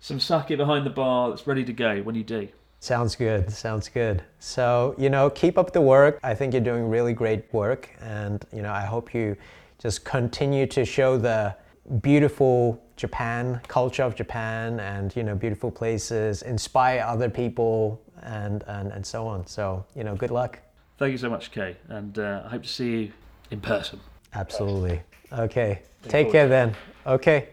some 0.01 0.21
sake 0.21 0.49
behind 0.49 0.85
the 0.85 0.91
bar 0.91 1.31
that's 1.31 1.47
ready 1.47 1.65
to 1.65 1.73
go 1.73 2.03
when 2.03 2.15
you 2.15 2.25
do. 2.25 2.49
Sounds 2.85 3.17
good. 3.17 3.51
Sounds 3.51 3.89
good. 3.89 4.23
So, 4.41 4.95
you 4.99 5.09
know, 5.09 5.31
keep 5.31 5.57
up 5.57 5.73
the 5.73 5.81
work. 5.81 6.21
I 6.23 6.35
think 6.35 6.53
you're 6.53 6.61
doing 6.61 6.87
really 6.87 7.15
great 7.15 7.51
work. 7.51 7.89
And, 8.03 8.45
you 8.53 8.61
know, 8.61 8.71
I 8.71 8.83
hope 8.83 9.15
you 9.15 9.39
just 9.79 10.05
continue 10.05 10.67
to 10.67 10.85
show 10.85 11.17
the 11.17 11.57
beautiful 12.03 12.79
Japan, 12.97 13.63
culture 13.69 14.03
of 14.03 14.15
Japan, 14.15 14.81
and, 14.81 15.17
you 15.17 15.23
know, 15.23 15.35
beautiful 15.35 15.71
places, 15.71 16.43
inspire 16.43 17.01
other 17.01 17.31
people, 17.31 18.03
and, 18.21 18.63
and, 18.67 18.93
and 18.93 19.07
so 19.07 19.27
on. 19.27 19.47
So, 19.47 19.87
you 19.97 20.05
know, 20.05 20.15
good 20.15 20.31
luck. 20.31 20.59
Thank 20.99 21.13
you 21.13 21.19
so 21.19 21.31
much, 21.31 21.53
Kay, 21.53 21.79
and 21.89 22.19
uh, 22.19 22.43
I 22.45 22.51
hope 22.51 22.65
to 22.65 22.69
see 22.69 22.91
you 22.91 23.13
in 23.51 23.63
person. 23.63 23.99
Absolutely. 24.35 25.01
Okay. 25.33 25.81
Looking 26.03 26.11
Take 26.11 26.31
care 26.31 26.49
then. 26.49 26.77
Okay. 27.07 27.49